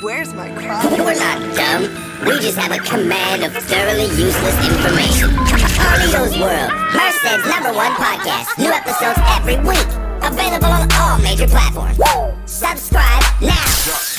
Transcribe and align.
Where's 0.00 0.32
my 0.32 0.48
crop? 0.54 0.84
We're 0.92 1.14
not 1.18 1.56
dumb. 1.56 1.82
We 2.24 2.38
just 2.38 2.56
have 2.56 2.70
a 2.70 2.78
command 2.78 3.42
of 3.42 3.52
thoroughly 3.52 4.04
useless 4.04 4.54
information. 4.68 5.30
Carlito's 5.74 6.38
World, 6.38 6.70
Merced's 6.94 7.44
number 7.48 7.72
one 7.72 7.90
podcast. 7.94 8.56
New 8.58 8.70
episodes 8.70 9.18
every 9.34 9.56
week. 9.66 9.88
Available 10.22 10.66
on 10.66 10.88
all 10.92 11.18
major 11.18 11.48
platforms. 11.48 11.98
Subscribe 12.46 13.24
now. 13.42 13.64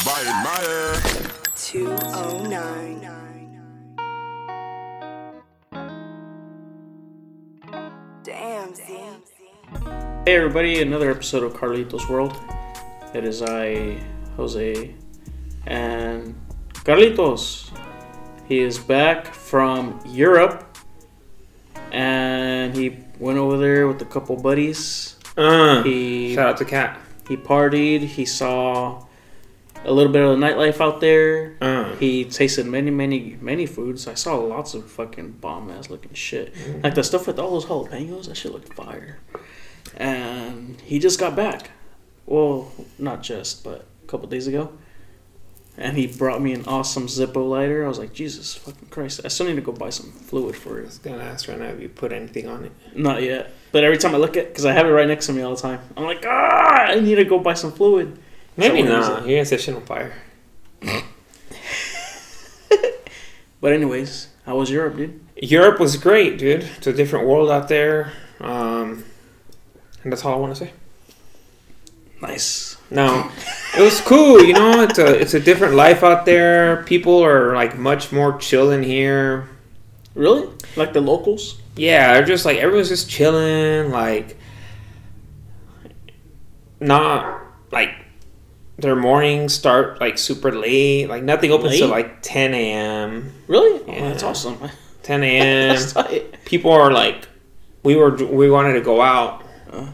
by 0.03 0.23
my 0.43 0.99
209. 1.55 2.99
Damn, 8.23 8.75
Z. 8.75 8.83
Hey 10.25 10.35
everybody, 10.35 10.81
another 10.81 11.09
episode 11.09 11.43
of 11.43 11.53
Carlitos 11.53 12.09
World. 12.09 12.35
It 13.13 13.23
is 13.23 13.41
I, 13.41 13.97
Jose, 14.35 14.93
and 15.69 16.35
Carlitos. 16.73 17.69
He 18.47 18.59
is 18.59 18.79
back 18.79 19.27
from 19.27 19.99
Europe, 20.05 20.65
and 21.91 22.75
he 22.75 22.97
went 23.19 23.37
over 23.37 23.57
there 23.57 23.87
with 23.87 24.01
a 24.01 24.05
couple 24.05 24.35
buddies. 24.37 25.15
Uh, 25.37 25.83
He 25.83 26.33
shout 26.35 26.49
out 26.49 26.57
to 26.57 26.65
Cat. 26.65 26.99
he 27.27 27.37
partied. 27.37 28.01
He 28.01 28.25
saw 28.25 29.05
a 29.85 29.91
little 29.93 30.11
bit 30.11 30.23
of 30.23 30.37
the 30.39 30.45
nightlife 30.45 30.81
out 30.81 30.99
there. 30.99 31.55
Uh. 31.61 31.95
He 31.95 32.25
tasted 32.25 32.65
many, 32.65 32.91
many, 32.91 33.37
many 33.39 33.65
foods. 33.65 34.07
I 34.07 34.15
saw 34.15 34.35
lots 34.35 34.73
of 34.73 34.89
fucking 34.89 35.33
bomb 35.33 35.69
ass 35.69 35.89
looking 35.89 36.13
shit. 36.13 36.53
Like 36.83 36.95
the 36.95 37.03
stuff 37.03 37.27
with 37.27 37.39
all 37.39 37.51
those 37.51 37.65
jalapenos. 37.65 38.27
That 38.27 38.35
shit 38.35 38.51
looked 38.51 38.73
fire. 38.73 39.19
And 39.95 40.81
he 40.81 40.99
just 40.99 41.19
got 41.19 41.35
back. 41.35 41.71
Well, 42.25 42.71
not 42.97 43.21
just, 43.23 43.63
but 43.63 43.87
a 44.03 44.07
couple 44.07 44.27
days 44.27 44.47
ago. 44.47 44.71
And 45.79 45.97
he 45.97 46.05
brought 46.05 46.41
me 46.41 46.53
an 46.53 46.65
awesome 46.67 47.07
Zippo 47.07 47.49
lighter. 47.49 47.85
I 47.85 47.87
was 47.87 47.97
like, 47.97 48.13
Jesus 48.13 48.53
fucking 48.53 48.89
Christ! 48.89 49.21
I 49.23 49.29
still 49.29 49.47
need 49.47 49.55
to 49.55 49.61
go 49.61 49.71
buy 49.71 49.89
some 49.89 50.11
fluid 50.11 50.55
for 50.55 50.77
it. 50.77 50.83
I 50.83 50.85
was 50.85 50.97
gonna 50.99 51.23
ask 51.23 51.47
right 51.47 51.57
now 51.57 51.67
if 51.67 51.79
you 51.79 51.89
put 51.89 52.11
anything 52.11 52.47
on 52.47 52.65
it. 52.65 52.71
Not 52.95 53.23
yet. 53.23 53.53
But 53.71 53.83
every 53.83 53.97
time 53.97 54.13
I 54.13 54.17
look 54.17 54.35
at, 54.35 54.49
because 54.49 54.65
I 54.65 54.73
have 54.73 54.85
it 54.85 54.91
right 54.91 55.07
next 55.07 55.27
to 55.27 55.33
me 55.33 55.41
all 55.41 55.55
the 55.55 55.61
time, 55.61 55.79
I'm 55.95 56.03
like, 56.03 56.25
ah, 56.27 56.87
I 56.89 56.99
need 56.99 57.15
to 57.15 57.25
go 57.25 57.39
buy 57.39 57.53
some 57.53 57.71
fluid. 57.71 58.19
Maybe 58.57 58.81
Someone 58.83 58.99
not. 58.99 59.25
You're 59.25 59.37
gonna 59.37 59.45
set 59.45 59.61
shit 59.61 59.75
on 59.75 59.85
fire. 59.85 60.13
But 63.61 63.73
anyways, 63.73 64.29
how 64.45 64.57
was 64.57 64.71
Europe, 64.71 64.95
dude? 64.95 65.19
Europe 65.35 65.79
was 65.79 65.97
great, 65.97 66.37
dude. 66.37 66.63
It's 66.77 66.87
a 66.87 66.93
different 66.93 67.27
world 67.27 67.49
out 67.49 67.67
there. 67.67 68.13
Um, 68.39 69.03
and 70.03 70.11
that's 70.11 70.23
all 70.23 70.33
I 70.33 70.37
want 70.37 70.55
to 70.55 70.65
say. 70.65 70.71
Nice. 72.21 72.68
No, 72.91 73.29
it 73.77 73.81
was 73.81 74.01
cool. 74.01 74.43
You 74.43 74.53
know, 74.53 74.81
it's 74.81 74.97
a 74.97 75.19
it's 75.19 75.33
a 75.35 75.39
different 75.39 75.75
life 75.75 76.03
out 76.03 76.25
there. 76.25 76.83
People 76.85 77.23
are 77.23 77.53
like 77.53 77.77
much 77.77 78.11
more 78.11 78.37
chill 78.39 78.71
in 78.71 78.81
here. 78.83 79.47
Really? 80.15 80.49
Like 80.75 80.93
the 80.93 81.01
locals? 81.01 81.59
Yeah, 81.75 82.13
they're 82.13 82.25
just 82.25 82.45
like 82.45 82.57
everyone's 82.57 82.89
just 82.89 83.09
chilling. 83.09 83.91
Like, 83.91 84.37
not 86.79 87.41
like 87.71 87.89
their 88.77 88.95
mornings 88.95 89.53
start 89.53 89.99
like 89.99 90.17
super 90.17 90.51
late. 90.51 91.07
Like 91.09 91.23
nothing 91.23 91.51
opens 91.51 91.77
till 91.77 91.89
like 91.89 92.21
10 92.21 92.53
a.m. 92.53 93.31
Really? 93.47 93.81
Oh, 93.87 93.91
Yeah. 93.91 94.09
that's 94.09 94.23
awesome. 94.23 94.57
10 95.03 95.23
a.m. 95.23 95.77
People 96.45 96.71
are 96.71 96.91
like 96.91 97.27
we 97.83 97.95
were 97.95 98.15
we 98.15 98.49
wanted 98.49 98.73
to 98.73 98.81
go 98.81 99.01
out 99.01 99.43
Uh. 99.71 99.87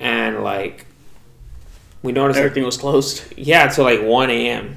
and 0.00 0.42
like 0.42 0.86
we 2.02 2.12
noticed 2.12 2.38
Everything 2.38 2.64
was 2.64 2.76
closed. 2.76 3.24
yeah 3.36 3.68
till 3.68 3.84
like 3.84 4.00
1 4.02 4.30
a.m 4.30 4.76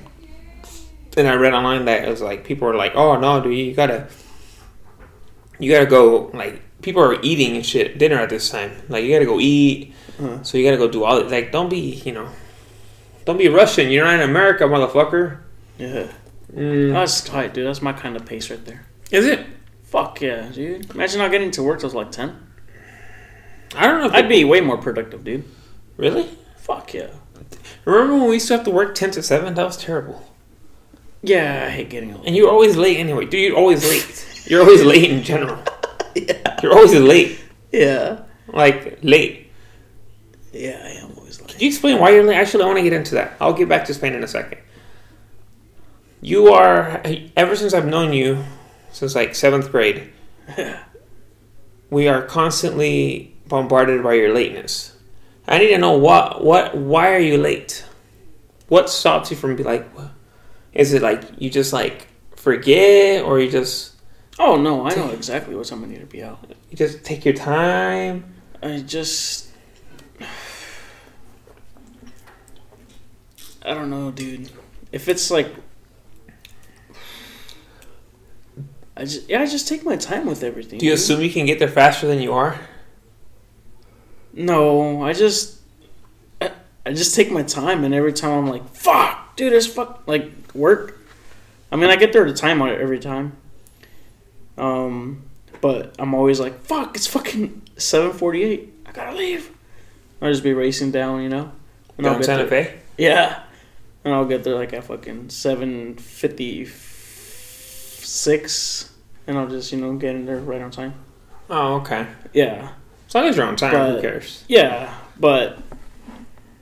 and 1.17 1.27
i 1.27 1.35
read 1.35 1.53
online 1.53 1.85
that 1.85 2.05
it 2.07 2.09
was 2.09 2.21
like 2.21 2.43
people 2.43 2.67
were 2.67 2.75
like 2.75 2.93
oh 2.95 3.19
no 3.19 3.41
dude 3.41 3.57
you 3.57 3.73
gotta 3.73 4.07
you 5.59 5.71
gotta 5.71 5.85
go 5.85 6.31
like 6.33 6.61
people 6.81 7.01
are 7.01 7.21
eating 7.21 7.55
and 7.55 7.65
shit 7.65 7.97
dinner 7.97 8.17
at 8.17 8.29
this 8.29 8.49
time 8.49 8.71
like 8.89 9.03
you 9.03 9.13
gotta 9.13 9.25
go 9.25 9.39
eat 9.39 9.93
Uh. 10.21 10.41
so 10.43 10.57
you 10.57 10.63
gotta 10.65 10.77
go 10.77 10.87
do 10.89 11.03
all 11.03 11.17
it 11.17 11.29
like 11.29 11.51
don't 11.51 11.69
be 11.69 12.01
you 12.05 12.11
know 12.11 12.27
don't 13.25 13.37
be 13.37 13.47
rushing 13.47 13.91
you're 13.91 14.03
not 14.05 14.15
in 14.15 14.21
america 14.21 14.63
motherfucker 14.65 15.39
Yeah. 15.77 16.07
mm. 16.53 16.91
That's 16.91 17.21
tight, 17.21 17.53
dude. 17.53 17.65
That's 17.67 17.81
my 17.81 17.93
kind 17.93 18.15
of 18.15 18.25
pace 18.25 18.49
right 18.51 18.63
there. 18.65 18.85
is 19.11 19.25
it 19.25 19.45
Fuck 19.83 20.21
yeah, 20.21 20.49
dude. 20.49 20.89
Imagine 20.91 21.19
not 21.19 21.29
getting 21.31 21.51
to 21.51 21.61
work 21.63 21.79
till 21.79 21.89
like 21.91 22.11
10. 22.11 22.35
i 23.75 23.85
don't 23.87 24.01
know 24.01 24.07
if 24.07 24.13
I'd 24.13 24.27
be 24.27 24.43
way 24.43 24.59
more 24.61 24.77
productive, 24.77 25.23
dude. 25.23 25.43
really 25.97 26.27
Fuck 26.63 26.93
yeah. 26.93 27.09
remember 27.83 28.13
when 28.13 28.29
we 28.29 28.35
used 28.35 28.47
to 28.47 28.55
have 28.55 28.63
to 28.63 28.71
work 28.71 28.95
10 28.95 29.11
to 29.11 29.21
7 29.21 29.53
that 29.53 29.65
was 29.65 29.75
terrible 29.75 30.25
Yeah, 31.21 31.65
I 31.67 31.69
hate 31.69 31.89
getting 31.89 32.15
old. 32.15 32.25
And 32.25 32.33
you're 32.37 32.49
always 32.49 32.77
late 32.77 32.97
anyway. 32.97 33.25
Dude, 33.25 33.41
you're 33.41 33.57
always 33.57 33.83
late. 33.83 34.29
You're 34.45 34.61
always 34.61 34.83
late 34.83 35.09
in 35.09 35.23
general. 35.23 35.57
yeah. 36.15 36.59
You're 36.61 36.73
always 36.73 36.93
late. 36.93 37.39
Yeah. 37.71 38.23
Like, 38.47 38.99
late. 39.01 39.49
Yeah, 40.51 40.81
I 40.83 40.89
am 40.89 41.13
always 41.17 41.39
late. 41.39 41.47
Can 41.49 41.61
you 41.61 41.67
explain 41.67 41.97
why 41.97 42.09
you're 42.09 42.25
late? 42.25 42.35
Actually, 42.35 42.63
I 42.63 42.67
want 42.67 42.79
to 42.79 42.83
get 42.83 42.91
into 42.91 43.15
that. 43.15 43.37
I'll 43.39 43.53
get 43.53 43.69
back 43.69 43.85
to 43.85 43.93
Spain 43.93 44.13
in 44.13 44.21
a 44.21 44.27
second. 44.27 44.59
You 46.19 46.51
are, 46.53 47.01
ever 47.37 47.55
since 47.55 47.73
I've 47.73 47.85
known 47.85 48.11
you, 48.11 48.43
since 48.91 49.15
like 49.15 49.33
seventh 49.33 49.71
grade, 49.71 50.11
we 51.89 52.09
are 52.09 52.21
constantly 52.21 53.33
bombarded 53.47 54.03
by 54.03 54.15
your 54.15 54.33
lateness. 54.33 54.92
I 55.47 55.57
need 55.59 55.69
to 55.69 55.77
know 55.77 55.97
what, 55.97 56.43
what, 56.43 56.75
why 56.75 57.13
are 57.13 57.19
you 57.19 57.37
late? 57.37 57.85
What 58.67 58.89
stops 58.89 59.29
you 59.29 59.37
from 59.37 59.55
be 59.55 59.63
like, 59.63 59.89
what? 59.95 60.11
is 60.73 60.93
it 60.93 61.01
like 61.01 61.23
you 61.37 61.49
just 61.49 61.71
like 61.71 62.07
forget 62.35 63.23
or 63.23 63.39
you 63.39 63.49
just, 63.49 63.93
Oh, 64.39 64.55
no, 64.57 64.87
I 64.87 64.95
know 64.95 65.09
exactly 65.11 65.55
what 65.55 65.67
time 65.67 65.83
I 65.83 65.87
need 65.87 65.99
to 65.99 66.07
be 66.07 66.23
out. 66.23 66.39
you 66.69 66.77
just 66.77 67.03
take 67.03 67.23
your 67.23 67.35
time? 67.35 68.33
I 68.61 68.79
just. 68.79 69.49
I 73.65 73.73
don't 73.73 73.89
know, 73.89 74.11
dude. 74.11 74.49
If 74.91 75.07
it's 75.07 75.29
like. 75.29 75.53
I 78.95 79.05
just 79.05 79.29
yeah, 79.29 79.41
I 79.41 79.45
just 79.45 79.67
take 79.67 79.83
my 79.85 79.95
time 79.95 80.25
with 80.25 80.43
everything. 80.43 80.79
Do 80.79 80.85
you 80.85 80.91
dude. 80.91 80.99
assume 80.99 81.21
you 81.21 81.31
can 81.31 81.45
get 81.45 81.59
there 81.59 81.67
faster 81.67 82.07
than 82.07 82.19
you 82.19 82.33
are? 82.33 82.59
No, 84.33 85.03
I 85.03 85.13
just 85.13 85.59
I, 86.41 86.51
I 86.85 86.93
just 86.93 87.15
take 87.15 87.31
my 87.31 87.43
time, 87.43 87.83
and 87.83 87.93
every 87.93 88.13
time 88.13 88.31
I'm 88.31 88.47
like, 88.47 88.67
"Fuck, 88.69 89.35
dude, 89.35 89.53
it's 89.53 89.67
fuck 89.67 90.03
like 90.07 90.31
work." 90.55 90.97
I 91.71 91.75
mean, 91.75 91.89
I 91.89 91.95
get 91.95 92.13
there 92.13 92.25
to 92.25 92.33
time 92.33 92.61
on 92.61 92.69
it 92.69 92.79
every 92.81 92.99
time. 92.99 93.35
Um, 94.57 95.23
but 95.61 95.95
I'm 95.99 96.13
always 96.13 96.39
like, 96.39 96.59
"Fuck, 96.61 96.95
it's 96.95 97.07
fucking 97.07 97.61
seven 97.77 98.11
forty-eight. 98.11 98.73
I 98.85 98.91
gotta 98.91 99.15
leave." 99.15 99.49
I'll 100.21 100.31
just 100.31 100.43
be 100.43 100.53
racing 100.53 100.91
down, 100.91 101.21
you 101.21 101.29
know. 101.29 101.51
And 101.97 102.07
I'll 102.07 102.13
Down 102.13 102.21
get 102.21 102.25
Santa 102.25 102.45
there- 102.45 102.65
Fe? 102.65 102.75
Yeah, 102.97 103.43
and 104.05 104.13
I'll 104.13 104.25
get 104.25 104.43
there 104.43 104.55
like 104.55 104.73
at 104.73 104.83
fucking 104.85 105.29
seven 105.29 105.95
fifty-six, 105.95 108.91
and 109.27 109.37
I'll 109.37 109.47
just 109.47 109.71
you 109.71 109.79
know 109.79 109.93
get 109.95 110.15
in 110.15 110.25
there 110.25 110.37
right 110.39 110.61
on 110.61 110.71
time. 110.71 110.93
Oh, 111.49 111.75
okay. 111.81 112.07
Yeah. 112.33 112.69
As 113.13 113.15
long 113.15 113.25
as 113.25 113.37
you're 113.37 113.45
on 113.45 113.55
time, 113.55 113.93
who 113.95 114.01
cares? 114.01 114.43
Yeah, 114.47 114.91
but 115.19 115.59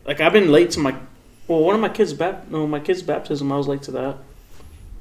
like 0.05 0.19
I've 0.19 0.33
been 0.33 0.51
late 0.51 0.71
to 0.71 0.81
my 0.81 0.93
well, 1.47 1.61
one 1.61 1.75
of 1.75 1.79
my 1.79 1.87
kids' 1.87 2.11
bap 2.11 2.49
no, 2.49 2.67
my 2.67 2.81
kid's 2.81 3.01
baptism. 3.01 3.49
I 3.53 3.55
was 3.55 3.69
late 3.69 3.83
to 3.83 3.91
that. 3.91 4.17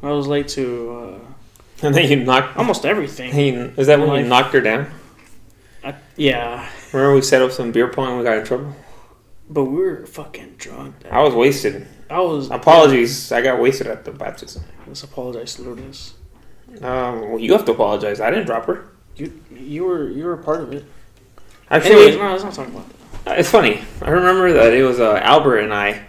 I 0.01 0.11
was 0.13 0.29
late 0.29 0.47
to 0.51 1.21
And 1.83 1.93
then 1.93 2.09
you 2.09 2.25
knocked. 2.25 2.57
uh, 2.57 2.61
almost 2.61 2.87
everything. 2.87 3.33
Hey, 3.33 3.51
is 3.51 3.89
that 3.89 3.99
when 3.99 4.23
you 4.23 4.29
knocked 4.29 4.53
her 4.55 4.61
down? 4.61 4.93
I, 5.83 5.97
yeah, 6.15 6.69
Remember 6.93 7.17
we 7.17 7.23
set 7.23 7.43
up 7.43 7.51
some 7.51 7.73
beer 7.73 7.89
pong 7.89 8.11
and 8.11 8.19
we 8.19 8.25
got 8.25 8.39
in 8.39 8.45
trouble? 8.45 8.73
but 9.49 9.65
we 9.65 9.79
were 9.79 10.07
fucking 10.07 10.55
drunk. 10.57 10.95
I 11.11 11.21
was 11.21 11.35
wasted. 11.35 11.89
I 12.09 12.21
was. 12.21 12.49
Apologies, 12.49 13.33
I 13.33 13.43
got 13.43 13.61
wasted 13.61 13.89
at 13.89 14.05
the 14.05 14.13
baptism. 14.13 14.63
Let's 14.87 15.03
apologize 15.03 15.57
to 15.57 15.63
Lourdes. 15.63 16.15
Um, 16.81 17.31
well, 17.31 17.39
you 17.41 17.51
have 17.55 17.65
to 17.65 17.73
apologize. 17.73 18.21
I 18.21 18.31
didn't 18.31 18.47
drop 18.47 18.67
her. 18.67 18.87
You 19.17 19.33
you 19.51 19.83
were 19.85 20.09
you 20.09 20.23
were 20.25 20.35
a 20.35 20.39
part 20.45 20.61
of 20.61 20.73
it. 20.73 20.85
Actually, 21.71 22.17
no, 22.17 22.33
let's 22.33 22.43
not 22.45 22.53
talk 22.55 22.69
about 22.69 22.87
that. 23.25 23.39
it's 23.39 23.51
funny. 23.51 23.81
I 24.03 24.11
remember 24.11 24.53
that 24.55 24.73
it 24.73 24.83
was 24.83 24.99
uh, 24.99 25.21
Albert 25.23 25.59
and 25.59 25.73
I. 25.73 26.03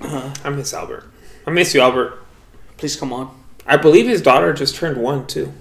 Uh-huh. 0.00 0.34
I 0.44 0.50
miss 0.50 0.74
Albert. 0.74 1.04
I 1.46 1.50
miss 1.50 1.74
you, 1.74 1.80
Albert. 1.80 2.22
Please 2.76 2.96
come 2.96 3.12
on. 3.12 3.34
I 3.66 3.76
believe 3.78 4.06
his 4.06 4.20
daughter 4.20 4.52
just 4.52 4.74
turned 4.76 4.98
one 4.98 5.26
too. 5.26 5.52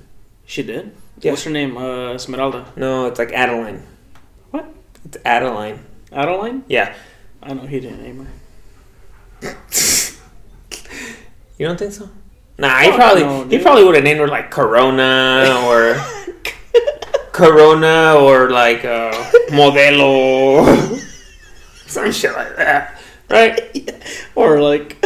She 0.46 0.64
did. 0.64 0.94
Yeah. 1.22 1.32
What's 1.32 1.44
her 1.46 1.52
name? 1.52 1.78
Uh, 1.78 2.14
Esmeralda. 2.14 2.66
No, 2.76 3.08
it's 3.08 3.20
like 3.20 3.32
Adeline. 3.32 3.84
What? 4.52 4.66
It's 5.06 5.18
Adeline. 5.24 5.86
Adeline. 6.12 6.64
Yeah. 6.68 6.94
I 7.42 7.54
know 7.54 7.66
he 7.66 7.80
didn't 7.80 8.02
name 8.04 8.28
her. 9.42 9.58
You 11.58 11.68
don't 11.68 11.78
think 11.78 11.94
so? 11.94 12.10
Nah, 12.58 12.80
he 12.80 12.90
Fuck 12.90 12.96
probably 12.98 13.24
no, 13.24 13.44
he 13.48 13.60
probably 13.60 13.84
would 13.84 13.96
have 13.96 14.04
named 14.04 14.20
her 14.20 14.28
like 14.28 14.52
Corona 14.52 15.64
or 15.66 15.96
Corona 17.34 18.16
or 18.16 18.50
like 18.52 18.86
uh, 18.86 19.12
Modelo, 19.50 20.98
some 21.88 22.12
shit 22.12 22.32
like 22.34 22.56
that, 22.56 23.02
right? 23.30 23.92
Or 24.36 24.62
like 24.62 25.04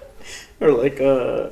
or 0.60 0.72
like 0.72 1.00
uh, 1.00 1.48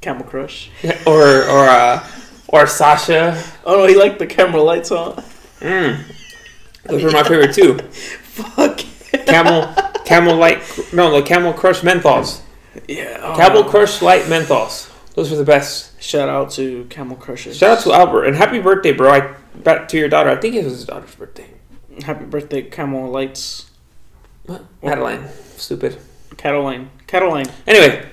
Camel 0.00 0.24
Crush. 0.24 0.70
or 1.06 1.44
or 1.48 1.68
uh, 1.68 2.06
or 2.48 2.66
Sasha. 2.66 3.42
Oh 3.64 3.76
no, 3.78 3.86
he 3.86 3.96
liked 3.96 4.18
the 4.18 4.26
Camel 4.26 4.64
Lights 4.64 4.90
on. 4.90 5.22
Mm. 5.60 6.02
Those 6.84 7.02
were 7.02 7.10
my 7.10 7.22
favorite 7.22 7.54
too. 7.54 7.78
Fuck. 7.78 8.80
Camel, 9.26 9.74
Camel 10.04 10.36
Light, 10.36 10.62
no, 10.92 11.10
the 11.10 11.22
Camel 11.22 11.52
Crush 11.52 11.80
menthols. 11.80 12.40
Yeah. 12.86 13.18
oh. 13.22 13.36
Camel 13.36 13.64
Crush 13.64 14.00
Light 14.00 14.22
menthols. 14.24 14.87
Those 15.18 15.32
were 15.32 15.36
the 15.36 15.44
best. 15.44 16.00
Shout 16.00 16.28
out 16.28 16.52
to 16.52 16.84
Camel 16.90 17.16
Crushers. 17.16 17.56
Shout 17.56 17.78
out 17.78 17.82
to 17.82 17.92
Albert 17.92 18.26
and 18.26 18.36
happy 18.36 18.60
birthday, 18.60 18.92
bro! 18.92 19.10
I 19.10 19.34
back 19.56 19.88
to 19.88 19.98
your 19.98 20.08
daughter. 20.08 20.30
I 20.30 20.36
think 20.36 20.54
it 20.54 20.62
was 20.62 20.74
his 20.74 20.84
daughter's 20.84 21.12
birthday. 21.16 21.48
Happy 22.04 22.24
birthday, 22.24 22.62
Camel 22.62 23.10
Lights. 23.10 23.68
What? 24.46 24.64
Adeline, 24.80 25.28
stupid. 25.56 25.98
Cataline. 26.36 26.90
Cataline. 27.08 27.46
Anyway, 27.66 28.08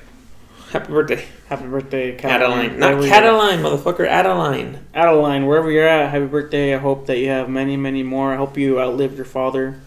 happy 0.71 0.91
birthday, 0.91 1.23
Happy 1.47 1.67
birthday, 1.67 2.15
Cataline. 2.15 2.71
Adeline. 2.71 2.79
Not 2.79 3.07
Cataline, 3.07 3.59
motherfucker. 3.59 4.07
Adeline. 4.07 4.87
Adeline, 4.95 5.45
wherever 5.45 5.69
you're 5.69 5.87
at, 5.87 6.09
happy 6.09 6.25
birthday. 6.25 6.73
I 6.73 6.79
hope 6.79 7.05
that 7.05 7.19
you 7.19 7.29
have 7.29 7.47
many, 7.49 7.77
many 7.77 8.01
more. 8.01 8.33
I 8.33 8.37
hope 8.37 8.57
you 8.57 8.79
outlive 8.79 9.15
your 9.15 9.25
father. 9.25 9.79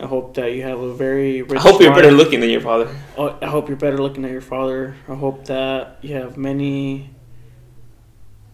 I 0.00 0.06
hope 0.06 0.34
that 0.34 0.52
you 0.52 0.62
have 0.62 0.78
a 0.78 0.94
very 0.94 1.42
rich 1.42 1.58
I 1.58 1.62
hope 1.62 1.80
you're 1.80 1.90
life. 1.90 1.98
better 2.02 2.12
looking 2.12 2.38
than 2.40 2.50
your 2.50 2.60
father. 2.60 2.88
Oh, 3.16 3.36
I 3.42 3.46
hope 3.46 3.68
you're 3.68 3.76
better 3.76 3.98
looking 3.98 4.22
than 4.22 4.30
your 4.30 4.40
father. 4.40 4.94
I 5.08 5.14
hope 5.14 5.46
that 5.46 5.98
you 6.02 6.14
have 6.14 6.36
many, 6.36 7.10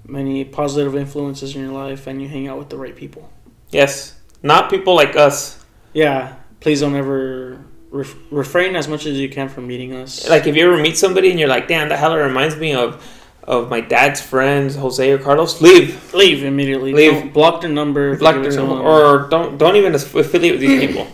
many 0.06 0.44
positive 0.44 0.96
influences 0.96 1.54
in 1.54 1.62
your 1.62 1.72
life 1.72 2.06
and 2.06 2.20
you 2.22 2.28
hang 2.28 2.48
out 2.48 2.58
with 2.58 2.70
the 2.70 2.76
right 2.78 2.96
people. 2.96 3.30
Yes, 3.70 4.18
not 4.42 4.70
people 4.70 4.94
like 4.94 5.16
us. 5.16 5.62
Yeah, 5.92 6.36
please 6.60 6.80
don't 6.80 6.94
ever 6.96 7.62
ref- 7.90 8.16
refrain 8.30 8.74
as 8.76 8.88
much 8.88 9.04
as 9.06 9.18
you 9.18 9.28
can 9.28 9.48
from 9.48 9.66
meeting 9.66 9.92
us. 9.94 10.28
Like 10.28 10.46
if 10.46 10.56
you 10.56 10.66
ever 10.66 10.80
meet 10.80 10.96
somebody 10.96 11.30
and 11.30 11.38
you're 11.38 11.48
like, 11.48 11.68
damn, 11.68 11.88
that 11.90 11.98
hell 11.98 12.16
reminds 12.16 12.56
me 12.56 12.74
of 12.74 13.04
of 13.46 13.68
my 13.68 13.82
dad's 13.82 14.22
friends, 14.22 14.74
Jose 14.76 15.10
or 15.10 15.18
Carlos. 15.18 15.60
Leave, 15.60 16.14
leave 16.14 16.42
immediately. 16.44 16.94
Leave. 16.94 17.12
Don't 17.12 17.32
block 17.34 17.60
their 17.60 17.68
number. 17.70 18.16
block 18.16 18.36
their 18.42 18.52
number, 18.52 18.76
or 18.82 19.28
don't 19.28 19.58
don't 19.58 19.76
even 19.76 19.94
affiliate 19.94 20.54
with 20.54 20.60
these 20.60 20.80
people. 20.88 21.06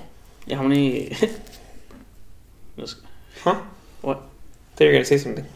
Yeah, 0.50 0.56
how 0.56 0.62
many? 0.66 1.14
Huh? 3.44 3.60
What? 4.02 4.22
Thought 4.76 4.84
you 4.84 4.86
were 4.86 4.92
gonna 4.92 5.04
say 5.04 5.18
something. 5.18 5.46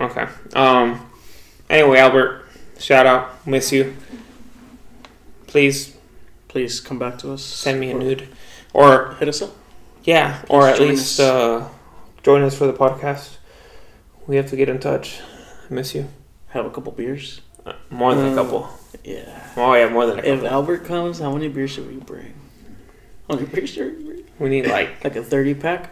Okay. 0.00 0.26
Um. 0.54 1.10
Anyway, 1.68 1.98
Albert, 1.98 2.46
shout 2.78 3.06
out, 3.06 3.46
miss 3.46 3.72
you. 3.72 3.94
Please 5.46 5.96
Please 6.48 6.80
come 6.80 6.98
back 6.98 7.18
to 7.18 7.32
us. 7.32 7.42
send 7.44 7.78
me 7.80 7.90
a 7.90 7.94
nude, 7.94 8.28
or 8.72 9.14
Hit 9.20 9.28
us 9.28 9.42
up. 9.42 9.50
yeah, 10.04 10.42
or 10.48 10.66
at 10.68 10.78
Join 10.78 10.88
least 10.88 11.20
us. 11.20 11.26
uh, 11.28 11.68
join 12.22 12.42
us 12.42 12.56
for 12.56 12.66
the 12.66 12.72
podcast. 12.72 13.36
We 14.26 14.36
have 14.36 14.48
to 14.50 14.56
get 14.56 14.68
in 14.70 14.78
touch. 14.78 15.20
I 15.70 15.74
miss 15.74 15.94
you. 15.94 16.08
Have 16.48 16.64
a 16.64 16.70
couple 16.70 16.92
beers. 16.92 17.42
Uh, 17.66 17.74
More 17.90 18.14
than 18.14 18.26
a 18.28 18.32
Uh, 18.32 18.34
couple. 18.44 18.68
Yeah. 19.04 19.50
Oh 19.56 19.74
yeah, 19.74 19.88
more 19.90 20.06
than 20.06 20.18
a 20.20 20.22
couple. 20.22 20.46
If. 20.46 20.50
Albert 20.52 20.84
comes, 20.86 21.18
how 21.18 21.32
many 21.32 21.48
beers 21.48 21.70
should 21.72 21.86
we 21.88 21.96
bring? 21.96 22.32
How 23.28 23.34
many 23.36 23.46
beers 23.46 23.70
should 23.70 24.24
we 24.38 24.48
need 24.48 24.66
like 24.70 25.02
Like 25.04 25.16
a 25.16 25.22
30 25.22 25.54
pack? 25.54 25.90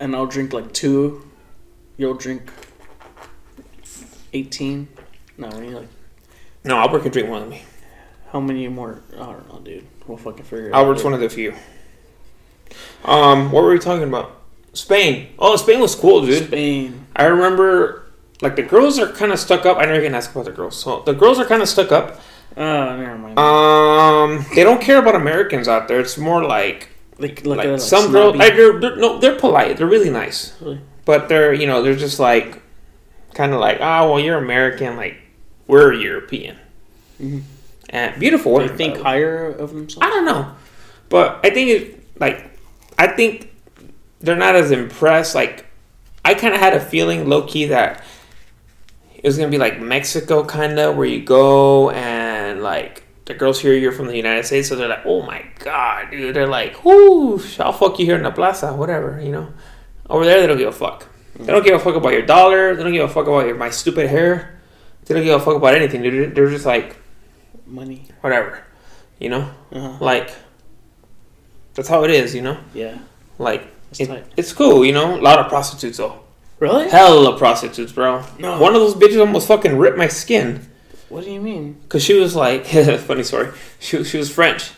And 0.00 0.16
I'll 0.16 0.26
drink 0.26 0.52
like 0.52 0.72
two. 0.72 1.28
You'll 1.96 2.14
drink 2.14 2.50
18. 4.32 4.88
No, 5.38 5.48
we 5.48 5.66
need 5.66 5.74
like. 5.74 5.88
no. 6.64 6.76
Albert 6.76 7.00
can 7.00 7.12
drink 7.12 7.28
one 7.28 7.42
of 7.42 7.48
me. 7.48 7.62
How 8.32 8.40
many 8.40 8.66
more? 8.68 9.02
I 9.14 9.16
don't 9.26 9.52
know, 9.52 9.60
dude. 9.60 9.86
We'll 10.06 10.16
fucking 10.16 10.44
figure 10.44 10.68
it 10.68 10.72
out. 10.72 10.78
Albert's 10.80 11.04
one 11.04 11.12
of 11.14 11.20
the 11.20 11.28
few. 11.28 11.54
Um, 13.04 13.52
what 13.52 13.62
were 13.62 13.70
we 13.72 13.78
talking 13.78 14.08
about? 14.08 14.40
Spain. 14.72 15.28
Oh, 15.38 15.56
Spain 15.56 15.80
was 15.80 15.94
cool, 15.94 16.24
dude. 16.24 16.46
Spain. 16.46 17.06
I 17.14 17.24
remember, 17.24 18.06
like 18.40 18.56
the 18.56 18.62
girls 18.62 18.98
are 18.98 19.12
kind 19.12 19.32
of 19.32 19.38
stuck 19.38 19.66
up. 19.66 19.76
I 19.76 19.84
know 19.84 19.92
you're 19.92 20.02
gonna 20.02 20.16
ask 20.16 20.30
about 20.32 20.46
the 20.46 20.52
girls. 20.52 20.76
So 20.82 21.02
the 21.02 21.12
girls 21.12 21.38
are 21.38 21.44
kind 21.44 21.62
of 21.62 21.68
stuck 21.68 21.92
up. 21.92 22.20
Oh, 22.56 22.96
never 22.96 23.18
mind. 23.18 23.38
Um, 23.38 24.44
they 24.54 24.62
don't 24.64 24.80
care 24.80 24.98
about 24.98 25.14
Americans 25.14 25.68
out 25.68 25.88
there. 25.88 26.00
It's 26.00 26.18
more 26.18 26.44
like 26.44 26.88
like, 27.18 27.44
like 27.46 27.60
at 27.60 27.70
like 27.72 27.80
some 27.80 28.10
girls. 28.12 28.36
They're, 28.36 28.78
they're, 28.80 28.96
no, 28.96 29.18
they're 29.18 29.36
polite. 29.38 29.76
They're 29.76 29.86
really 29.86 30.10
nice, 30.10 30.54
Really? 30.60 30.80
but 31.04 31.28
they're 31.28 31.52
you 31.52 31.66
know 31.66 31.82
they're 31.82 31.96
just 31.96 32.18
like 32.20 32.60
kind 33.34 33.52
of 33.54 33.60
like 33.60 33.78
ah 33.80 34.06
well 34.06 34.20
you're 34.20 34.36
American 34.38 34.96
like 34.96 35.16
we're 35.66 35.92
European. 35.92 36.56
Mhm. 37.20 37.42
And 37.90 38.18
beautiful 38.20 38.52
They 38.58 38.64
women. 38.64 38.76
think 38.76 38.94
by 38.94 38.98
the 38.98 39.04
way. 39.04 39.10
higher 39.10 39.46
of 39.50 39.70
themselves? 39.72 39.98
I 40.06 40.10
don't 40.10 40.24
know, 40.24 40.52
but 41.08 41.40
I 41.44 41.50
think 41.50 41.68
it 41.70 42.20
like 42.20 42.50
I 42.98 43.06
think 43.08 43.52
they're 44.20 44.36
not 44.36 44.54
as 44.56 44.70
impressed. 44.70 45.34
Like 45.34 45.66
I 46.24 46.34
kind 46.34 46.54
of 46.54 46.60
had 46.60 46.74
a 46.74 46.80
feeling 46.80 47.28
low 47.28 47.42
key 47.42 47.66
that 47.66 48.02
it 49.14 49.24
was 49.24 49.36
gonna 49.36 49.50
be 49.50 49.58
like 49.58 49.80
Mexico, 49.80 50.42
kind 50.44 50.78
of 50.78 50.96
where 50.96 51.06
you 51.06 51.22
go 51.22 51.90
and 51.90 52.21
like 52.62 53.04
the 53.26 53.34
girls 53.34 53.60
here 53.60 53.74
you're 53.74 53.92
from 53.92 54.06
the 54.06 54.16
United 54.16 54.44
States, 54.46 54.68
so 54.68 54.76
they're 54.76 54.88
like, 54.88 55.04
oh 55.04 55.22
my 55.22 55.44
god, 55.60 56.10
dude. 56.10 56.34
They're 56.34 56.46
like, 56.48 56.84
whoo, 56.84 57.40
I'll 57.60 57.72
fuck 57.72 57.98
you 57.98 58.06
here 58.06 58.16
in 58.16 58.22
the 58.22 58.30
plaza, 58.30 58.72
whatever, 58.74 59.20
you 59.22 59.30
know. 59.32 59.52
Over 60.08 60.24
there, 60.24 60.40
they 60.40 60.46
don't 60.46 60.58
give 60.58 60.68
a 60.68 60.72
fuck. 60.72 61.06
They 61.38 61.46
don't 61.46 61.64
give 61.64 61.74
a 61.74 61.78
fuck 61.78 61.94
about 61.94 62.12
your 62.12 62.22
dollar. 62.26 62.74
They 62.74 62.82
don't 62.82 62.92
give 62.92 63.08
a 63.08 63.12
fuck 63.12 63.26
about 63.26 63.46
your 63.46 63.56
my 63.56 63.70
stupid 63.70 64.08
hair. 64.10 64.60
They 65.04 65.14
don't 65.14 65.24
give 65.24 65.40
a 65.40 65.44
fuck 65.44 65.56
about 65.56 65.74
anything, 65.74 66.02
dude. 66.02 66.34
They're 66.34 66.50
just 66.50 66.66
like 66.66 66.96
Money. 67.66 68.06
whatever, 68.20 68.62
you 69.18 69.28
know. 69.30 69.50
Uh-huh. 69.72 69.96
Like 70.00 70.30
that's 71.74 71.88
how 71.88 72.04
it 72.04 72.10
is, 72.10 72.34
you 72.34 72.42
know. 72.42 72.58
Yeah. 72.74 72.98
Like 73.38 73.66
it- 73.98 74.10
it's 74.36 74.52
cool, 74.52 74.84
you 74.84 74.92
know. 74.92 75.18
A 75.18 75.22
lot 75.22 75.38
of 75.38 75.48
prostitutes 75.48 75.98
though. 75.98 76.20
Really? 76.58 76.88
Hell 76.88 77.26
of 77.26 77.38
prostitutes, 77.38 77.92
bro. 77.92 78.22
No. 78.38 78.60
One 78.60 78.74
of 78.74 78.80
those 78.80 78.94
bitches 78.94 79.18
almost 79.18 79.48
fucking 79.48 79.76
ripped 79.78 79.98
my 79.98 80.06
skin 80.08 80.68
What 81.12 81.24
do 81.24 81.30
you 81.30 81.40
mean? 81.40 81.76
because 81.82 82.02
she 82.02 82.14
was 82.18 82.34
like, 82.34 82.64
funny 83.08 83.22
story. 83.22 83.50
She 83.78 84.02
she 84.04 84.16
was 84.18 84.30
French, 84.32 84.70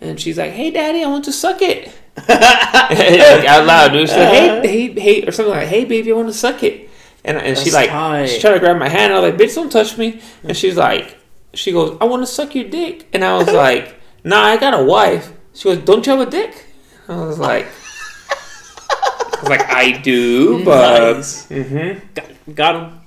and 0.00 0.20
she's 0.20 0.38
like, 0.38 0.52
"Hey, 0.52 0.70
daddy, 0.70 1.02
I 1.02 1.08
want 1.08 1.24
to 1.24 1.32
suck 1.32 1.60
it." 1.62 1.90
like, 2.28 3.44
out 3.46 3.66
loud, 3.66 3.92
dude. 3.92 4.08
She's 4.08 4.16
like, 4.16 4.28
"Hey, 4.28 4.60
hey, 4.94 5.00
hey," 5.00 5.26
or 5.26 5.32
something 5.32 5.54
like, 5.54 5.66
"Hey, 5.68 5.84
baby, 5.84 6.12
I 6.12 6.14
want 6.14 6.28
to 6.28 6.34
suck 6.46 6.62
it." 6.62 6.88
And 7.24 7.36
and 7.36 7.58
she 7.58 7.70
like 7.70 7.90
tight. 7.90 8.26
she 8.26 8.40
tried 8.40 8.54
to 8.54 8.60
grab 8.60 8.78
my 8.78 8.88
hand. 8.88 9.12
I 9.12 9.18
was 9.18 9.30
like, 9.32 9.40
"Bitch, 9.40 9.54
don't 9.54 9.70
touch 9.70 9.98
me." 9.98 10.20
And 10.44 10.56
she's 10.56 10.76
like, 10.76 11.18
she 11.54 11.72
goes, 11.72 11.98
"I 12.00 12.04
want 12.04 12.22
to 12.22 12.26
suck 12.26 12.54
your 12.54 12.68
dick." 12.68 13.08
And 13.12 13.24
I 13.24 13.36
was 13.36 13.48
like, 13.48 13.96
"Nah, 14.22 14.42
I 14.42 14.56
got 14.58 14.78
a 14.78 14.84
wife." 14.84 15.32
She 15.54 15.64
goes, 15.64 15.78
"Don't 15.84 16.06
you 16.06 16.16
have 16.16 16.26
a 16.26 16.30
dick?" 16.30 16.66
I 17.08 17.16
was 17.16 17.38
like. 17.38 17.66
I 18.30 19.42
was 19.42 19.48
like, 19.48 19.70
I 19.70 19.92
do, 20.02 20.62
but 20.64 21.14
Nice. 21.16 21.46
hmm 21.48 21.92
Got, 22.14 22.54
got 22.54 22.76
him. 22.76 23.00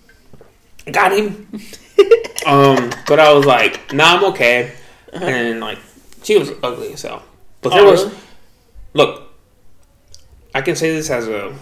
got 0.91 1.12
him. 1.13 1.48
um, 2.45 2.91
but 3.07 3.19
I 3.19 3.33
was 3.33 3.45
like, 3.45 3.93
nah, 3.93 4.15
I'm 4.17 4.23
okay. 4.25 4.71
And 5.12 5.59
like, 5.59 5.77
she 6.23 6.38
was 6.38 6.51
ugly 6.63 6.93
as 6.93 7.01
hell. 7.03 7.23
But 7.62 7.69
there 7.69 7.81
Oh, 7.83 7.91
was, 7.91 8.03
really? 8.05 8.17
look, 8.93 9.29
I 10.55 10.62
can 10.62 10.75
say 10.75 10.91
this 10.93 11.09
as 11.09 11.27
a 11.27 11.55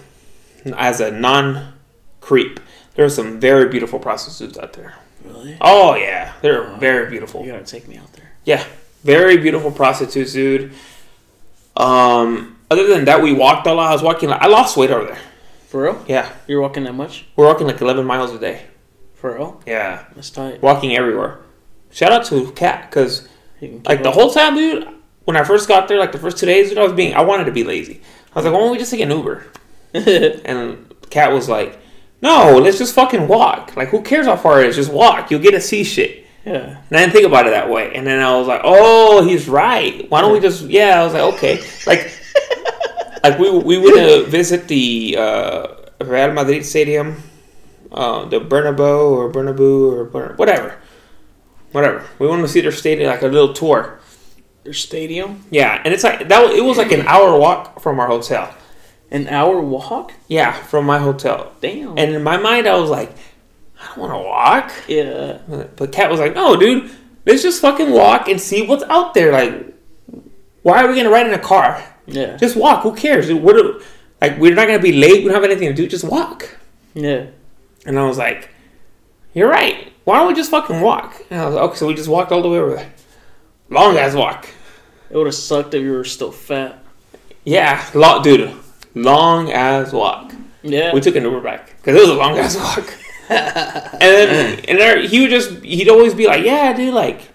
as 0.75 0.99
a 1.01 1.11
non 1.11 1.73
creep. 2.21 2.59
There 2.95 3.05
are 3.05 3.09
some 3.09 3.39
very 3.39 3.69
beautiful 3.69 3.99
prostitutes 3.99 4.57
out 4.57 4.73
there. 4.73 4.95
Really? 5.25 5.57
Oh 5.61 5.95
yeah, 5.95 6.33
they're 6.41 6.63
very 6.77 7.09
beautiful. 7.09 7.43
You 7.45 7.51
gotta 7.51 7.65
take 7.65 7.87
me 7.87 7.97
out 7.97 8.11
there. 8.13 8.31
Yeah, 8.45 8.63
very 9.03 9.37
beautiful 9.37 9.71
prostitutes, 9.71 10.33
dude. 10.33 10.71
Um, 11.77 12.57
other 12.69 12.87
than 12.87 13.05
that, 13.05 13.21
we 13.21 13.33
walked 13.33 13.67
a 13.67 13.73
lot. 13.73 13.89
I 13.89 13.93
was 13.93 14.01
walking. 14.03 14.31
I 14.31 14.47
lost 14.47 14.77
weight 14.77 14.91
over 14.91 15.05
there. 15.05 15.19
For 15.67 15.83
real? 15.83 16.03
Yeah, 16.07 16.29
You're 16.47 16.59
walking 16.61 16.83
that 16.83 16.93
much? 16.95 17.25
we're 17.37 17.45
walking 17.45 17.65
like 17.65 17.79
11 17.79 18.05
miles 18.05 18.33
a 18.33 18.39
day. 18.39 18.65
For 19.21 19.35
real? 19.35 19.61
Yeah, 19.67 20.05
That's 20.15 20.29
tight. 20.31 20.61
walking 20.61 20.95
everywhere. 20.95 21.39
Shout 21.91 22.11
out 22.11 22.25
to 22.25 22.51
Cat 22.53 22.89
because 22.89 23.27
like 23.85 24.01
the 24.03 24.11
whole 24.11 24.31
time, 24.31 24.55
dude. 24.55 24.87
When 25.25 25.37
I 25.37 25.43
first 25.43 25.67
got 25.67 25.87
there, 25.87 25.99
like 25.99 26.11
the 26.11 26.17
first 26.17 26.37
two 26.39 26.47
days, 26.47 26.69
dude, 26.69 26.79
I 26.79 26.83
was 26.83 26.93
being 26.93 27.13
I 27.13 27.21
wanted 27.21 27.45
to 27.45 27.51
be 27.51 27.63
lazy. 27.63 28.01
I 28.33 28.39
was 28.39 28.45
like, 28.45 28.53
why 28.53 28.59
don't 28.59 28.71
we 28.71 28.77
just 28.79 28.91
take 28.91 29.01
an 29.01 29.11
Uber? 29.11 29.45
And 29.93 30.91
Cat 31.09 31.31
was 31.31 31.47
like, 31.47 31.77
no, 32.21 32.57
let's 32.57 32.77
just 32.79 32.95
fucking 32.95 33.27
walk. 33.27 33.75
Like, 33.75 33.89
who 33.89 34.01
cares 34.01 34.25
how 34.25 34.37
far 34.37 34.61
it 34.61 34.67
is? 34.69 34.75
Just 34.77 34.91
walk. 34.91 35.29
You'll 35.29 35.41
get 35.41 35.51
to 35.51 35.61
see 35.61 35.83
shit. 35.83 36.25
yeah. 36.45 36.81
And 36.89 36.97
I 36.97 37.01
didn't 37.01 37.13
think 37.13 37.27
about 37.27 37.45
it 37.45 37.51
that 37.51 37.69
way. 37.69 37.93
And 37.93 38.07
then 38.07 38.19
I 38.19 38.35
was 38.37 38.47
like, 38.47 38.61
oh, 38.63 39.23
he's 39.27 39.47
right. 39.47 40.09
Why 40.09 40.21
don't 40.21 40.31
we 40.33 40.39
just? 40.39 40.63
Yeah, 40.63 40.99
I 40.99 41.03
was 41.03 41.13
like, 41.13 41.33
okay. 41.35 41.59
Like, 41.85 42.11
like 43.23 43.37
we 43.37 43.51
we 43.51 43.77
went 43.77 43.95
to 43.97 44.25
visit 44.25 44.67
the 44.67 45.15
uh, 45.19 45.67
Real 46.03 46.31
Madrid 46.33 46.65
stadium, 46.65 47.21
uh, 47.91 48.25
the 48.25 48.39
Bernabeu 48.39 49.11
or 49.11 49.31
Bernabeu 49.31 49.91
or 49.93 50.05
Bern- 50.05 50.35
whatever, 50.37 50.77
whatever. 51.71 52.03
We 52.19 52.27
wanted 52.27 52.43
to 52.43 52.47
see 52.47 52.61
their 52.61 52.71
stadium, 52.71 53.09
like 53.09 53.21
a 53.21 53.27
little 53.27 53.53
tour. 53.53 53.99
Their 54.63 54.73
stadium? 54.73 55.43
Yeah, 55.49 55.81
and 55.83 55.93
it's 55.93 56.03
like 56.03 56.27
that. 56.27 56.43
was- 56.45 56.55
It 56.57 56.63
was 56.63 56.77
like 56.77 56.91
an 56.91 57.01
hour 57.07 57.37
walk 57.37 57.81
from 57.81 57.99
our 57.99 58.07
hotel. 58.07 58.53
An 59.09 59.27
hour 59.27 59.59
walk? 59.59 60.13
Yeah, 60.27 60.53
from 60.53 60.85
my 60.85 60.97
hotel. 60.99 61.51
Damn. 61.59 61.97
And 61.97 62.15
in 62.15 62.23
my 62.23 62.37
mind, 62.37 62.67
I 62.67 62.75
was 62.79 62.89
like, 62.89 63.11
I 63.81 63.87
don't 63.87 63.97
want 63.97 64.13
to 64.13 64.19
walk. 64.19 64.71
yeah. 64.87 65.39
But 65.75 65.91
Cat 65.91 66.09
was 66.11 66.19
like, 66.19 66.33
no, 66.35 66.55
dude, 66.55 66.89
let's 67.25 67.41
just 67.43 67.59
fucking 67.61 67.91
walk 67.91 68.29
and 68.29 68.39
see 68.39 68.65
what's 68.65 68.83
out 68.83 69.13
there. 69.13 69.31
Like, 69.33 69.73
why 70.61 70.83
are 70.83 70.87
we 70.87 70.95
gonna 70.95 71.09
ride 71.09 71.27
in 71.27 71.33
a 71.33 71.39
car? 71.39 71.83
Yeah. 72.05 72.37
Just 72.37 72.55
walk. 72.55 72.83
Who 72.83 72.95
cares? 72.95 73.31
What? 73.33 73.55
do- 73.57 73.81
Like 74.21 74.37
we're 74.37 74.53
not 74.53 74.67
gonna 74.67 74.79
be 74.79 74.93
late. 74.93 75.23
We 75.23 75.29
don't 75.29 75.33
have 75.33 75.43
anything 75.43 75.67
to 75.69 75.73
do. 75.73 75.87
Just 75.87 76.03
walk. 76.03 76.47
Yeah. 76.93 77.25
And 77.85 77.97
I 77.99 78.05
was 78.05 78.17
like, 78.17 78.49
"You're 79.33 79.49
right. 79.49 79.91
Why 80.03 80.19
don't 80.19 80.27
we 80.27 80.33
just 80.33 80.51
fucking 80.51 80.81
walk?" 80.81 81.23
And 81.29 81.41
I 81.41 81.45
was 81.45 81.55
like, 81.55 81.63
"Okay." 81.69 81.77
So 81.77 81.87
we 81.87 81.93
just 81.93 82.09
walked 82.09 82.31
all 82.31 82.41
the 82.41 82.49
way 82.49 82.59
over 82.59 82.75
there. 82.75 82.93
Long 83.69 83.97
ass 83.97 84.13
walk. 84.13 84.47
It 85.09 85.17
would 85.17 85.27
have 85.27 85.35
sucked 85.35 85.73
if 85.73 85.81
you 85.81 85.91
were 85.91 86.03
still 86.03 86.31
fat. 86.31 86.83
Yeah, 87.43 87.83
long, 87.93 88.21
dude. 88.21 88.53
Long 88.93 89.51
ass 89.51 89.91
walk. 89.91 90.33
Yeah. 90.61 90.93
We 90.93 91.01
took 91.01 91.15
an 91.15 91.23
Uber 91.23 91.41
back 91.41 91.75
because 91.77 91.95
it 91.95 92.01
was 92.01 92.09
a 92.09 92.13
long 92.13 92.37
ass 92.37 92.55
walk. 92.55 92.93
and 93.29 93.99
then 94.01 94.59
and 94.67 94.77
there, 94.77 95.01
he 95.01 95.21
would 95.21 95.29
just 95.29 95.63
he'd 95.63 95.89
always 95.89 96.13
be 96.13 96.27
like, 96.27 96.43
"Yeah, 96.45 96.73
dude, 96.73 96.93
like 96.93 97.29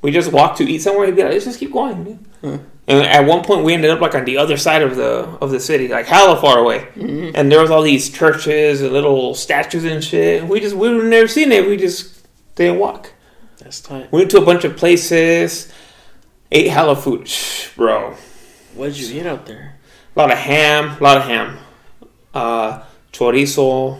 we 0.00 0.10
just 0.10 0.32
walk 0.32 0.56
to 0.56 0.64
eat 0.64 0.78
somewhere." 0.78 1.06
He'd 1.06 1.16
be 1.16 1.22
like, 1.22 1.32
"Let's 1.32 1.44
just 1.44 1.58
keep 1.58 1.72
going." 1.72 2.04
Dude. 2.04 2.18
Hmm. 2.40 2.56
And 2.86 3.06
at 3.06 3.24
one 3.26 3.42
point, 3.42 3.64
we 3.64 3.72
ended 3.72 3.90
up 3.90 4.00
like 4.00 4.14
on 4.14 4.24
the 4.26 4.36
other 4.36 4.56
side 4.58 4.82
of 4.82 4.96
the 4.96 5.20
of 5.40 5.50
the 5.50 5.58
city, 5.60 5.88
like 5.88 6.06
hella 6.06 6.38
far 6.40 6.58
away. 6.58 6.88
And 7.34 7.50
there 7.50 7.60
was 7.60 7.70
all 7.70 7.82
these 7.82 8.10
churches 8.10 8.82
and 8.82 8.92
little 8.92 9.34
statues 9.34 9.84
and 9.84 10.04
shit. 10.04 10.46
We 10.46 10.60
just 10.60 10.76
we 10.76 10.94
would 10.94 11.06
never 11.06 11.26
seen 11.28 11.50
it. 11.50 11.66
We 11.66 11.76
just 11.78 12.26
didn't 12.56 12.78
walk. 12.78 13.12
That's 13.58 13.80
tight. 13.80 14.12
We 14.12 14.18
went 14.18 14.30
to 14.32 14.38
a 14.38 14.44
bunch 14.44 14.64
of 14.64 14.76
places, 14.76 15.72
ate 16.52 16.68
hella 16.68 16.94
food, 16.96 17.26
Shh, 17.26 17.70
bro. 17.74 18.14
What 18.74 18.88
did 18.88 18.98
you 18.98 19.20
eat 19.20 19.26
out 19.26 19.46
there? 19.46 19.76
A 20.14 20.18
lot 20.20 20.30
of 20.30 20.36
ham, 20.38 20.98
a 21.00 21.02
lot 21.02 21.16
of 21.16 21.24
ham. 21.24 21.58
Uh, 22.34 22.82
chorizo. 23.12 23.94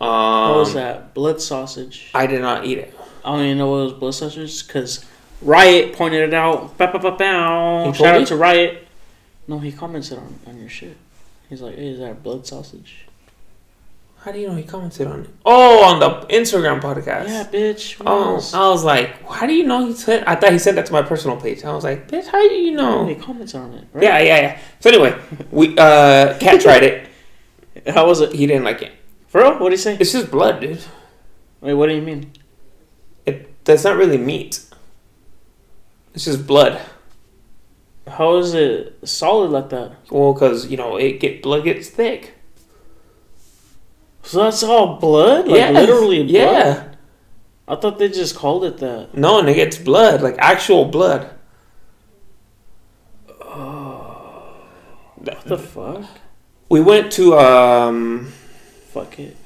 Um, 0.00 0.08
What 0.50 0.56
was 0.58 0.74
that? 0.74 1.14
Blood 1.14 1.40
sausage. 1.40 2.10
I 2.14 2.26
did 2.26 2.42
not 2.42 2.66
eat 2.66 2.78
it. 2.78 2.94
I 3.24 3.32
don't 3.34 3.44
even 3.46 3.58
know 3.58 3.70
what 3.70 3.84
was 3.84 3.92
blood 3.94 4.14
sausage 4.14 4.66
because 4.66 5.04
Riot 5.42 5.94
pointed 5.94 6.28
it 6.28 6.34
out. 6.34 6.76
Bow, 6.78 6.92
bow, 6.92 6.98
bow, 6.98 7.16
bow. 7.16 7.78
He 7.78 7.84
told 7.84 7.96
Shout 7.96 8.14
you? 8.16 8.20
out 8.22 8.26
to 8.28 8.36
Riot. 8.36 8.88
No, 9.46 9.58
he 9.58 9.72
commented 9.72 10.18
on, 10.18 10.38
on 10.46 10.58
your 10.58 10.68
shit. 10.68 10.96
He's 11.48 11.62
like, 11.62 11.76
hey, 11.76 11.88
is 11.88 11.98
that 12.00 12.22
blood 12.22 12.46
sausage? 12.46 13.06
How 14.20 14.32
do 14.32 14.40
you 14.40 14.48
know 14.48 14.56
he 14.56 14.64
commented 14.64 15.06
on 15.06 15.20
it? 15.20 15.30
Oh, 15.46 15.84
on 15.84 16.00
the 16.00 16.26
Instagram 16.34 16.80
podcast. 16.80 17.28
Yeah, 17.28 17.44
bitch. 17.44 18.02
Oh, 18.04 18.34
else? 18.34 18.52
I 18.52 18.68
was 18.68 18.84
like, 18.84 19.26
how 19.26 19.46
do 19.46 19.54
you 19.54 19.64
know 19.64 19.86
he 19.86 19.94
said? 19.94 20.24
I 20.24 20.34
thought 20.34 20.52
he 20.52 20.58
sent 20.58 20.74
that 20.76 20.86
to 20.86 20.92
my 20.92 21.02
personal 21.02 21.40
page. 21.40 21.64
I 21.64 21.72
was 21.72 21.84
like, 21.84 22.08
bitch, 22.08 22.26
how 22.26 22.46
do 22.46 22.54
you 22.54 22.72
know? 22.72 23.06
He 23.06 23.14
comments 23.14 23.54
on 23.54 23.72
it. 23.74 23.86
Right? 23.92 24.02
Yeah, 24.02 24.18
yeah, 24.18 24.40
yeah. 24.40 24.60
So 24.80 24.90
anyway, 24.90 25.16
we 25.52 25.78
uh, 25.78 26.36
Cat 26.38 26.60
tried 26.60 26.82
it. 26.82 27.08
How 27.86 28.06
was 28.06 28.20
it? 28.20 28.32
He 28.32 28.46
didn't 28.46 28.64
like 28.64 28.82
it. 28.82 28.92
For 29.28 29.40
real? 29.40 29.52
What 29.52 29.70
did 29.70 29.78
he 29.78 29.82
say? 29.82 29.96
It's 29.98 30.12
just 30.12 30.30
blood, 30.30 30.60
dude. 30.60 30.82
Wait, 31.60 31.74
what 31.74 31.88
do 31.88 31.94
you 31.94 32.02
mean? 32.02 32.32
It 33.24 33.64
that's 33.64 33.84
not 33.84 33.96
really 33.96 34.18
meat. 34.18 34.60
It's 36.14 36.24
just 36.24 36.46
blood. 36.46 36.80
How 38.06 38.36
is 38.38 38.54
it 38.54 38.98
solid 39.06 39.50
like 39.50 39.68
that? 39.70 39.92
Well, 40.10 40.32
because 40.32 40.66
you 40.68 40.76
know 40.76 40.96
it 40.96 41.20
get 41.20 41.42
blood 41.42 41.64
gets 41.64 41.88
thick. 41.88 42.34
So 44.22 44.42
that's 44.44 44.62
all 44.62 44.96
blood? 44.96 45.46
Like 45.48 45.58
yeah, 45.58 45.70
literally 45.70 46.22
blood? 46.26 46.32
Yeah. 46.32 46.84
I 47.66 47.76
thought 47.76 47.98
they 47.98 48.08
just 48.08 48.34
called 48.34 48.64
it 48.64 48.78
that. 48.78 49.14
No, 49.14 49.38
and 49.40 49.48
it 49.48 49.54
gets 49.54 49.76
blood, 49.76 50.22
like 50.22 50.36
actual 50.38 50.86
blood. 50.86 51.30
What 55.16 55.44
the 55.44 55.58
fuck? 55.58 56.04
We 56.68 56.80
went 56.80 57.12
to 57.12 57.36
um 57.38 58.32
Fuck 58.92 59.18
it. 59.18 59.36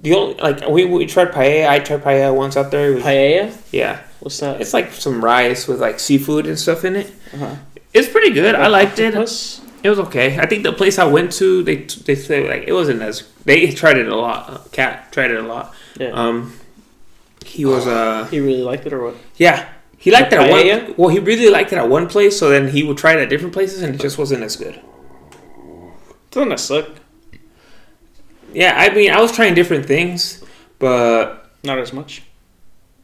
the 0.00 0.14
only 0.14 0.34
like 0.36 0.66
we, 0.68 0.84
we 0.86 1.06
tried 1.06 1.32
paella. 1.32 1.68
I 1.68 1.78
tried 1.80 2.02
paella 2.02 2.34
once 2.34 2.56
out 2.56 2.70
there. 2.70 2.92
Was- 2.92 3.02
Paella? 3.04 3.56
yeah, 3.72 4.00
What's 4.24 4.40
that? 4.40 4.60
it's 4.60 4.72
like 4.72 4.90
some 4.92 5.22
rice 5.22 5.68
with 5.68 5.80
like 5.80 6.00
seafood 6.00 6.46
and 6.46 6.58
stuff 6.58 6.84
in 6.84 6.96
it. 6.96 7.12
uh-huh. 7.32 7.56
It's 7.92 8.08
pretty 8.08 8.30
good. 8.32 8.54
I 8.56 8.66
liked 8.66 8.98
it. 8.98 9.14
Octopus? 9.14 9.60
It 9.84 9.90
was 9.90 9.98
okay. 10.08 10.38
I 10.40 10.46
think 10.46 10.62
the 10.64 10.72
place 10.72 10.98
I 10.98 11.04
went 11.04 11.30
to, 11.38 11.62
they 11.62 11.76
they 12.06 12.14
say 12.16 12.48
like 12.48 12.64
it 12.66 12.72
wasn't 12.72 13.02
as 13.02 13.22
they 13.44 13.70
tried 13.70 13.98
it 13.98 14.08
a 14.08 14.16
lot. 14.16 14.48
Uh, 14.50 14.58
Cat 14.72 15.12
tried 15.12 15.30
it 15.30 15.36
a 15.38 15.46
lot. 15.46 15.74
Yeah. 16.00 16.08
Um, 16.10 16.58
he 17.44 17.64
was 17.66 17.86
uh 17.86 18.24
he 18.30 18.40
really 18.40 18.62
liked 18.62 18.86
it 18.86 18.92
or 18.94 19.04
what? 19.04 19.16
yeah 19.36 19.68
he 19.98 20.10
liked 20.10 20.30
The 20.30 20.40
it 20.40 20.50
at 20.50 20.86
one. 20.86 20.94
Well, 20.96 21.08
he 21.10 21.18
really 21.18 21.50
liked 21.50 21.72
it 21.72 21.76
at 21.76 21.88
one 21.88 22.08
place. 22.08 22.38
So 22.38 22.48
then 22.50 22.68
he 22.68 22.82
would 22.82 22.96
try 22.98 23.12
it 23.12 23.20
at 23.20 23.28
different 23.30 23.52
places, 23.54 23.82
and 23.82 23.94
it 23.94 24.00
just 24.00 24.16
wasn't 24.18 24.42
as 24.42 24.56
good. 24.56 24.80
Doesn't 26.30 26.48
that 26.48 26.60
suck? 26.60 26.88
Yeah, 28.52 28.74
I 28.76 28.94
mean, 28.94 29.10
I 29.10 29.20
was 29.20 29.32
trying 29.32 29.54
different 29.54 29.86
things, 29.86 30.42
but 30.78 31.50
Not 31.62 31.78
as 31.78 31.92
much. 31.92 32.22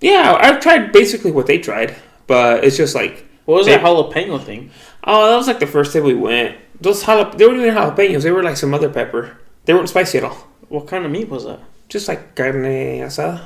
Yeah, 0.00 0.36
I've 0.40 0.60
tried 0.60 0.92
basically 0.92 1.30
what 1.30 1.46
they 1.46 1.58
tried, 1.58 1.94
but 2.26 2.64
it's 2.64 2.76
just 2.76 2.94
like 2.94 3.26
What 3.46 3.56
was 3.58 3.66
They- 3.66 3.72
that 3.76 3.82
jalapeno 3.84 4.40
thing? 4.42 4.70
oh, 5.04 5.28
that 5.30 5.36
was 5.36 5.46
like 5.48 5.58
the 5.60 5.66
first 5.66 5.92
day 5.92 6.00
we 6.00 6.14
went. 6.14 6.56
Those 6.80 7.02
jalap- 7.04 7.36
they 7.36 7.46
weren't 7.46 7.60
even 7.60 7.74
jalapenos. 7.74 8.22
They 8.22 8.30
were 8.30 8.42
like 8.42 8.56
some 8.56 8.72
other 8.72 8.88
pepper. 8.88 9.36
They 9.64 9.74
weren't 9.74 9.88
spicy 9.88 10.18
at 10.18 10.24
all. 10.24 10.46
What 10.68 10.86
kind 10.86 11.04
of 11.04 11.10
meat 11.10 11.28
was 11.28 11.44
that? 11.44 11.60
Just 11.88 12.06
like 12.08 12.34
carne 12.36 13.00
asada. 13.02 13.40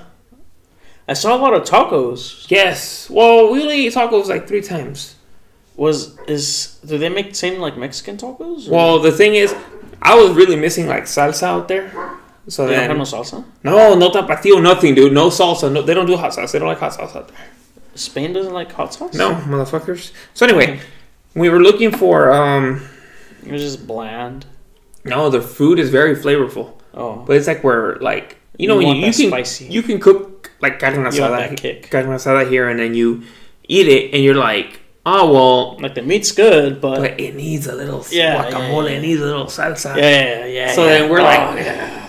I 1.08 1.14
saw 1.14 1.36
a 1.36 1.40
lot 1.40 1.54
of 1.54 1.62
tacos. 1.64 2.44
Yes. 2.50 3.08
Well, 3.10 3.50
we 3.50 3.62
only 3.62 3.86
ate 3.86 3.94
tacos 3.94 4.26
like 4.26 4.46
three 4.46 4.60
times. 4.62 5.14
Was 5.76 6.16
is 6.28 6.78
do 6.86 6.98
they 6.98 7.08
make 7.08 7.34
same 7.34 7.58
like 7.60 7.76
Mexican 7.76 8.16
tacos? 8.16 8.68
or- 8.68 8.72
Well, 8.72 8.98
the 9.00 9.10
thing 9.12 9.34
is, 9.34 9.54
I 10.02 10.14
was 10.14 10.30
really 10.32 10.56
missing 10.56 10.86
like 10.86 11.04
salsa 11.04 11.44
out 11.44 11.68
there. 11.68 11.90
So 12.48 12.66
they 12.66 12.74
don't 12.74 12.88
have 12.88 12.96
no 12.96 13.04
salsa. 13.04 13.44
no, 13.62 13.94
no 13.94 14.10
tapatio, 14.10 14.62
nothing, 14.62 14.94
dude. 14.94 15.12
No 15.12 15.28
salsa. 15.28 15.72
No, 15.72 15.82
they 15.82 15.94
don't 15.94 16.06
do 16.06 16.16
hot 16.16 16.34
sauce. 16.34 16.52
They 16.52 16.58
don't 16.58 16.68
like 16.68 16.78
hot 16.78 16.92
sauce 16.92 17.14
out 17.16 17.28
there. 17.28 17.36
Spain 17.94 18.32
doesn't 18.32 18.52
like 18.52 18.70
hot 18.72 18.92
sauce. 18.92 19.14
No, 19.14 19.32
motherfuckers. 19.34 20.12
So 20.34 20.46
anyway, 20.46 20.80
we 21.34 21.48
were 21.48 21.60
looking 21.60 21.90
for 21.90 22.32
um. 22.32 22.86
it 23.46 23.52
was 23.52 23.62
just 23.62 23.86
bland. 23.86 24.46
No, 25.04 25.30
the 25.30 25.40
food 25.40 25.78
is 25.78 25.90
very 25.90 26.14
flavorful, 26.16 26.72
Oh, 26.94 27.16
but 27.26 27.36
it's 27.36 27.46
like 27.46 27.62
we're 27.62 27.96
like 28.00 28.36
you 28.58 28.68
know 28.68 28.78
You 28.80 28.88
you, 28.88 28.94
you 29.06 29.12
can 29.12 29.28
spicy. 29.28 29.66
you 29.66 29.82
can 29.82 30.00
cook 30.00 30.50
like 30.60 30.78
carne 30.80 30.94
asada, 30.96 31.90
carne 31.90 32.06
asada 32.06 32.48
here, 32.48 32.68
and 32.68 32.78
then 32.80 32.94
you 32.94 33.22
eat 33.68 33.86
it, 33.88 34.14
and 34.14 34.22
you're 34.24 34.34
like, 34.34 34.80
oh 35.06 35.30
well, 35.32 35.78
Like 35.78 35.94
the 35.94 36.02
meat's 36.02 36.32
good, 36.32 36.80
but, 36.80 37.00
but 37.00 37.20
it 37.20 37.34
needs 37.36 37.66
a 37.66 37.74
little 37.74 38.04
Yeah, 38.10 38.42
yeah, 38.44 38.50
guacamole, 38.50 38.90
yeah. 38.90 38.96
it 38.96 39.00
needs 39.02 39.20
a 39.20 39.24
little 39.26 39.46
salsa. 39.46 39.96
yeah, 39.96 40.02
yeah, 40.40 40.46
yeah. 40.46 40.72
So 40.72 40.84
yeah. 40.84 40.90
then 41.00 41.10
we're 41.10 41.20
Oh, 41.20 41.24
like, 41.24 41.54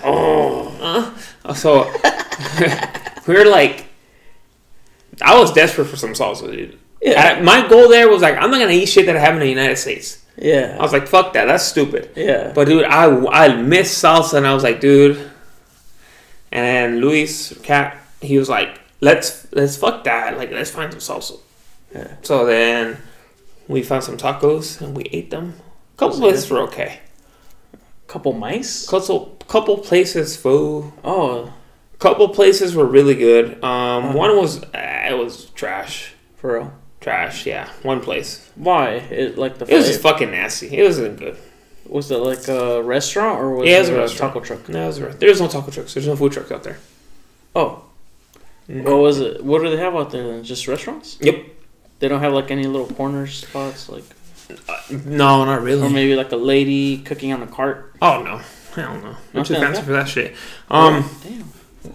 Uh, 0.06 1.54
so 1.54 1.84
we 3.26 3.34
were 3.34 3.44
like, 3.44 3.86
I 5.22 5.38
was 5.38 5.52
desperate 5.52 5.86
for 5.86 5.96
some 5.96 6.12
salsa, 6.12 6.50
dude. 6.50 6.78
Yeah. 7.02 7.36
I- 7.38 7.42
my 7.42 7.66
goal 7.68 7.88
there 7.88 8.08
was 8.08 8.22
like, 8.22 8.36
I'm 8.36 8.50
not 8.50 8.58
gonna 8.58 8.72
eat 8.72 8.86
shit 8.86 9.06
that 9.06 9.16
I 9.16 9.20
have 9.20 9.34
in 9.34 9.40
the 9.40 9.48
United 9.48 9.76
States. 9.76 10.24
Yeah. 10.38 10.76
I 10.78 10.82
was 10.82 10.92
like, 10.92 11.06
fuck 11.08 11.32
that, 11.32 11.46
that's 11.46 11.64
stupid. 11.64 12.10
yeah. 12.14 12.52
But 12.54 12.66
dude, 12.68 12.84
I 12.84 13.06
I 13.26 13.56
miss 13.56 13.96
salsa, 14.02 14.34
and 14.34 14.46
I 14.46 14.54
was 14.54 14.62
like, 14.62 14.80
dude. 14.80 15.30
And 16.52 17.00
Luis 17.00 17.56
Cat, 17.62 17.98
he 18.20 18.38
was 18.38 18.48
like, 18.48 18.80
let's 19.00 19.46
let's 19.52 19.76
fuck 19.76 20.04
that, 20.04 20.36
like 20.38 20.50
let's 20.50 20.70
find 20.70 20.92
some 20.92 21.00
salsa. 21.00 21.40
Yeah. 21.94 22.14
So 22.22 22.44
then 22.46 22.98
we 23.68 23.82
found 23.82 24.04
some 24.04 24.16
tacos 24.16 24.80
and 24.80 24.96
we 24.96 25.04
ate 25.04 25.30
them. 25.30 25.54
A 25.94 25.98
couple 25.98 26.18
places 26.18 26.48
were 26.50 26.60
okay. 26.62 27.00
A 27.74 27.78
couple 28.06 28.32
mice. 28.32 28.86
Couple 28.88 29.35
couple 29.48 29.78
places, 29.78 30.36
food. 30.36 30.92
Oh, 31.04 31.52
couple 31.98 32.28
places 32.28 32.74
were 32.74 32.84
really 32.86 33.14
good. 33.14 33.62
Um, 33.64 34.06
Uh-huh. 34.06 34.18
one 34.18 34.36
was 34.36 34.62
uh, 34.62 35.06
it 35.10 35.16
was 35.16 35.46
trash, 35.54 36.12
for 36.36 36.54
real. 36.58 36.72
trash. 37.00 37.46
Yeah, 37.46 37.68
one 37.82 38.00
place. 38.00 38.48
Why? 38.56 38.90
It 39.10 39.38
like 39.38 39.58
the 39.58 39.64
It 39.72 39.76
was 39.76 39.86
just 39.86 40.00
fucking 40.02 40.30
nasty. 40.30 40.76
It 40.76 40.82
wasn't 40.84 41.18
good. 41.18 41.36
was 41.86 42.10
it 42.10 42.18
like 42.18 42.48
a 42.48 42.82
restaurant 42.82 43.40
or 43.40 43.54
was 43.54 43.68
Yeah, 43.68 43.76
it 43.76 43.80
was 43.80 43.88
a 43.90 43.94
a, 43.94 43.98
restaurant. 44.00 44.34
taco 44.34 44.44
truck? 44.44 44.68
No, 44.68 44.82
it 44.84 44.86
was 44.88 44.98
a, 44.98 45.06
there's 45.18 45.40
no 45.40 45.48
taco 45.48 45.70
trucks. 45.70 45.94
There's 45.94 46.06
no 46.08 46.16
food 46.16 46.32
trucks 46.32 46.50
out 46.50 46.62
there. 46.64 46.78
Oh, 47.54 47.82
what 48.68 48.96
was 48.98 49.20
it? 49.20 49.44
What 49.44 49.62
do 49.62 49.70
they 49.70 49.76
have 49.76 49.94
out 49.94 50.10
there 50.10 50.26
then? 50.26 50.42
Just 50.42 50.66
restaurants? 50.66 51.16
Yep. 51.20 51.36
They 52.00 52.08
don't 52.08 52.20
have 52.20 52.32
like 52.34 52.50
any 52.50 52.64
little 52.66 52.88
corner 52.88 53.26
spots, 53.28 53.88
like 53.88 54.04
No, 54.90 55.44
not 55.44 55.62
really. 55.62 55.82
or 55.86 55.90
maybe 55.90 56.14
like 56.16 56.32
a 56.32 56.36
lady 56.36 56.98
cooking 56.98 57.32
on 57.32 57.42
a 57.42 57.46
cart. 57.46 57.94
Oh 58.02 58.22
no, 58.22 58.40
hell 58.82 59.00
no. 59.00 59.08
I'm 59.08 59.16
too 59.44 59.54
Nothing 59.54 59.56
fancy 59.60 59.80
that? 59.80 59.84
for 59.86 59.92
that 59.92 60.08
shit. 60.08 60.34
Um, 60.70 61.08
Damn. 61.22 61.44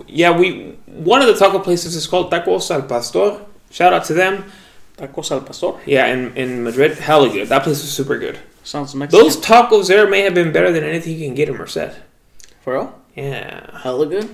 yeah, 0.07 0.37
we 0.37 0.71
one 0.87 1.21
of 1.21 1.27
the 1.27 1.35
taco 1.35 1.59
places 1.59 1.95
is 1.95 2.07
called 2.07 2.31
Tacos 2.31 2.69
al 2.71 2.83
Pastor. 2.83 3.41
Shout 3.69 3.93
out 3.93 4.03
to 4.05 4.13
them. 4.13 4.51
Tacos 4.97 5.31
al 5.31 5.41
pastor. 5.41 5.73
Yeah, 5.85 6.07
in 6.07 6.35
in 6.35 6.63
Madrid, 6.63 6.97
hella 6.97 7.29
good. 7.29 7.47
That 7.49 7.63
place 7.63 7.83
is 7.83 7.91
super 7.91 8.17
good. 8.19 8.37
Sounds 8.63 8.93
Mexican. 8.93 9.23
Those 9.23 9.37
tacos 9.37 9.87
there 9.87 10.07
may 10.07 10.21
have 10.21 10.33
been 10.35 10.51
better 10.51 10.71
than 10.71 10.83
anything 10.83 11.17
you 11.17 11.25
can 11.25 11.33
get 11.35 11.49
in 11.49 11.55
Merced. 11.57 11.91
for 12.63 12.73
real? 12.73 12.99
Yeah, 13.15 13.79
Hella 13.79 14.05
good. 14.05 14.29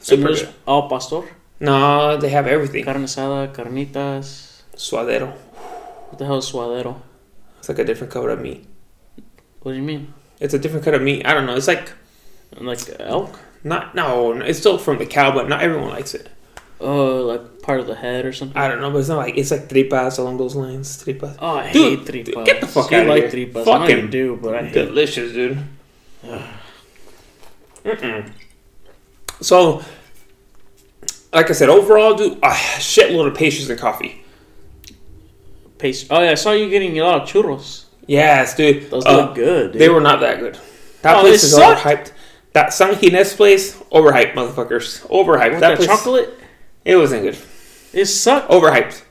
super 0.00 0.28
And 0.28 0.36
good. 0.36 0.48
Al 0.68 0.88
pastor. 0.88 1.22
No, 1.60 2.16
they 2.16 2.28
have 2.30 2.46
everything. 2.46 2.84
Carne 2.84 3.04
asada, 3.04 3.52
carnitas. 3.54 4.62
Suadero. 4.76 5.32
What 6.08 6.18
the 6.18 6.26
hell 6.26 6.38
is 6.38 6.50
suadero? 6.50 7.00
It's 7.58 7.68
like 7.68 7.78
a 7.78 7.84
different 7.84 8.12
cut 8.12 8.28
of 8.28 8.40
meat. 8.40 8.66
What 9.62 9.72
do 9.72 9.76
you 9.78 9.82
mean? 9.84 10.12
It's 10.40 10.54
a 10.54 10.58
different 10.58 10.84
cut 10.84 10.94
of 10.94 11.02
meat. 11.02 11.26
I 11.26 11.34
don't 11.34 11.46
know. 11.46 11.54
It's 11.54 11.68
like 11.68 11.92
Like 12.58 12.80
elk? 12.98 13.38
not 13.62 13.94
no. 13.94 14.32
It's 14.32 14.58
still 14.58 14.78
from 14.78 14.98
the 14.98 15.06
cow, 15.06 15.30
but 15.32 15.48
not 15.48 15.62
everyone 15.62 15.90
likes 15.90 16.14
it. 16.14 16.28
Oh, 16.80 17.20
like 17.26 17.60
part 17.62 17.78
of 17.80 17.86
the 17.86 17.94
head 17.94 18.24
or 18.24 18.32
something. 18.32 18.56
I 18.56 18.66
don't 18.66 18.80
know, 18.80 18.90
but 18.90 18.98
it's 18.98 19.08
not 19.10 19.18
like 19.18 19.36
it's 19.36 19.50
like 19.50 19.68
tripas 19.68 20.18
along 20.18 20.38
those 20.38 20.56
lines. 20.56 21.04
Tripas. 21.04 21.36
oh, 21.38 21.58
I 21.58 21.70
Dude, 21.72 21.98
hate 22.08 22.24
dude, 22.24 22.34
tripas. 22.34 22.46
get 22.46 22.60
the 22.62 22.66
fuck 22.66 22.90
you 22.90 22.96
outta 22.96 23.08
like 23.10 23.30
here. 23.30 23.46
tripas. 23.46 23.60
I 23.60 23.64
Fucking 23.64 23.96
you 23.98 24.08
do, 24.08 24.38
but 24.40 24.54
I 24.54 24.62
hate. 24.64 24.72
Delicious, 24.72 25.32
dude. 25.32 25.58
Mm-mm. 27.84 28.30
So, 29.40 29.82
like 31.32 31.48
I 31.50 31.52
said, 31.52 31.68
overall, 31.68 32.14
dude, 32.14 32.38
a 32.42 32.48
shitload 32.80 33.26
of 33.28 33.34
pastries 33.34 33.68
and 33.70 33.78
coffee. 33.78 34.22
Paste. 35.78 36.06
Oh 36.10 36.22
yeah, 36.22 36.30
I 36.32 36.34
saw 36.34 36.52
you 36.52 36.68
getting 36.68 36.98
a 36.98 37.02
lot 37.04 37.22
of 37.22 37.28
churros. 37.28 37.84
Yes, 38.10 38.56
dude. 38.56 38.90
Those 38.90 39.06
Uh, 39.06 39.16
look 39.18 39.34
good. 39.36 39.72
Dude. 39.72 39.80
They 39.80 39.88
were 39.88 40.00
not 40.00 40.18
that 40.20 40.40
good. 40.40 40.58
That 41.02 41.18
Oh, 41.18 41.20
place 41.20 41.44
is 41.44 41.54
sucked? 41.54 41.82
overhyped. 41.82 42.10
That 42.54 42.72
San 42.74 42.94
Ginés 42.94 43.36
place, 43.36 43.76
overhyped, 43.92 44.34
motherfuckers. 44.34 45.06
Overhyped. 45.06 45.52
With 45.52 45.60
that 45.60 45.76
place, 45.76 45.86
chocolate. 45.88 46.36
It 46.84 46.96
wasn't 46.96 47.22
good. 47.22 47.36
It 47.92 48.06
sucked. 48.06 48.50
Overhyped. 48.50 49.02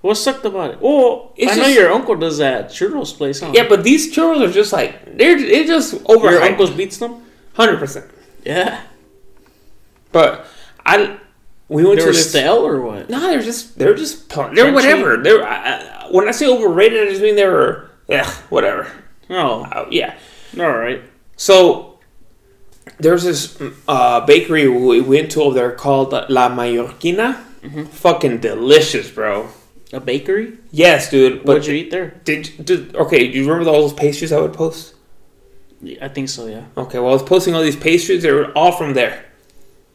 What 0.00 0.14
sucked 0.16 0.44
about 0.46 0.70
it? 0.72 0.78
Oh, 0.82 1.32
It's 1.36 1.52
I 1.52 1.56
know 1.56 1.66
your 1.66 1.92
uncle 1.92 2.14
does 2.16 2.38
that 2.38 2.68
churros 2.70 3.14
place. 3.14 3.40
Huh? 3.40 3.50
Yeah, 3.52 3.66
but 3.68 3.84
these 3.84 4.14
churros 4.14 4.40
are 4.48 4.50
just 4.52 4.72
like 4.72 5.16
they're 5.18 5.36
it's 5.36 5.68
just 5.68 5.94
overhyped. 6.04 6.30
your 6.30 6.42
uncle's 6.42 6.70
beats 6.70 6.96
them. 6.96 7.22
Hundred 7.54 7.78
percent. 7.78 8.06
Yeah, 8.44 8.80
But 10.12 10.46
I, 10.86 11.16
we 11.68 11.84
went 11.84 11.96
they 11.96 12.02
to 12.02 12.06
were 12.06 12.12
this. 12.12 12.28
stale 12.30 12.66
or 12.66 12.80
what? 12.80 13.08
No, 13.10 13.20
they're 13.20 13.42
just 13.42 13.78
they're 13.78 13.94
just 13.94 14.28
they're 14.30 14.46
Crunchy? 14.46 14.72
whatever. 14.74 15.16
They're 15.18 15.42
I, 15.46 15.56
I- 15.56 16.08
when 16.10 16.28
I 16.28 16.32
say 16.32 16.46
overrated, 16.46 17.06
I 17.06 17.10
just 17.10 17.22
mean 17.22 17.36
they 17.36 17.46
were 17.46 17.90
yeah 18.08 18.28
whatever. 18.50 18.90
Oh, 19.30 19.62
Uh, 19.64 19.86
yeah. 19.90 20.14
all 20.58 20.70
right. 20.76 21.02
So 21.36 21.98
there's 22.98 23.24
this 23.24 23.58
uh, 23.88 24.20
bakery 24.26 24.68
we 24.68 25.00
went 25.00 25.30
to 25.32 25.42
over 25.42 25.54
there 25.54 25.72
called 25.72 26.12
La 26.12 26.48
Mallorquina. 26.50 27.42
Mm-hmm. 27.62 27.84
Fucking 27.84 28.38
delicious, 28.40 29.10
bro. 29.10 29.48
A 29.92 30.00
bakery? 30.00 30.58
Yes, 30.70 31.10
dude. 31.10 31.44
What'd 31.46 31.66
you 31.66 31.74
eat 31.74 31.90
there? 31.90 32.20
did, 32.24 32.50
did 32.64 32.94
okay? 32.96 33.30
Do 33.30 33.38
you 33.38 33.48
remember 33.48 33.70
all 33.70 33.80
those 33.82 33.92
pastries 33.94 34.32
I 34.32 34.40
would 34.40 34.52
post? 34.52 34.94
I 36.02 36.08
think 36.08 36.28
so. 36.28 36.46
Yeah. 36.46 36.64
Okay, 36.76 36.98
well 36.98 37.08
I 37.10 37.12
was 37.12 37.22
posting 37.22 37.54
all 37.54 37.62
these 37.62 37.76
pastries. 37.76 38.22
They 38.22 38.32
were 38.32 38.50
all 38.52 38.72
from 38.72 38.94
there, 38.94 39.24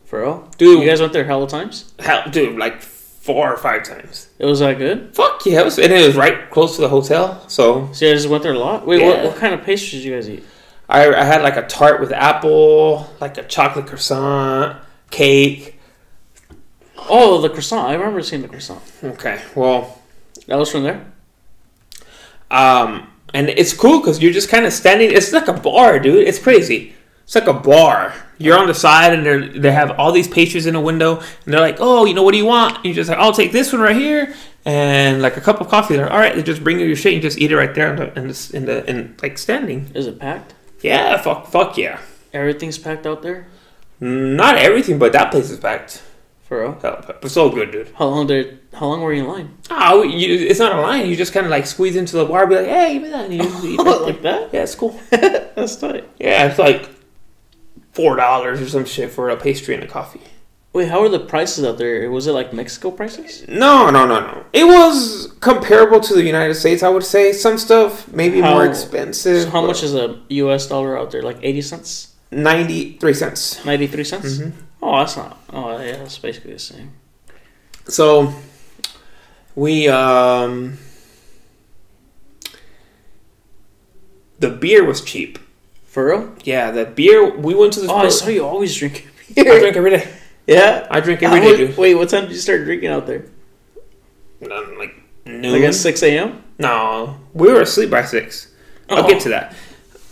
For 0.05 0.21
real, 0.21 0.49
dude. 0.57 0.81
You 0.81 0.87
guys 0.89 0.99
went 1.01 1.13
there 1.13 1.23
hella 1.25 1.47
times. 1.47 1.93
hell, 1.99 2.23
dude, 2.29 2.57
like 2.57 2.81
four 3.29 3.53
or 3.53 3.57
five 3.57 3.83
times. 3.83 4.27
It 4.39 4.45
was 4.45 4.59
that 4.59 4.79
good. 4.79 5.13
Fuck 5.15 5.45
yeah, 5.45 5.61
it 5.61 5.65
was, 5.65 5.77
and 5.77 5.93
it 5.93 6.07
was 6.07 6.15
right 6.15 6.49
close 6.49 6.75
to 6.77 6.81
the 6.81 6.89
hotel. 6.89 7.43
So 7.47 7.89
So 7.93 8.05
you 8.05 8.11
guys 8.11 8.21
just 8.23 8.27
went 8.29 8.41
there 8.41 8.53
a 8.53 8.57
lot. 8.59 8.87
Wait, 8.87 9.03
what, 9.03 9.23
what 9.23 9.35
kind 9.37 9.53
of 9.53 9.61
pastries 9.63 10.01
did 10.01 10.07
you 10.09 10.15
guys 10.15 10.27
eat? 10.29 10.43
I, 10.89 11.13
I 11.13 11.23
had 11.23 11.43
like 11.43 11.55
a 11.57 11.67
tart 11.67 11.99
with 12.01 12.11
apple, 12.11 13.07
like 13.21 13.37
a 13.37 13.43
chocolate 13.43 13.85
croissant, 13.85 14.77
cake. 15.11 15.79
Oh, 17.07 17.39
the 17.41 17.49
croissant. 17.49 17.87
I 17.87 17.93
remember 17.93 18.23
seeing 18.23 18.41
the 18.41 18.47
croissant. 18.47 18.81
Okay, 19.03 19.39
well, 19.55 20.01
That 20.47 20.57
was 20.57 20.71
from 20.71 20.83
there. 20.83 21.05
um, 22.51 23.07
and 23.33 23.47
it's 23.49 23.73
cool 23.73 23.99
because 23.99 24.21
you're 24.23 24.33
just 24.33 24.49
kind 24.49 24.65
of 24.65 24.73
standing. 24.73 25.11
It's 25.11 25.31
like 25.31 25.47
a 25.47 25.53
bar, 25.53 25.99
dude. 25.99 26.27
It's 26.27 26.39
crazy. 26.39 26.95
It's 27.29 27.35
like 27.35 27.45
a 27.45 27.53
bar. 27.53 28.11
You're 28.39 28.57
on 28.57 28.65
the 28.65 28.73
side, 28.73 29.13
and 29.13 29.23
they 29.23 29.59
they 29.59 29.71
have 29.71 29.91
all 29.99 30.11
these 30.11 30.27
pastries 30.27 30.65
in 30.65 30.73
a 30.73 30.81
window, 30.81 31.19
and 31.19 31.53
they're 31.53 31.59
like, 31.59 31.77
"Oh, 31.79 32.05
you 32.05 32.15
know, 32.15 32.23
what 32.23 32.31
do 32.31 32.39
you 32.39 32.45
want?" 32.45 32.77
And 32.77 32.85
you're 32.85 32.95
just 32.95 33.07
like, 33.07 33.19
"I'll 33.19 33.33
take 33.33 33.51
this 33.51 33.71
one 33.71 33.83
right 33.83 33.95
here." 33.95 34.33
And 34.65 35.21
like 35.21 35.37
a 35.37 35.41
cup 35.41 35.61
of 35.61 35.67
coffee, 35.67 35.95
they're 35.95 36.11
all 36.11 36.17
right. 36.17 36.33
They 36.33 36.41
just 36.41 36.63
bring 36.63 36.79
you 36.79 36.87
your 36.87 36.95
shit, 36.95 37.13
and 37.13 37.21
just 37.21 37.37
eat 37.37 37.51
it 37.51 37.55
right 37.55 37.75
there 37.75 37.93
in 37.93 37.97
the 37.97 38.17
in 38.17 38.27
the, 38.29 38.51
in, 38.55 38.65
the, 38.65 38.89
in 38.89 39.15
like 39.21 39.37
standing. 39.37 39.91
Is 39.93 40.07
it 40.07 40.17
packed? 40.17 40.55
Yeah, 40.81 41.21
fuck, 41.21 41.45
fuck 41.45 41.77
yeah. 41.77 41.99
Everything's 42.33 42.79
packed 42.79 43.05
out 43.05 43.21
there. 43.21 43.45
Not 43.99 44.57
everything, 44.57 44.97
but 44.97 45.13
that 45.13 45.29
place 45.29 45.51
is 45.51 45.59
packed. 45.59 46.01
For 46.47 46.61
real. 46.61 46.79
Hell, 46.81 47.05
But 47.21 47.29
so 47.29 47.51
good, 47.51 47.71
dude. 47.71 47.91
How 47.95 48.07
long 48.07 48.25
did? 48.25 48.57
How 48.73 48.87
long 48.87 49.01
were 49.01 49.13
you 49.13 49.21
in 49.21 49.27
line? 49.27 49.57
Oh, 49.69 50.01
you, 50.01 50.47
it's 50.47 50.57
not 50.59 50.75
a 50.75 50.81
line. 50.81 51.07
You 51.07 51.15
just 51.15 51.31
kind 51.31 51.45
of 51.45 51.51
like 51.51 51.67
squeeze 51.67 51.95
into 51.95 52.17
the 52.17 52.25
bar, 52.25 52.47
be 52.47 52.55
like, 52.55 52.65
"Hey, 52.65 52.93
give 52.93 53.03
me 53.03 53.09
that." 53.09 53.25
And 53.25 53.33
you 53.35 53.43
just 53.43 53.63
eat 53.63 53.77
right 53.85 54.01
like 54.01 54.23
that? 54.23 54.51
Yeah, 54.51 54.63
it's 54.63 54.73
cool. 54.73 54.99
That's 55.11 55.75
tight. 55.75 56.09
Yeah, 56.17 56.47
it's 56.47 56.57
like 56.57 56.89
four 57.93 58.15
dollars 58.15 58.61
or 58.61 58.67
some 58.69 58.85
shit 58.85 59.11
for 59.11 59.29
a 59.29 59.37
pastry 59.37 59.75
and 59.75 59.83
a 59.83 59.87
coffee. 59.87 60.21
Wait, 60.71 60.87
how 60.87 61.01
are 61.01 61.09
the 61.09 61.19
prices 61.19 61.65
out 61.65 61.79
there? 61.79 62.09
Was 62.11 62.27
it 62.27 62.31
like 62.31 62.53
Mexico 62.53 62.91
prices? 62.91 63.43
No, 63.47 63.89
no, 63.89 64.05
no, 64.05 64.19
no. 64.19 64.45
It 64.53 64.65
was 64.65 65.33
comparable 65.39 65.99
to 65.99 66.13
the 66.13 66.23
United 66.23 66.53
States, 66.53 66.83
I 66.83 66.89
would 66.89 67.03
say. 67.03 67.31
Some 67.33 67.57
stuff 67.57 68.07
maybe 68.13 68.39
How- 68.39 68.51
more 68.53 68.65
expensive. 68.67 69.43
So 69.43 69.49
how 69.49 69.65
much 69.65 69.81
is 69.81 69.95
a 69.95 70.19
U.S. 70.29 70.67
dollar 70.67 70.97
out 70.97 71.09
there? 71.11 71.23
Like 71.23 71.37
eighty 71.41 71.61
cents, 71.63 72.13
Ninety-three 72.31 73.15
cents. 73.15 73.65
ninety-three 73.65 74.03
cents. 74.03 74.37
Mhm. 74.37 74.51
Oh, 74.81 74.99
that's 74.99 75.17
not. 75.17 75.41
Oh, 75.51 75.71
yeah, 75.81 75.97
that's 75.97 76.19
basically 76.19 76.53
the 76.53 76.59
same. 76.59 76.91
So 77.87 78.31
we 79.55 79.87
um 79.89 80.77
the 84.37 84.49
beer 84.51 84.85
was 84.85 85.01
cheap. 85.01 85.39
For 85.89 86.05
real? 86.07 86.33
Yeah, 86.43 86.71
the 86.71 86.85
beer 86.85 87.29
we 87.35 87.55
went 87.55 87.73
to 87.73 87.81
this. 87.81 87.89
Oh, 87.89 87.95
I 87.97 88.09
saw 88.09 88.27
you 88.29 88.45
always 88.45 88.75
drink 88.75 89.07
beer. 89.35 89.51
I 89.55 89.59
drink 89.59 89.75
every 89.75 89.91
day. 89.91 90.07
Yeah. 90.47 90.87
I 90.89 90.99
drink 90.99 91.21
every 91.23 91.41
day, 91.41 91.57
dude. 91.57 91.77
Wait, 91.77 91.95
what 91.95 92.09
time 92.09 92.23
did 92.23 92.31
you 92.31 92.37
start 92.39 92.63
drinking 92.63 92.89
out 92.89 93.07
there? 93.07 93.25
Um, 94.51 94.77
Like 94.77 94.95
noon. 95.25 95.51
Like 95.53 95.63
at 95.63 95.75
six 95.75 96.01
a.m. 96.03 96.43
No, 96.57 97.17
we 97.33 97.51
were 97.51 97.61
asleep 97.61 97.89
by 97.89 98.03
six. 98.03 98.51
I'll 98.89 99.03
Oh. 99.05 99.07
get 99.07 99.21
to 99.21 99.29
that. 99.29 99.55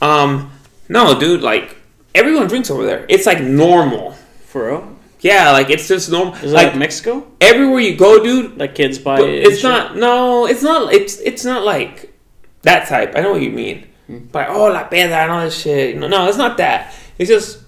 Um, 0.02 0.52
no, 0.90 1.20
dude, 1.20 1.42
like 1.42 1.76
everyone 2.16 2.48
drinks 2.48 2.70
over 2.70 2.86
there. 2.86 3.06
It's 3.10 3.26
like 3.26 3.42
normal. 3.42 4.12
For 4.46 4.68
real? 4.68 4.96
Yeah, 5.22 5.52
like 5.52 5.70
it's 5.70 5.88
just 5.88 6.12
normal. 6.12 6.36
Is 6.36 6.44
it 6.52 6.56
like 6.56 6.68
like 6.68 6.78
Mexico? 6.78 7.26
everywhere 7.42 7.80
you 7.80 7.96
go, 7.96 8.24
dude. 8.24 8.58
Like 8.58 8.76
kids 8.76 8.98
buy 9.00 9.20
it? 9.22 9.44
it's 9.48 9.64
not. 9.64 9.96
No, 9.98 10.46
it's 10.48 10.62
not. 10.62 10.94
It's 10.94 11.20
it's 11.20 11.44
not 11.44 11.64
like 11.66 12.14
that 12.62 12.88
type. 12.88 13.14
I 13.16 13.22
know 13.22 13.32
what 13.32 13.42
you 13.42 13.50
mean. 13.52 13.87
Hmm. 14.08 14.20
But 14.32 14.50
oh, 14.50 14.68
la 14.72 14.88
peda 14.90 15.12
and 15.24 15.32
all 15.32 15.44
this 15.44 15.62
shit. 15.62 15.98
No, 15.98 16.08
no, 16.08 16.28
it's 16.28 16.38
not 16.38 16.58
that. 16.58 16.94
It's 17.18 17.30
just 17.30 17.60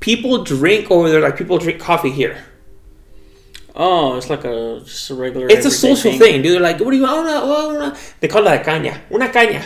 people 0.00 0.42
drink 0.44 0.90
over 0.90 1.10
there 1.10 1.20
like 1.20 1.36
people 1.36 1.58
drink 1.58 1.80
coffee 1.80 2.10
here. 2.10 2.36
Oh, 3.74 4.16
it's 4.16 4.28
like 4.28 4.44
a 4.44 4.80
just 4.84 5.10
a 5.10 5.14
regular. 5.14 5.48
It's 5.48 5.64
a 5.66 5.70
social 5.70 6.12
thing, 6.18 6.42
dude. 6.42 6.60
Like, 6.60 6.78
what 6.80 6.90
do 6.90 6.96
you 6.96 7.02
want? 7.04 7.18
Oh, 7.18 7.22
no, 7.24 7.40
oh, 7.44 7.78
no. 7.88 7.96
They 8.20 8.28
call 8.28 8.46
it 8.46 8.60
a 8.60 8.62
caña. 8.62 9.00
Una 9.10 9.28
caña. 9.28 9.64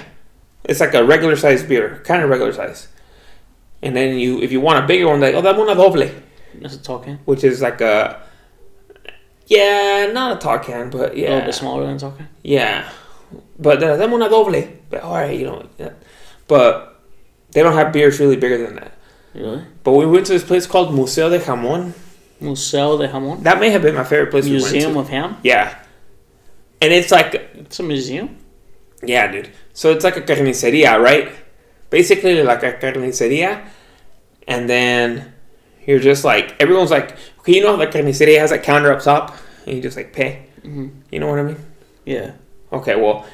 It's 0.64 0.80
like 0.80 0.94
a 0.94 1.04
regular 1.04 1.36
size 1.36 1.62
beer, 1.64 2.00
kind 2.04 2.22
of 2.22 2.30
regular 2.30 2.52
size. 2.52 2.88
And 3.82 3.94
then 3.96 4.16
you, 4.18 4.40
if 4.42 4.52
you 4.52 4.60
want 4.60 4.82
a 4.82 4.86
bigger 4.86 5.08
one, 5.08 5.20
like, 5.20 5.34
oh, 5.34 5.42
dame 5.42 5.58
una 5.60 5.74
doble, 5.74 6.08
That's 6.60 6.74
a 6.76 6.82
tall 6.82 7.00
can. 7.00 7.18
which 7.24 7.44
is 7.44 7.60
like 7.60 7.80
a, 7.80 8.20
yeah, 9.46 10.10
not 10.12 10.36
a 10.36 10.40
tall 10.40 10.58
can, 10.60 10.90
but 10.90 11.16
yeah, 11.16 11.28
A 11.28 11.30
little 11.30 11.46
bit 11.46 11.54
smaller 11.54 11.86
than 11.86 11.96
a 11.96 11.98
tall 11.98 12.12
can. 12.12 12.28
yeah. 12.42 12.88
But 13.58 13.82
uh, 13.82 13.96
dame 13.96 14.12
una 14.12 14.28
doble. 14.28 14.68
But 14.90 15.02
all 15.02 15.14
right, 15.14 15.38
you 15.38 15.46
know, 15.46 15.68
yeah. 15.78 15.92
but 16.46 17.02
they 17.50 17.62
don't 17.62 17.74
have 17.74 17.92
beers 17.92 18.20
really 18.20 18.36
bigger 18.36 18.58
than 18.58 18.76
that. 18.76 18.92
Really? 19.34 19.64
But 19.84 19.92
we 19.92 20.06
went 20.06 20.26
to 20.26 20.32
this 20.32 20.44
place 20.44 20.66
called 20.66 20.94
Museo 20.94 21.28
de 21.28 21.38
Jamón. 21.38 21.92
Museo 22.40 22.98
de 22.98 23.08
Jamón. 23.08 23.42
That 23.42 23.60
may 23.60 23.70
have 23.70 23.82
been 23.82 23.94
my 23.94 24.04
favorite 24.04 24.30
place 24.30 24.44
we 24.44 24.52
Museum 24.52 24.94
went 24.94 25.08
of 25.08 25.12
Ham. 25.12 25.36
Yeah. 25.42 25.78
And 26.80 26.92
it's 26.92 27.10
like 27.10 27.34
It's 27.54 27.80
a 27.80 27.82
museum. 27.82 28.36
Yeah, 29.02 29.30
dude. 29.30 29.50
So 29.72 29.92
it's 29.92 30.04
like 30.04 30.16
a 30.16 30.22
carniceria, 30.22 31.00
right? 31.00 31.30
Basically, 31.90 32.42
like 32.42 32.62
a 32.62 32.72
carniceria, 32.72 33.66
and 34.48 34.68
then 34.68 35.32
you're 35.86 35.98
just 36.00 36.24
like 36.24 36.54
everyone's 36.60 36.90
like, 36.90 37.16
okay, 37.40 37.54
you 37.54 37.62
know 37.62 37.76
how 37.76 37.76
the 37.76 37.86
carniceria 37.86 38.38
has 38.38 38.52
a 38.52 38.58
counter 38.58 38.92
up 38.92 39.02
top, 39.02 39.36
and 39.66 39.76
you 39.76 39.82
just 39.82 39.96
like 39.96 40.12
pay. 40.12 40.46
hmm 40.62 40.88
You 41.10 41.20
know 41.20 41.28
what 41.28 41.38
I 41.38 41.42
mean? 41.42 41.58
Yeah. 42.04 42.32
Okay, 42.72 42.96
well, 42.96 43.26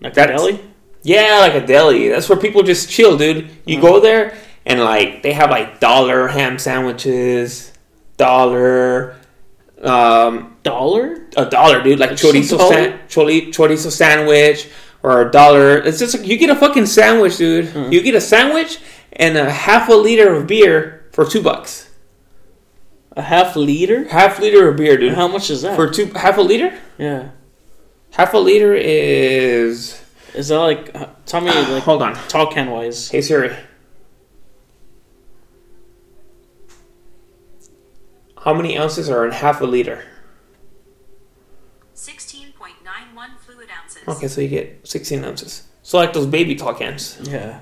Like 0.00 0.12
a 0.12 0.14
That's- 0.16 0.38
deli. 0.40 0.60
yeah, 1.02 1.38
like 1.40 1.54
a 1.54 1.64
deli. 1.66 2.08
That's 2.08 2.28
where 2.28 2.38
people 2.38 2.62
just 2.62 2.90
chill, 2.90 3.16
dude. 3.16 3.48
You 3.64 3.80
go 3.80 4.00
there 4.00 4.34
and 4.66 4.80
like 4.80 5.22
they 5.22 5.32
have 5.32 5.50
like 5.50 5.78
dollar 5.80 6.26
ham 6.28 6.58
sandwiches, 6.58 7.72
dollar, 8.16 9.16
um, 9.82 10.56
Dollar. 10.62 11.26
a 11.36 11.44
dollar, 11.46 11.82
dude. 11.82 11.98
Like 12.00 12.10
chorizo, 12.12 12.68
san- 12.68 12.98
chori- 13.08 13.48
chorizo 13.48 13.90
sandwich 13.90 14.68
or 15.02 15.22
a 15.22 15.30
dollar. 15.30 15.76
It's 15.78 15.98
just 15.98 16.16
like 16.18 16.26
you 16.26 16.36
get 16.36 16.50
a 16.50 16.54
fucking 16.56 16.86
sandwich, 16.86 17.36
dude. 17.36 17.66
Hmm. 17.70 17.90
You 17.92 18.00
get 18.02 18.14
a 18.14 18.20
sandwich 18.20 18.78
and 19.12 19.36
a 19.36 19.50
half 19.50 19.88
a 19.88 19.94
liter 19.94 20.34
of 20.34 20.46
beer 20.46 21.04
for 21.12 21.24
two 21.24 21.42
bucks. 21.42 21.88
A 23.16 23.22
half 23.22 23.56
liter. 23.56 24.08
Half 24.08 24.38
liter 24.40 24.68
of 24.68 24.76
beer, 24.76 24.96
dude. 24.96 25.14
How 25.14 25.28
much 25.28 25.50
is 25.50 25.62
that? 25.62 25.76
For 25.76 25.88
two, 25.90 26.06
half 26.14 26.38
a 26.38 26.42
liter. 26.42 26.72
yeah. 26.98 27.28
Half 28.12 28.34
a 28.34 28.38
liter 28.38 28.74
is. 28.74 30.00
Is 30.34 30.48
that 30.48 30.58
like? 30.58 30.94
uh, 30.94 31.06
Tell 31.26 31.40
me 31.40 31.50
like 31.50 31.82
Hold 31.84 32.02
on. 32.02 32.14
tall 32.28 32.46
can 32.52 32.70
wise. 32.70 33.10
Hey 33.10 33.20
Siri. 33.22 33.54
How 38.44 38.54
many 38.54 38.76
ounces 38.78 39.08
are 39.08 39.24
in 39.24 39.32
half 39.32 39.60
a 39.60 39.64
liter? 39.64 40.02
16.91 41.94 42.50
fluid 43.38 43.68
ounces. 43.80 44.02
Okay, 44.08 44.26
so 44.28 44.40
you 44.40 44.48
get 44.48 44.86
16 44.86 45.24
ounces. 45.24 45.62
So 45.82 45.98
like 45.98 46.12
those 46.12 46.26
baby 46.26 46.56
tall 46.56 46.74
cans. 46.74 47.18
Yeah. 47.22 47.60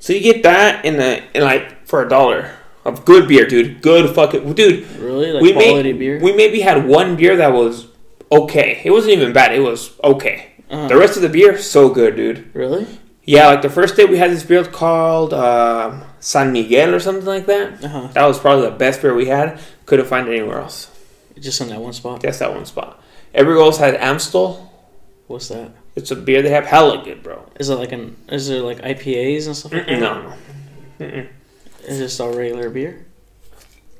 So 0.00 0.12
you 0.12 0.20
get 0.20 0.42
that 0.42 0.84
in 0.84 1.00
a 1.00 1.22
in 1.34 1.42
like 1.42 1.86
for 1.86 2.02
a 2.04 2.08
dollar 2.08 2.50
of 2.84 3.04
good 3.04 3.28
beer, 3.28 3.46
dude. 3.46 3.80
Good 3.82 4.14
fucking 4.14 4.52
dude. 4.54 4.88
Really? 4.98 5.32
Like 5.32 5.42
we 5.42 5.52
quality 5.52 5.92
made, 5.92 5.98
beer? 5.98 6.20
We 6.20 6.32
maybe 6.32 6.60
had 6.60 6.86
one 6.86 7.16
beer 7.16 7.36
that 7.36 7.52
was 7.52 7.87
okay. 8.30 8.80
It 8.84 8.90
wasn't 8.90 9.12
even 9.14 9.32
bad. 9.32 9.54
It 9.54 9.60
was 9.60 9.98
okay. 10.02 10.52
Uh-huh. 10.70 10.88
The 10.88 10.96
rest 10.96 11.16
of 11.16 11.22
the 11.22 11.28
beer, 11.28 11.58
so 11.58 11.88
good, 11.88 12.16
dude. 12.16 12.54
really? 12.54 12.86
Yeah, 13.24 13.48
like 13.48 13.60
the 13.60 13.68
first 13.68 13.96
day 13.96 14.06
we 14.06 14.16
had 14.16 14.30
this 14.30 14.42
beer 14.42 14.64
called 14.64 15.34
um 15.34 16.02
San 16.18 16.50
Miguel 16.52 16.94
or 16.94 17.00
something 17.00 17.26
like 17.26 17.46
that. 17.46 17.84
Uh-huh. 17.84 18.08
That 18.14 18.24
was 18.26 18.38
probably 18.38 18.64
the 18.70 18.76
best 18.76 19.02
beer 19.02 19.14
we 19.14 19.26
had. 19.26 19.60
Couldn't 19.86 20.06
find 20.06 20.28
it 20.28 20.34
anywhere 20.38 20.60
else. 20.60 20.90
Just 21.38 21.60
in 21.60 21.68
that 21.68 21.80
one 21.80 21.92
spot. 21.92 22.22
Just 22.22 22.38
that 22.40 22.52
one 22.54 22.64
spot. 22.64 23.02
Everywhere 23.34 23.62
else 23.62 23.78
had 23.78 23.94
Amstel. 23.96 24.72
What's 25.26 25.48
that? 25.48 25.72
It's 25.94 26.10
a 26.10 26.16
beer 26.16 26.40
they 26.42 26.50
have 26.50 26.64
hella 26.64 27.04
good, 27.04 27.22
bro. 27.22 27.44
Is 27.60 27.68
it 27.68 27.74
like 27.74 27.92
an? 27.92 28.16
Is 28.28 28.48
there 28.48 28.60
like 28.62 28.78
IPAs 28.78 29.46
and 29.46 29.56
stuff 29.56 29.72
like 29.72 29.86
that? 29.86 30.00
No, 30.00 30.34
no. 30.98 31.06
Is 31.86 32.00
it 32.00 32.04
just 32.04 32.20
all 32.20 32.32
regular 32.32 32.70
beer? 32.70 33.04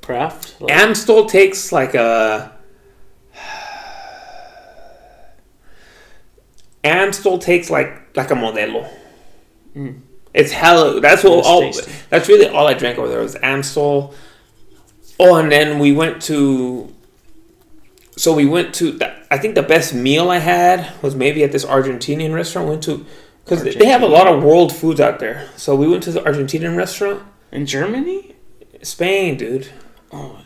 Craft? 0.03 0.61
Like, 0.61 0.73
Amstel 0.73 1.27
takes 1.27 1.71
like 1.71 1.95
a. 1.95 2.58
Amstel 6.85 7.39
takes 7.39 7.71
like 7.71 8.17
like 8.17 8.31
a 8.31 8.35
Modelo. 8.35 8.89
Mm. 9.77 10.01
It's 10.35 10.53
hella. 10.53 11.01
That's 11.01 11.25
what 11.25 11.45
all. 11.45 11.61
tasty. 11.61 11.91
That's 12.11 12.29
really 12.29 12.47
all 12.47 12.67
I 12.67 12.75
drank 12.75 12.99
over 12.99 13.09
there 13.09 13.21
was 13.21 13.37
Amstel. 13.43 14.15
Oh, 15.19 15.37
and 15.37 15.51
then 15.51 15.79
we 15.79 15.93
went 15.93 16.23
to. 16.23 16.95
So 18.17 18.35
we 18.35 18.47
went 18.47 18.75
to. 18.77 18.93
the- 18.93 19.15
I 19.31 19.39
think 19.39 19.55
the 19.55 19.63
best 19.63 19.93
meal 19.95 20.31
I 20.31 20.39
had 20.39 20.93
was 21.03 21.15
maybe 21.15 21.43
at 21.45 21.53
this 21.53 21.65
Argentinian 21.65 22.35
restaurant. 22.35 22.67
We 22.69 22.71
went 22.73 22.85
to 22.85 23.07
because 23.45 23.63
they 23.63 23.87
have 23.87 24.03
a 24.03 24.07
lot 24.07 24.27
of 24.27 24.43
world 24.43 24.75
foods 24.75 25.01
out 25.01 25.19
there. 25.21 25.49
So 25.57 25.75
we 25.75 25.89
went 25.89 26.03
to 26.05 26.13
the 26.13 26.21
Argentinian 26.21 26.77
restaurant. 26.77 27.23
in 27.51 27.65
Germany? 27.67 28.35
Spain, 28.83 29.37
dude. 29.39 29.69
Oh, 30.13 30.39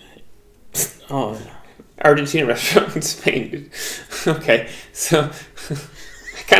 oh, 1.10 1.40
Argentina 2.04 2.46
restaurant 2.46 2.94
in 2.96 3.02
Spain, 3.02 3.50
dude. 3.50 3.70
okay, 4.26 4.68
so 4.92 5.30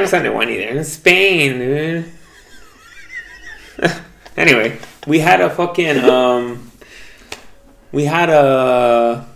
Of 0.00 0.08
sounded 0.08 0.32
whiny 0.34 0.56
there. 0.56 0.70
In 0.76 0.84
Spain, 0.84 1.58
dude. 1.58 2.04
anyway, 4.36 4.78
we 5.06 5.18
had 5.18 5.40
a 5.40 5.50
fucking 5.50 5.98
um, 6.04 6.70
we 7.92 8.04
had 8.04 8.30
a 8.30 9.26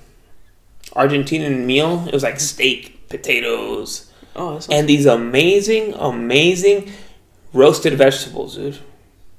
Argentinian 0.94 1.64
meal. 1.64 2.04
It 2.06 2.14
was 2.14 2.22
like 2.22 2.40
steak, 2.40 3.08
potatoes, 3.08 4.10
oh, 4.34 4.54
that's 4.54 4.68
and 4.68 4.88
these 4.88 5.06
amazing, 5.06 5.94
amazing 5.94 6.90
roasted 7.52 7.94
vegetables, 7.94 8.56
dude. 8.56 8.78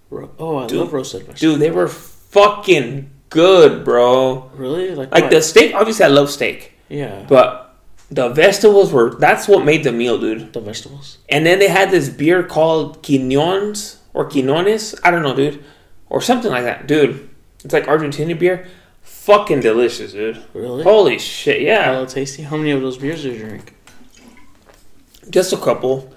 ro- 0.09 0.31
oh, 0.39 0.57
I 0.57 0.67
dude, 0.67 0.79
love 0.79 0.93
roasted 0.93 1.21
vegetables. 1.23 1.39
Dude, 1.39 1.59
they 1.61 1.71
were 1.71 1.87
fucking 1.87 3.09
good, 3.29 3.83
bro. 3.83 4.49
Really? 4.55 4.93
Like, 4.95 5.11
Like 5.11 5.23
what? 5.23 5.31
the 5.31 5.41
steak, 5.41 5.73
obviously, 5.73 6.05
I 6.05 6.09
love 6.09 6.29
steak. 6.29 6.73
Yeah, 6.89 7.25
But 7.27 7.66
the 8.09 8.29
vegetables 8.29 8.91
were 8.91 9.15
that's 9.15 9.47
what 9.47 9.65
made 9.65 9.83
the 9.83 9.91
meal, 9.91 10.19
dude. 10.19 10.53
the 10.53 10.61
vegetables. 10.61 11.17
And 11.29 11.45
then 11.45 11.59
they 11.59 11.67
had 11.67 11.91
this 11.91 12.09
beer 12.09 12.43
called 12.43 13.03
Quinones 13.03 13.99
or 14.13 14.29
Quinones. 14.29 14.95
I 15.03 15.11
don't 15.11 15.23
know, 15.23 15.35
dude. 15.35 15.63
Or 16.09 16.21
something 16.21 16.51
like 16.51 16.63
that. 16.63 16.87
Dude. 16.87 17.29
It's 17.63 17.73
like 17.73 17.85
Argentinian 17.85 18.39
beer. 18.39 18.67
Fucking 19.01 19.59
delicious, 19.59 20.13
dude. 20.13 20.41
Really? 20.53 20.83
Holy 20.83 21.19
shit, 21.19 21.61
yeah. 21.61 22.05
Tasty. 22.05 22.43
How 22.43 22.55
many 22.55 22.71
of 22.71 22.81
those 22.81 22.97
beers 22.97 23.23
did 23.23 23.33
you 23.33 23.45
drink? 23.45 23.73
Just 25.29 25.51
a 25.51 25.57
couple. 25.57 26.13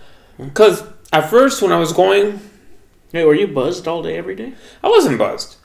Cause 0.55 0.85
at 1.13 1.29
first 1.29 1.61
when 1.61 1.73
I 1.73 1.79
was 1.79 1.93
going, 1.93 2.41
Hey, 3.13 3.25
were 3.25 3.35
you 3.35 3.49
buzzed 3.49 3.89
all 3.89 4.03
day, 4.03 4.17
every 4.17 4.37
day? 4.37 4.55
I 4.85 4.89
wasn't 4.89 5.19
buzzed. 5.19 5.57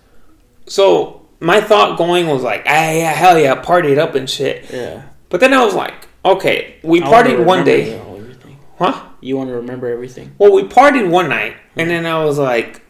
So 0.66 1.28
my 1.40 1.62
thought 1.62 1.98
going 1.98 2.28
was 2.28 2.42
like, 2.42 2.64
ah 2.66 2.92
yeah, 2.92 3.12
hell 3.12 3.38
yeah, 3.38 3.62
partied 3.62 4.00
up 4.00 4.16
and 4.16 4.30
shit. 4.30 4.66
Yeah. 4.72 5.04
But 5.30 5.42
then 5.42 5.54
I 5.54 5.64
was 5.64 5.76
like, 5.76 6.05
okay, 6.26 6.76
we 6.84 7.02
I 7.02 7.06
partied 7.06 7.44
one 7.46 7.64
day. 7.64 7.98
Oh, 8.00 8.16
everything. 8.18 8.58
Huh? 8.78 9.06
You 9.22 9.38
want 9.38 9.50
to 9.50 9.56
remember 9.56 9.88
everything? 9.88 10.34
Well, 10.38 10.52
we 10.52 10.64
partied 10.64 11.10
one 11.10 11.30
night, 11.30 11.56
and 11.76 11.90
then 11.90 12.06
I 12.06 12.24
was 12.24 12.38
like, 12.38 12.82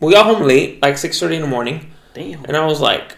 we 0.00 0.12
got 0.12 0.26
home 0.26 0.42
late, 0.46 0.80
like 0.82 0.96
six 0.98 1.18
thirty 1.18 1.36
in 1.36 1.42
the 1.42 1.48
morning, 1.48 1.90
Damn. 2.14 2.44
and 2.44 2.56
I 2.56 2.64
was 2.66 2.80
like, 2.80 3.16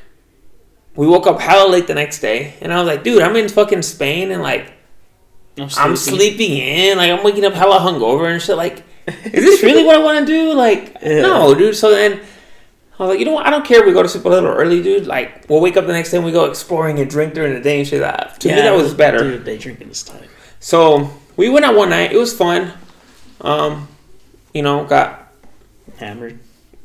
we 0.96 1.06
woke 1.06 1.26
up 1.26 1.40
hella 1.40 1.68
late 1.70 1.86
the 1.86 1.94
next 1.94 2.20
day, 2.20 2.54
and 2.60 2.72
I 2.72 2.78
was 2.78 2.86
like, 2.88 3.02
dude, 3.04 3.22
I'm 3.22 3.36
in 3.36 3.48
fucking 3.48 3.82
Spain, 3.82 4.30
and 4.30 4.42
like 4.42 4.72
I'm, 5.58 5.68
I'm 5.76 5.96
sleeping 5.96 6.52
in, 6.56 6.98
like 6.98 7.10
I'm 7.10 7.22
waking 7.24 7.44
up 7.44 7.52
hella 7.52 7.78
hungover 7.78 8.32
and 8.32 8.40
shit. 8.40 8.56
Like, 8.56 8.84
is 9.06 9.44
this 9.44 9.62
really 9.68 9.84
what 9.84 9.96
I 9.96 10.02
want 10.02 10.18
to 10.20 10.26
do? 10.26 10.52
Like, 10.54 10.96
Yeah. 11.02 11.22
no, 11.22 11.54
dude. 11.54 11.76
So 11.76 11.90
then. 11.90 12.20
I 12.98 13.04
was 13.04 13.10
like, 13.10 13.20
you 13.20 13.24
know 13.24 13.32
what? 13.32 13.46
I 13.46 13.50
don't 13.50 13.64
care 13.64 13.80
if 13.80 13.86
we 13.86 13.92
go 13.92 14.02
to 14.02 14.08
sleep 14.08 14.24
a 14.24 14.28
little 14.28 14.50
early, 14.50 14.82
dude. 14.82 15.06
Like, 15.06 15.48
we'll 15.48 15.60
wake 15.60 15.76
up 15.76 15.86
the 15.86 15.92
next 15.92 16.10
day 16.10 16.16
and 16.16 16.26
we 16.26 16.32
go 16.32 16.46
exploring 16.46 16.98
and 16.98 17.08
drink 17.08 17.32
during 17.32 17.54
the 17.54 17.60
day 17.60 17.78
and 17.78 17.86
shit. 17.86 18.00
That 18.00 18.40
to 18.40 18.48
me, 18.48 18.54
that 18.54 18.74
was 18.74 18.92
better. 18.92 19.18
Dude, 19.18 19.44
day 19.44 19.56
drinking 19.56 19.90
is 19.90 20.02
tight. 20.02 20.28
So 20.58 21.08
we 21.36 21.48
went 21.48 21.64
out 21.64 21.76
one 21.76 21.90
night. 21.90 22.12
It 22.12 22.16
was 22.16 22.36
fun. 22.36 22.72
Um, 23.40 23.86
you 24.52 24.62
know, 24.62 24.84
got 24.84 25.32
Hammered. 25.98 26.40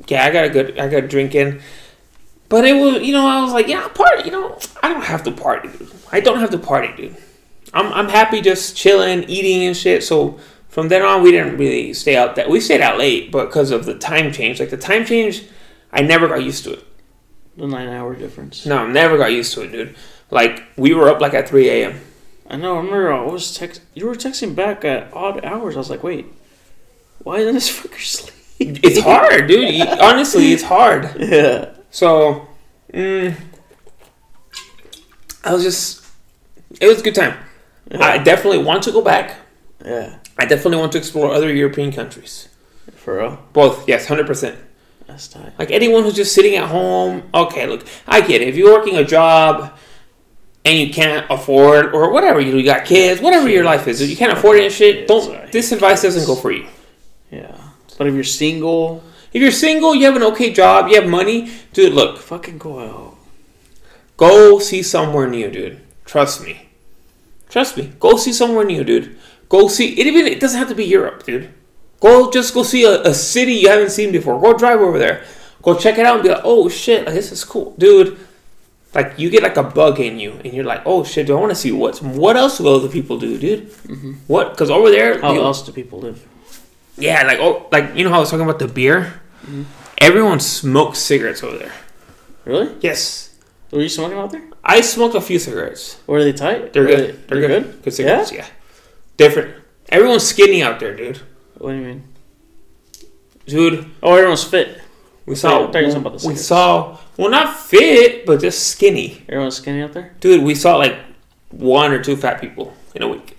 yeah, 0.06 0.24
I 0.24 0.30
got 0.30 0.44
a 0.44 0.50
good, 0.50 0.78
I 0.78 0.88
got 0.88 1.04
a 1.04 1.08
drink 1.08 1.34
in. 1.34 1.60
But 2.48 2.64
it 2.64 2.74
was, 2.74 3.02
you 3.02 3.12
know, 3.12 3.26
I 3.26 3.42
was 3.42 3.52
like, 3.52 3.66
yeah, 3.66 3.88
party. 3.88 4.24
You 4.26 4.30
know, 4.30 4.58
I 4.82 4.88
don't 4.88 5.02
have 5.02 5.24
to 5.24 5.32
party, 5.32 5.68
dude. 5.68 5.90
I 6.12 6.20
don't 6.20 6.38
have 6.38 6.50
to 6.50 6.58
party, 6.58 6.94
dude. 6.96 7.16
I'm, 7.72 7.92
I'm 7.92 8.08
happy 8.08 8.40
just 8.40 8.76
chilling, 8.76 9.24
eating 9.24 9.66
and 9.66 9.76
shit. 9.76 10.04
So 10.04 10.38
from 10.68 10.88
then 10.88 11.02
on, 11.02 11.22
we 11.22 11.32
didn't 11.32 11.56
really 11.56 11.92
stay 11.92 12.16
out 12.16 12.36
that. 12.36 12.48
We 12.48 12.60
stayed 12.60 12.80
out 12.80 12.98
late, 12.98 13.32
but 13.32 13.46
because 13.46 13.72
of 13.72 13.84
the 13.84 13.98
time 13.98 14.30
change, 14.30 14.60
like 14.60 14.70
the 14.70 14.76
time 14.76 15.04
change, 15.04 15.44
I 15.94 16.02
never 16.02 16.26
got 16.26 16.42
used 16.42 16.64
to 16.64 16.72
it. 16.74 16.84
The 17.56 17.68
nine 17.68 17.88
hour 17.88 18.14
difference. 18.16 18.66
No, 18.66 18.86
never 18.86 19.16
got 19.16 19.30
used 19.30 19.54
to 19.54 19.62
it, 19.62 19.70
dude. 19.70 19.94
Like 20.30 20.64
we 20.76 20.92
were 20.92 21.08
up 21.08 21.20
like 21.20 21.34
at 21.34 21.48
3 21.48 21.68
a.m. 21.70 22.00
I 22.50 22.56
know. 22.56 22.74
I 22.74 22.78
remember 22.78 23.12
I 23.12 23.22
was 23.24 23.54
text. 23.56 23.80
You 23.94 24.06
were 24.06 24.16
texting 24.16 24.54
back 24.56 24.84
at 24.84 25.14
odd 25.14 25.44
hours. 25.44 25.76
I 25.76 25.78
was 25.78 25.90
like, 25.90 26.02
wait, 26.02 26.26
why 27.20 27.38
isn't 27.38 27.54
this 27.54 27.70
fucker 27.78 28.00
sleep? 28.00 28.80
It's 28.82 29.00
hard, 29.00 29.46
dude. 29.46 29.86
Honestly, 30.00 30.52
it's 30.52 30.62
hard. 30.64 31.14
Yeah. 31.18 31.74
So, 31.90 32.48
mm, 32.92 33.36
I 35.44 35.54
was 35.54 35.62
just, 35.62 36.04
it 36.80 36.86
was 36.86 37.00
a 37.00 37.04
good 37.04 37.14
time. 37.14 37.38
I 37.92 38.18
definitely 38.18 38.64
want 38.64 38.82
to 38.84 38.92
go 38.92 39.00
back. 39.00 39.36
Yeah. 39.84 40.18
I 40.38 40.46
definitely 40.46 40.78
want 40.78 40.92
to 40.92 40.98
explore 40.98 41.32
other 41.32 41.52
European 41.52 41.92
countries. 41.92 42.48
For 42.96 43.18
real. 43.18 43.38
Both, 43.52 43.86
yes, 43.88 44.06
100%. 44.06 44.56
Like 45.58 45.70
anyone 45.70 46.02
who's 46.02 46.14
just 46.14 46.34
sitting 46.34 46.56
at 46.56 46.68
home, 46.68 47.22
okay, 47.32 47.66
look, 47.66 47.86
I 48.06 48.20
get 48.20 48.42
it. 48.42 48.48
If 48.48 48.56
you're 48.56 48.72
working 48.72 48.96
a 48.96 49.04
job 49.04 49.78
and 50.64 50.78
you 50.78 50.92
can't 50.92 51.26
afford, 51.30 51.94
or 51.94 52.10
whatever, 52.12 52.40
you, 52.40 52.56
you 52.56 52.64
got 52.64 52.84
kids, 52.84 53.20
whatever 53.20 53.48
your 53.48 53.64
life 53.64 53.86
is, 53.86 54.00
if 54.00 54.08
you 54.10 54.16
can't 54.16 54.32
afford 54.32 54.58
it 54.58 54.64
and 54.64 54.72
shit, 54.72 55.06
don't, 55.06 55.52
this 55.52 55.72
advice 55.72 56.02
doesn't 56.02 56.26
go 56.26 56.34
for 56.34 56.50
you. 56.50 56.66
Yeah. 57.30 57.56
But 57.98 58.06
if 58.06 58.14
you're 58.14 58.24
single, 58.24 59.02
If 59.34 59.42
you're 59.42 59.50
single, 59.50 59.96
you 59.96 60.06
have 60.06 60.14
an 60.14 60.22
okay 60.22 60.52
job, 60.52 60.88
you 60.88 60.94
have 60.94 61.10
money, 61.10 61.50
dude, 61.72 61.92
look, 61.92 62.18
fucking 62.18 62.58
go 62.58 62.78
out. 62.78 63.16
Go 64.16 64.60
see 64.60 64.80
somewhere 64.80 65.26
new, 65.26 65.50
dude. 65.50 65.80
Trust 66.04 66.40
me. 66.40 66.68
Trust 67.48 67.76
me. 67.76 67.92
Go 67.98 68.16
see 68.16 68.32
somewhere 68.32 68.64
new, 68.64 68.84
dude. 68.84 69.18
Go 69.48 69.66
see 69.66 69.98
it. 69.98 70.06
Even 70.06 70.26
it 70.28 70.38
doesn't 70.38 70.58
have 70.58 70.68
to 70.68 70.74
be 70.76 70.84
Europe, 70.84 71.24
dude. 71.24 71.52
Go 72.04 72.30
just 72.30 72.52
go 72.52 72.62
see 72.62 72.84
a, 72.84 73.00
a 73.02 73.14
city 73.14 73.54
you 73.54 73.68
haven't 73.70 73.90
seen 73.90 74.12
before. 74.12 74.38
Go 74.40 74.52
drive 74.62 74.80
over 74.80 74.98
there. 74.98 75.24
Go 75.62 75.72
check 75.84 75.96
it 75.98 76.04
out 76.04 76.16
and 76.16 76.22
be 76.22 76.28
like, 76.28 76.42
oh 76.44 76.68
shit, 76.68 77.06
like 77.06 77.14
this 77.14 77.32
is 77.32 77.42
cool, 77.44 77.74
dude. 77.78 78.18
Like 78.94 79.18
you 79.18 79.30
get 79.30 79.42
like 79.42 79.56
a 79.56 79.62
bug 79.62 79.98
in 80.00 80.20
you, 80.20 80.32
and 80.44 80.52
you're 80.52 80.68
like, 80.72 80.82
oh 80.84 81.02
shit, 81.02 81.26
do 81.26 81.36
I 81.36 81.40
want 81.40 81.50
to 81.50 81.56
see 81.56 81.72
what's 81.72 82.02
what 82.02 82.36
else 82.36 82.60
will 82.60 82.74
other 82.76 82.88
people 82.88 83.18
do, 83.18 83.38
dude? 83.38 83.70
Mm-hmm. 83.70 84.12
What? 84.26 84.50
Because 84.50 84.70
over 84.70 84.90
there, 84.90 85.20
How 85.20 85.34
else 85.40 85.62
do 85.62 85.72
people 85.72 85.98
live? 86.00 86.20
yeah, 86.98 87.22
like 87.24 87.38
oh, 87.40 87.66
like 87.72 87.96
you 87.96 88.04
know 88.04 88.10
how 88.10 88.18
I 88.18 88.20
was 88.20 88.30
talking 88.30 88.44
about 88.46 88.58
the 88.60 88.68
beer. 88.68 89.20
Mm-hmm. 89.42 89.62
Everyone 89.98 90.40
smokes 90.40 90.98
cigarettes 90.98 91.42
over 91.42 91.56
there. 91.56 91.72
Really? 92.44 92.68
Yes, 92.80 93.34
Were 93.70 93.80
you 93.80 93.88
smoking 93.88 94.18
out 94.18 94.30
there? 94.30 94.44
I 94.62 94.82
smoked 94.82 95.14
a 95.14 95.20
few 95.20 95.38
cigarettes. 95.38 95.96
Were 96.06 96.22
they 96.22 96.32
tight? 96.34 96.72
They're 96.74 96.82
Were 96.82 96.88
good. 96.88 96.98
they- 97.00 97.12
They're, 97.26 97.40
they're 97.48 97.60
good. 97.62 97.82
Good 97.82 97.94
cigarettes. 97.94 98.30
Yeah? 98.32 98.46
Different. 99.16 99.54
Everyone's 99.88 100.24
skinny 100.24 100.62
out 100.62 100.78
there, 100.80 100.94
dude. 100.94 101.20
What 101.64 101.70
do 101.72 101.76
you 101.78 101.82
mean? 101.84 102.02
Dude, 103.46 103.90
Oh, 104.02 104.14
everyone's 104.14 104.44
fit. 104.44 104.80
we 105.24 105.34
saw. 105.34 105.48
I 105.48 105.72
thought 105.72 105.80
you 105.80 105.86
were 105.86 105.92
talking 105.92 105.96
about 106.06 106.18
the 106.20 106.28
we 106.28 106.36
saw. 106.36 106.98
Well, 107.16 107.30
not 107.30 107.58
fit, 107.58 108.26
but 108.26 108.40
just 108.40 108.66
skinny. 108.68 109.22
Everyone's 109.28 109.56
skinny 109.56 109.80
out 109.82 109.94
there 109.94 110.14
Dude, 110.20 110.42
we 110.44 110.54
saw 110.54 110.76
like 110.76 110.96
one 111.50 111.90
or 111.92 112.02
two 112.02 112.16
fat 112.16 112.38
people 112.40 112.74
in 112.94 113.00
a 113.02 113.08
week. 113.08 113.38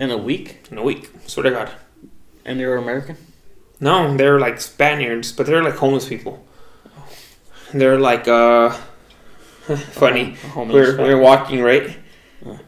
in 0.00 0.10
a 0.10 0.16
week, 0.16 0.66
In 0.72 0.78
a 0.78 0.82
week. 0.82 1.10
Swear 1.26 1.44
to 1.44 1.50
God. 1.50 1.70
and 2.44 2.58
they 2.58 2.66
were 2.66 2.76
American. 2.76 3.16
No, 3.80 4.16
they're 4.16 4.40
like 4.40 4.60
Spaniards, 4.60 5.30
but 5.30 5.46
they're 5.46 5.62
like 5.62 5.76
homeless 5.76 6.08
people. 6.08 6.44
They're 7.72 8.00
like 8.00 8.26
uh 8.26 8.70
funny. 9.92 10.34
Homeless 10.54 10.96
We're 10.96 10.98
we're 10.98 11.20
walking 11.20 11.60
right, 11.62 11.96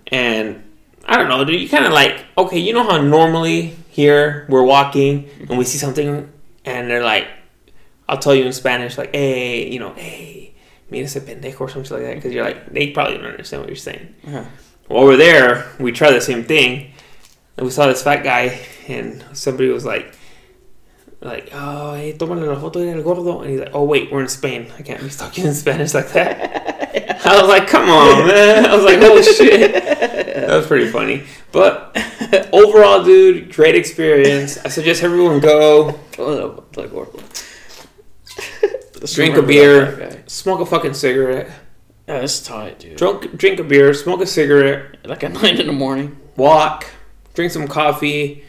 and 0.06 0.62
I 1.04 1.16
don't 1.16 1.28
know, 1.28 1.44
dude. 1.44 1.60
You 1.60 1.68
kind 1.68 1.86
of 1.86 1.92
like 1.92 2.24
okay, 2.38 2.58
you 2.60 2.72
know 2.72 2.84
how 2.84 3.00
normally 3.02 3.74
here 3.90 4.46
we're 4.48 4.62
walking 4.62 5.28
and 5.48 5.58
we 5.58 5.64
see 5.64 5.78
something, 5.78 6.32
and 6.64 6.90
they're 6.90 7.04
like, 7.04 7.28
I'll 8.08 8.18
tell 8.18 8.34
you 8.34 8.44
in 8.44 8.52
Spanish, 8.52 8.96
like, 8.96 9.14
hey, 9.14 9.70
you 9.70 9.78
know, 9.78 9.92
hey, 9.94 10.54
mira 10.90 11.04
ese 11.04 11.18
pendejo 11.18 11.60
or 11.60 11.68
something 11.68 11.92
like 11.92 12.02
that 12.02 12.14
because 12.16 12.32
you're 12.32 12.44
like 12.44 12.72
they 12.72 12.90
probably 12.90 13.16
don't 13.16 13.26
understand 13.26 13.62
what 13.62 13.68
you're 13.68 13.76
saying. 13.76 14.14
Uh-huh. 14.26 14.44
Well, 14.88 15.04
over 15.04 15.16
there, 15.16 15.68
we 15.78 15.92
try 15.92 16.10
the 16.10 16.20
same 16.20 16.44
thing, 16.44 16.92
and 17.56 17.64
we 17.64 17.70
saw 17.70 17.86
this 17.86 18.02
fat 18.02 18.24
guy, 18.24 18.60
and 18.88 19.24
somebody 19.32 19.68
was 19.68 19.84
like, 19.84 20.16
like, 21.20 21.50
oh, 21.52 21.94
hey, 21.94 22.14
tómale 22.14 22.46
la 22.46 22.58
foto 22.60 22.80
del 22.84 23.02
gordo, 23.02 23.42
and 23.42 23.50
he's 23.50 23.60
like, 23.60 23.74
oh 23.74 23.84
wait, 23.84 24.10
we're 24.10 24.22
in 24.22 24.28
Spain. 24.28 24.72
I 24.78 24.82
can't 24.82 25.02
be 25.02 25.10
talking 25.10 25.46
in 25.46 25.54
Spanish 25.54 25.94
like 25.94 26.12
that. 26.12 27.20
I 27.26 27.40
was 27.40 27.48
like, 27.48 27.68
come 27.68 27.88
on, 27.88 28.26
man. 28.26 28.66
I 28.66 28.74
was 28.74 28.84
like, 28.84 28.98
oh 29.02 29.22
shit. 29.22 29.98
That 30.34 30.56
was 30.56 30.66
pretty 30.66 30.90
funny. 30.90 31.24
But 31.52 31.96
overall, 32.52 33.02
dude, 33.04 33.52
great 33.54 33.74
experience. 33.74 34.58
I 34.64 34.68
suggest 34.68 35.02
everyone 35.02 35.40
go 35.40 35.98
Oh, 36.18 36.64
like 36.76 36.90
drink 39.14 39.36
a 39.36 39.42
beer, 39.42 40.22
smoke 40.26 40.60
a 40.60 40.66
fucking 40.66 40.94
cigarette, 40.94 41.48
oh, 42.08 42.14
Yeah, 42.14 42.20
it's 42.20 42.40
tight, 42.40 42.78
dude. 42.80 42.96
drunk, 42.96 43.36
drink 43.36 43.58
a 43.58 43.64
beer, 43.64 43.92
smoke 43.94 44.20
a 44.20 44.26
cigarette, 44.26 44.98
Like 45.04 45.24
at 45.24 45.32
nine 45.32 45.58
in 45.58 45.66
the 45.66 45.72
morning. 45.72 46.16
walk, 46.36 46.86
drink 47.34 47.50
some 47.52 47.66
coffee, 47.66 48.44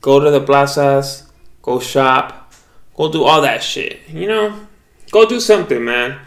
go 0.00 0.20
to 0.20 0.30
the 0.30 0.40
plazas, 0.40 1.30
go 1.62 1.80
shop, 1.80 2.52
go 2.96 3.10
do 3.10 3.24
all 3.24 3.40
that 3.42 3.62
shit. 3.62 4.00
You 4.08 4.28
know, 4.28 4.66
go 5.10 5.28
do 5.28 5.40
something, 5.40 5.84
man. 5.84 6.18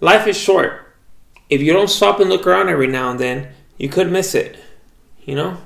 Life 0.00 0.28
is 0.28 0.36
short. 0.36 0.84
If 1.50 1.60
you 1.60 1.72
don't 1.72 1.88
stop 1.88 2.20
and 2.20 2.30
look 2.30 2.46
around 2.46 2.68
every 2.68 2.86
now 2.86 3.10
and 3.10 3.18
then, 3.18 3.48
you 3.78 3.88
could 3.88 4.10
miss 4.10 4.34
it. 4.34 4.58
You 5.24 5.34
know, 5.36 5.58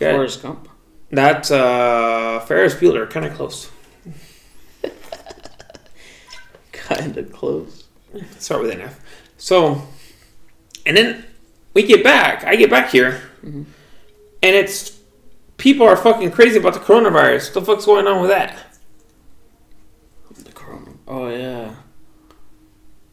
Yeah. 0.00 0.12
Forrest 0.12 0.42
Gump. 0.42 0.68
that's 1.10 1.50
uh 1.50 2.40
Ferris 2.46 2.74
Bueller, 2.74 3.08
kind 3.08 3.26
of 3.26 3.34
close. 3.34 3.70
Kind 6.72 7.16
of 7.16 7.32
close. 7.32 7.84
Start 8.38 8.62
with 8.62 8.70
an 8.72 8.80
F. 8.82 9.00
So, 9.38 9.82
and 10.84 10.96
then 10.96 11.24
we 11.74 11.84
get 11.84 12.02
back. 12.04 12.44
I 12.44 12.56
get 12.56 12.70
back 12.70 12.90
here, 12.90 13.22
and 13.42 13.66
it's 14.42 14.98
people 15.56 15.86
are 15.86 15.96
fucking 15.96 16.32
crazy 16.32 16.58
about 16.58 16.74
the 16.74 16.80
coronavirus. 16.80 17.54
What 17.54 17.54
the 17.54 17.62
fuck's 17.72 17.86
going 17.86 18.06
on 18.06 18.20
with 18.20 18.30
that? 18.30 18.58
The 20.36 20.52
Corona. 20.52 20.90
Oh 21.06 21.28
yeah. 21.28 21.74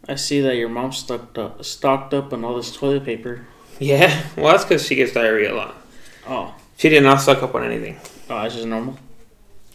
I 0.07 0.15
see 0.15 0.41
that 0.41 0.55
your 0.55 0.69
mom 0.69 0.91
stocked 0.91 1.37
up, 1.37 1.63
stocked 1.63 2.13
up 2.13 2.33
on 2.33 2.43
all 2.43 2.55
this 2.57 2.75
toilet 2.75 3.05
paper. 3.05 3.47
Yeah, 3.79 4.23
well, 4.35 4.51
that's 4.51 4.65
because 4.65 4.85
she 4.85 4.95
gets 4.95 5.13
diarrhea 5.13 5.53
a 5.53 5.55
lot. 5.55 5.75
Oh, 6.27 6.53
She 6.77 6.89
did 6.89 7.01
not 7.03 7.21
suck 7.21 7.41
up 7.43 7.55
on 7.55 7.63
anything. 7.63 7.97
oh, 8.29 8.41
that's 8.41 8.55
just 8.55 8.67
normal. 8.67 8.97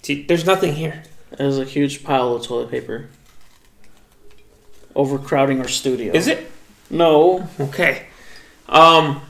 See, 0.02 0.22
there's 0.24 0.44
nothing 0.44 0.74
here. 0.74 1.02
There's 1.36 1.58
a 1.58 1.64
huge 1.64 2.04
pile 2.04 2.34
of 2.34 2.44
toilet 2.46 2.70
paper. 2.70 3.08
Overcrowding 4.94 5.60
our 5.60 5.68
studio. 5.68 6.12
Is 6.14 6.28
it? 6.28 6.50
No. 6.90 7.48
Okay. 7.58 8.06
Um, 8.68 9.22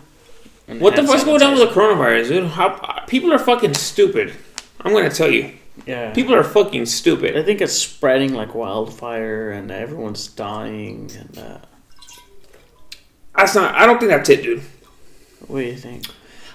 And 0.68 0.80
what 0.80 0.96
the 0.96 1.04
fuck's 1.04 1.24
going 1.24 1.42
on 1.42 1.52
with 1.58 1.60
the 1.68 1.74
coronavirus, 1.74 2.28
dude? 2.28 2.46
How, 2.50 3.04
people 3.06 3.32
are 3.32 3.38
fucking 3.38 3.74
stupid. 3.74 4.32
I'm 4.80 4.92
gonna 4.92 5.10
tell 5.10 5.30
you, 5.30 5.52
Yeah. 5.86 6.12
people 6.12 6.34
are 6.34 6.44
fucking 6.44 6.86
stupid. 6.86 7.36
I 7.36 7.42
think 7.42 7.60
it's 7.62 7.72
spreading 7.72 8.34
like 8.34 8.54
wildfire, 8.54 9.50
and 9.52 9.70
everyone's 9.70 10.26
dying. 10.28 11.10
And 11.18 11.38
uh, 11.38 11.58
That's 13.36 13.54
not. 13.54 13.74
I 13.74 13.86
don't 13.86 13.98
think 13.98 14.10
that's 14.10 14.28
it, 14.28 14.42
dude. 14.42 14.62
what 15.48 15.60
do 15.60 15.66
you 15.66 15.76
think? 15.76 16.06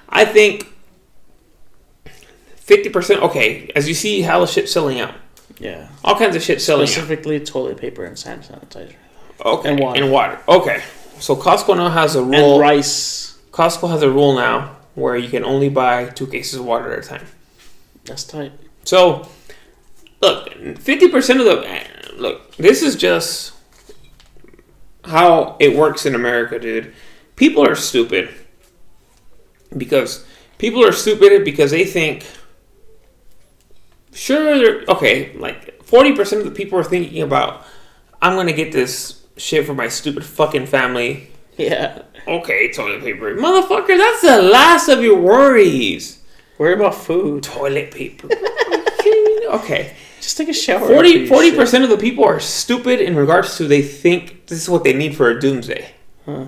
I 0.08 0.26
think 0.26 0.68
fifty 2.56 2.89
percent. 2.89 3.22
Okay, 3.24 3.72
as 3.76 3.88
you 3.88 3.94
see, 3.94 4.22
how 4.22 4.46
shit 4.46 4.70
selling 4.70 5.00
out. 5.00 5.13
Yeah. 5.60 5.89
All 6.04 6.15
kinds 6.18 6.36
of 6.36 6.42
shit 6.42 6.62
selling 6.62 6.84
out. 6.84 6.89
Specifically, 6.89 7.39
toilet 7.39 7.78
paper 7.78 8.06
and 8.06 8.18
hand 8.18 8.44
sanitizer 8.44 8.94
Okay, 9.46 9.70
And 9.70 9.80
water. 9.80 10.04
And 10.04 10.12
water. 10.12 10.39
Okay, 10.48 10.82
so 11.20 11.36
Costco 11.36 11.76
now 11.78 11.89
has 11.89 12.15
a 12.15 12.22
and 12.22 12.32
rule. 12.32 12.60
rice. 12.60 13.38
Costco 13.52 13.89
has 13.89 14.02
a 14.02 14.10
rule 14.10 14.36
now 14.36 14.78
where 14.96 15.15
you 15.18 15.30
can 15.30 15.44
only 15.44 15.70
buy 15.70 16.06
two 16.06 16.28
cases 16.28 16.60
of 16.60 16.65
water 16.65 16.94
at 16.94 17.06
a 17.06 17.08
time. 17.08 17.26
That's 18.06 18.24
tight. 18.24 18.52
So, 18.86 19.28
look, 20.22 20.54
fifty 20.80 21.10
percent 21.10 21.39
of 21.42 21.46
the 21.46 22.13
look. 22.15 22.56
This 22.56 22.82
is 22.82 22.96
just 22.96 23.54
how 25.10 25.58
it 25.60 25.76
works 25.76 26.06
in 26.06 26.15
America, 26.15 26.60
dude. 26.60 26.93
People 27.36 27.67
are 27.67 27.76
stupid 27.76 28.30
because 29.76 30.26
people 30.58 30.86
are 30.86 30.91
stupid 30.91 31.43
because 31.43 31.72
they 31.72 31.86
think. 31.86 32.26
Sure, 34.13 34.84
okay. 34.89 35.34
Like 35.36 35.84
forty 35.84 36.15
percent 36.15 36.41
of 36.41 36.48
the 36.48 36.56
people 36.56 36.80
are 36.80 36.84
thinking 36.84 37.22
about, 37.22 37.65
I'm 38.22 38.36
gonna 38.36 38.54
get 38.54 38.72
this 38.72 39.26
shit 39.38 39.65
for 39.65 39.74
my 39.74 39.88
stupid 39.88 40.24
fucking 40.26 40.67
family. 40.67 41.30
Yeah. 41.58 42.04
Okay, 42.28 42.72
toilet 42.72 43.02
paper, 43.02 43.36
motherfucker. 43.36 43.98
That's 43.98 44.22
the 44.22 44.41
last 44.41 44.88
of 44.89 45.02
your 45.02 45.19
worries. 45.19 46.24
Worry 46.58 46.74
about 46.74 46.95
food. 46.95 47.43
Toilet 47.43 47.91
paper. 47.91 48.28
Are 48.28 48.32
you 48.32 48.86
kidding 49.00 49.24
me? 49.24 49.48
okay. 49.48 49.95
Just 50.21 50.38
take 50.38 50.49
a 50.49 50.53
shower. 50.53 50.88
40 50.88 51.23
after 51.23 51.43
you 51.43 51.49
shit. 51.51 51.58
percent 51.58 51.84
of 51.84 51.89
the 51.89 51.97
people 51.97 52.23
are 52.25 52.39
stupid 52.39 52.99
in 52.99 53.15
regards 53.15 53.58
to 53.58 53.67
they 53.67 53.82
think 53.82 54.47
this 54.47 54.62
is 54.62 54.69
what 54.69 54.84
they 54.84 54.93
need 54.93 55.15
for 55.15 55.29
a 55.29 55.39
doomsday. 55.39 55.91
Huh. 56.25 56.45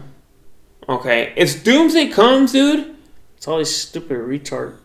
Okay, 0.89 1.33
if 1.37 1.63
doomsday 1.63 2.09
comes, 2.09 2.51
dude, 2.51 2.95
It's 3.37 3.47
all 3.47 3.59
these 3.59 3.73
stupid 3.75 4.17
retard. 4.17 4.75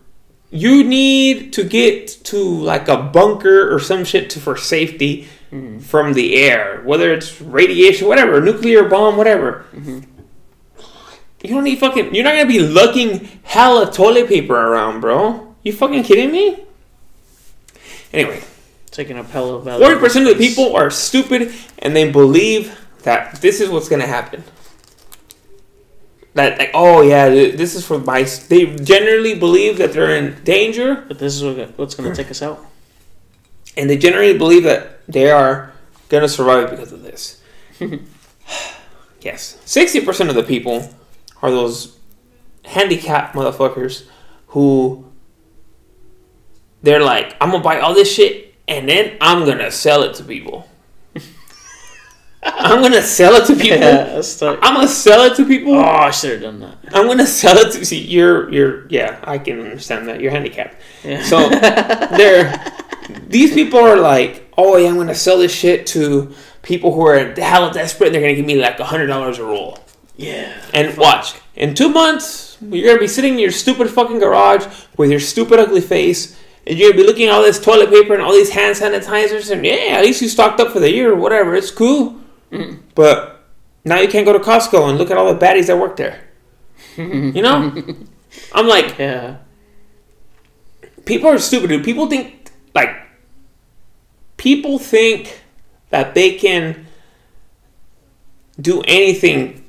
you 0.51 0.85
need 0.85 1.53
to 1.55 1.65
get 1.65 2.07
to 2.25 2.39
like 2.39 2.87
a 2.89 2.97
bunker 2.97 3.75
or 3.75 3.81
some 3.81 4.05
shit 4.05 4.31
to 4.31 4.39
for 4.41 4.57
safety 4.57 5.27
mm-hmm. 5.51 5.81
from 5.81 6.13
the 6.13 6.37
air, 6.37 6.83
whether 6.85 7.13
it's 7.13 7.41
radiation, 7.41 8.07
whatever, 8.07 8.41
nuclear 8.41 8.85
bomb, 8.89 9.17
whatever. 9.17 9.65
Mm-hmm. 9.75 10.01
You 11.43 11.55
don't 11.55 11.65
need 11.65 11.79
fucking. 11.79 12.15
You're 12.15 12.25
not 12.25 12.33
gonna 12.35 12.47
be 12.47 12.61
lugging 12.61 13.29
hella 13.43 13.91
toilet 13.93 14.29
paper 14.29 14.55
around, 14.57 15.01
bro. 15.01 15.55
You 15.63 15.73
fucking 15.73 16.05
kidding 16.05 16.31
me? 16.33 16.65
Anyway, 18.13 18.43
Taking 18.97 19.19
a 19.19 19.25
pellet 19.25 19.69
of 19.69 19.79
Forty 19.79 20.01
percent 20.01 20.27
of 20.27 20.39
the 20.39 20.43
people 20.43 20.75
are 20.75 20.89
stupid 20.91 21.53
and 21.81 21.95
they 21.95 22.11
believe 22.11 22.81
that 23.03 23.43
this 23.43 23.61
is 23.61 23.69
what's 23.69 23.91
gonna 23.91 24.07
happen. 24.07 24.43
That 26.33 26.59
like, 26.59 26.71
oh 26.73 27.03
yeah, 27.03 27.29
this 27.29 27.75
is 27.75 27.87
for 27.87 27.99
my. 27.99 28.23
They 28.23 28.75
generally 28.77 29.39
believe 29.39 29.77
that 29.77 29.93
they're 29.93 30.17
in 30.17 30.43
danger, 30.45 31.05
But 31.07 31.19
this 31.19 31.35
is 31.35 31.45
what, 31.45 31.79
what's 31.79 31.95
going 31.95 32.11
to 32.11 32.17
take 32.17 32.31
us 32.31 32.41
out. 32.41 32.65
and 33.77 33.91
they 33.91 33.99
generally 33.99 34.37
believe 34.39 34.63
that 34.63 35.07
they 35.07 35.31
are 35.31 35.75
gonna 36.09 36.27
survive 36.29 36.71
because 36.71 36.91
of 36.91 37.03
this. 37.03 37.43
yes, 39.21 39.59
sixty 39.67 40.01
percent 40.01 40.31
of 40.31 40.37
the 40.37 40.43
people 40.43 40.89
are 41.43 41.51
those 41.51 41.99
handicapped 42.65 43.35
motherfuckers 43.35 44.07
who 44.49 45.05
they're 46.83 47.03
like, 47.03 47.37
I'm 47.43 47.51
gonna 47.51 47.63
buy 47.63 47.79
all 47.81 47.93
this 47.93 48.11
shit 48.11 48.46
and 48.69 48.89
then 48.89 49.17
I'm 49.21 49.45
gonna 49.45 49.71
sell 49.71 50.03
it 50.03 50.15
to 50.17 50.25
people. 50.25 50.69
I'm 52.43 52.81
gonna 52.81 53.03
sell 53.03 53.35
it 53.35 53.47
to 53.47 53.57
people. 53.61 53.79
Yeah. 53.79 54.23
I'm 54.63 54.75
gonna 54.75 54.89
sell 54.89 55.23
it 55.31 55.37
to 55.37 55.45
people. 55.45 55.75
Oh, 55.75 55.81
I 55.83 56.11
should 56.11 56.33
have 56.33 56.43
done 56.43 56.61
that. 56.61 56.79
I'm 56.93 57.07
gonna 57.07 57.27
sell 57.27 57.57
it 57.59 57.73
to 57.73 57.85
see 57.85 58.01
you're 58.01 58.51
you're 58.53 58.87
yeah, 58.89 59.19
I 59.25 59.39
can 59.39 59.61
understand 59.61 60.09
that. 60.09 60.21
You're 60.21 60.31
handicapped. 60.31 60.77
Yeah. 61.05 61.23
So 61.25 61.49
they're 62.17 62.63
these 63.27 63.53
people 63.53 63.81
are 63.81 63.97
like, 63.97 64.53
oh 64.57 64.77
yeah, 64.77 64.89
I'm 64.89 64.97
gonna 64.97 65.15
sell 65.15 65.39
this 65.39 65.53
shit 65.55 65.87
to 65.89 66.33
people 66.63 66.93
who 66.95 67.07
are 67.07 67.19
hella 67.35 67.73
desperate 67.73 68.09
and 68.09 68.15
they're 68.15 68.23
gonna 68.23 68.35
give 68.35 68.47
me 68.47 68.57
like 68.57 68.79
a 68.79 68.85
hundred 68.85 69.07
dollars 69.07 69.39
a 69.39 69.45
roll. 69.45 69.79
yeah. 70.17 70.53
And 70.73 70.97
watch, 70.97 71.35
in 71.57 71.75
two 71.75 71.89
months, 71.89 72.59
you're 72.61 72.87
gonna 72.87 73.01
be 73.01 73.09
sitting 73.09 73.35
in 73.35 73.39
your 73.41 73.51
stupid 73.51 73.91
fucking 73.91 74.19
garage 74.21 74.67
with 74.97 75.11
your 75.11 75.21
stupid 75.21 75.59
ugly 75.59 75.81
face, 75.81 76.39
and 76.67 76.77
you're 76.79 76.91
gonna 76.91 77.03
be 77.03 77.07
looking 77.07 77.29
at 77.29 77.33
all 77.35 77.43
this 77.43 77.61
toilet 77.61 77.91
paper 77.91 78.15
and 78.15 78.23
all 78.23 78.33
these 78.33 78.51
hand 78.51 78.77
sanitizers, 78.77 79.51
and 79.51 79.65
yeah, 79.65 79.97
at 79.97 80.03
least 80.05 80.21
you 80.23 80.29
stocked 80.29 80.61
up 80.61 80.73
for 80.73 80.81
the 80.81 80.91
year 80.91 81.13
or 81.13 81.17
whatever. 81.17 81.55
It's 81.55 81.71
cool. 81.71 82.17
Mm. 82.51 82.81
But 82.95 83.45
now 83.85 83.99
you 84.01 84.09
can't 84.09 84.27
go 84.27 84.33
to 84.33 84.39
Costco 84.39 84.89
and 84.89 84.99
look 84.99 85.11
at 85.11 85.17
all 85.17 85.33
the 85.33 85.39
baddies 85.39 85.67
that 85.69 85.79
work 85.79 85.97
there. 85.97 86.23
you 86.97 87.43
know? 87.43 87.73
I'm 88.53 88.67
like, 88.69 88.99
Yeah. 88.99 89.37
people 91.05 91.29
are 91.29 91.39
stupid, 91.39 91.69
dude. 91.69 91.85
People 91.85 92.09
think 92.09 92.51
like 92.75 92.91
people 94.37 94.79
think 94.79 95.43
that 95.91 96.15
they 96.15 96.35
can 96.35 96.87
do 98.61 98.83
anything. 98.87 99.65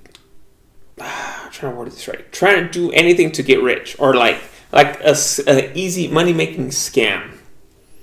I'm 0.99 1.51
trying 1.51 1.73
to 1.73 1.77
word 1.79 1.87
this 1.91 2.07
right. 2.07 2.29
Trying 2.31 2.65
to 2.65 2.69
do 2.71 2.91
anything 2.91 3.31
to 3.33 3.43
get 3.43 3.61
rich, 3.61 3.95
or 3.99 4.13
like 4.15 4.37
like 4.71 4.99
a 5.01 5.77
easy 5.77 6.07
money 6.07 6.33
making 6.33 6.69
scam. 6.69 7.37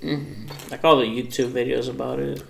Mm-hmm. 0.01 0.71
Like 0.71 0.83
all 0.83 0.97
the 0.97 1.05
YouTube 1.05 1.51
videos 1.51 1.89
about 1.89 2.19
it. 2.19 2.43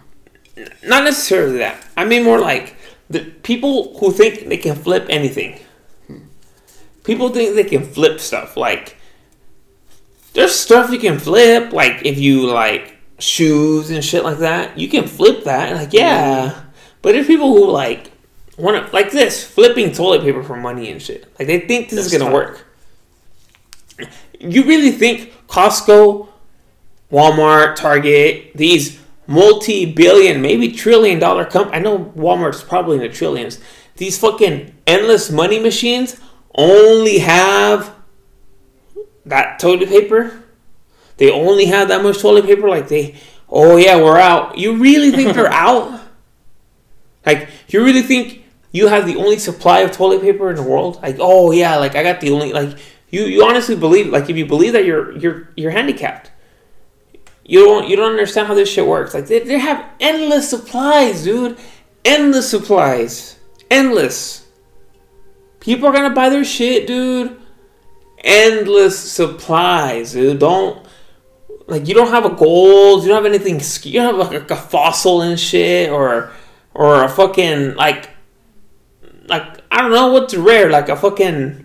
Not 0.84 1.04
necessarily 1.04 1.58
that. 1.60 1.86
I 1.98 2.06
mean 2.06 2.24
more 2.24 2.40
like 2.40 2.76
the 3.10 3.20
people 3.44 3.98
who 4.00 4.12
think 4.12 4.48
they 4.48 4.58
can 4.58 4.76
flip 4.76 5.06
anything. 5.10 5.60
Hmm. 6.08 6.20
People 7.04 7.30
think 7.30 7.56
they 7.56 7.64
can 7.64 7.84
flip 7.84 8.20
stuff. 8.20 8.58
Like 8.58 8.98
there's 10.34 10.56
stuff 10.56 10.92
you 10.92 11.00
can 11.00 11.20
flip. 11.20 11.74
Like 11.74 12.06
if 12.06 12.18
you 12.18 12.48
like 12.48 12.98
shoes 13.20 13.90
and 13.90 14.04
shit 14.04 14.24
like 14.24 14.40
that, 14.40 14.78
you 14.78 14.88
can 14.88 15.08
flip 15.08 15.44
that. 15.46 15.76
Like 15.76 15.94
yeah, 15.94 16.50
mm-hmm. 16.50 16.70
But 17.02 17.12
there's 17.12 17.28
people 17.28 17.50
who 17.50 17.70
like 17.70 18.12
want 18.58 18.86
to 18.86 18.92
like 18.94 19.12
this 19.12 19.46
flipping 19.46 19.92
toilet 19.92 20.22
paper 20.22 20.44
for 20.44 20.56
money 20.56 20.92
and 20.92 21.02
shit. 21.02 21.32
Like 21.38 21.48
they 21.48 21.60
think 21.60 21.90
this 21.90 22.06
is 22.06 22.12
gonna 22.12 22.26
tough. 22.26 22.34
work. 22.34 22.65
You 24.40 24.64
really 24.64 24.92
think 24.92 25.34
Costco, 25.48 26.28
Walmart, 27.12 27.76
Target, 27.76 28.52
these 28.56 29.00
multi-billion, 29.28 30.42
maybe 30.42 30.72
trillion-dollar 30.72 31.46
comp? 31.46 31.74
I 31.74 31.80
know 31.80 32.12
Walmart's 32.16 32.64
probably 32.64 32.98
in 32.98 33.04
the 33.04 33.10
trillions. 33.10 33.60
These 33.98 34.18
fucking 34.20 34.76
endless 34.86 35.32
money 35.32 35.60
machines 35.60 36.20
only 36.54 37.20
have 37.20 37.94
that 39.26 39.60
toilet 39.60 39.90
paper. 39.90 40.44
They 41.18 41.32
only 41.32 41.66
have 41.66 41.88
that 41.88 42.04
much 42.04 42.20
toilet 42.20 42.46
paper. 42.46 42.68
Like 42.68 42.88
they, 42.88 43.16
oh 43.50 43.78
yeah, 43.78 43.98
we're 43.98 44.20
out. 44.20 44.58
You 44.58 44.78
really 44.78 45.12
think 45.12 45.34
they're 45.34 45.48
out? 45.52 46.02
Like 47.26 47.50
you 47.70 47.84
really 47.84 48.02
think 48.02 48.44
you 48.72 48.88
have 48.88 49.06
the 49.06 49.16
only 49.16 49.40
supply 49.40 49.80
of 49.80 49.92
toilet 49.92 50.22
paper 50.22 50.50
in 50.50 50.58
the 50.58 50.64
world? 50.64 51.02
Like 51.02 51.18
oh 51.20 51.52
yeah, 51.52 51.78
like 51.78 51.96
I 51.96 52.04
got 52.04 52.22
the 52.22 52.32
only 52.32 52.52
like 52.54 52.78
you 53.10 53.26
you 53.26 53.44
honestly 53.44 53.76
believe 53.76 54.08
like 54.08 54.30
if 54.30 54.38
you 54.38 54.46
believe 54.46 54.74
that 54.74 54.86
you're 54.86 55.12
you're 55.18 55.50
you're 55.56 55.72
handicapped. 55.72 56.32
You 57.44 57.64
don't 57.64 57.88
you 57.88 57.96
don't 57.96 58.12
understand 58.12 58.48
how 58.48 58.56
this 58.56 58.70
shit 58.70 58.86
works. 58.86 59.14
Like 59.14 59.28
they, 59.28 59.40
they 59.40 59.60
have 59.60 59.86
endless 60.00 60.50
supplies, 60.50 61.24
dude. 61.24 61.58
Endless 62.04 62.50
supplies. 62.50 63.38
Endless. 63.70 64.48
People 65.60 65.88
are 65.88 65.94
gonna 65.94 66.14
buy 66.14 66.30
their 66.30 66.44
shit, 66.44 66.88
dude. 66.88 67.40
Endless 68.24 68.98
supplies, 68.98 70.14
dude. 70.14 70.40
Don't 70.40 70.86
like 71.68 71.88
you 71.88 71.94
don't 71.94 72.10
have 72.10 72.26
a 72.26 72.30
gold. 72.30 73.04
You 73.04 73.10
don't 73.10 73.24
have 73.24 73.32
anything. 73.32 73.62
You 73.84 74.02
don't 74.02 74.20
have 74.20 74.32
like 74.32 74.52
a 74.52 74.56
fossil 74.56 75.22
and 75.22 75.40
shit, 75.40 75.92
or 75.92 76.32
or 76.74 77.04
a 77.04 77.10
fucking 77.10 77.76
like 77.76 78.10
like 79.28 79.62
I 79.72 79.82
don't 79.82 79.92
know 79.92 80.12
what's 80.12 80.36
rare. 80.36 80.70
Like 80.70 80.90
a 80.90 80.96
fucking 80.96 81.65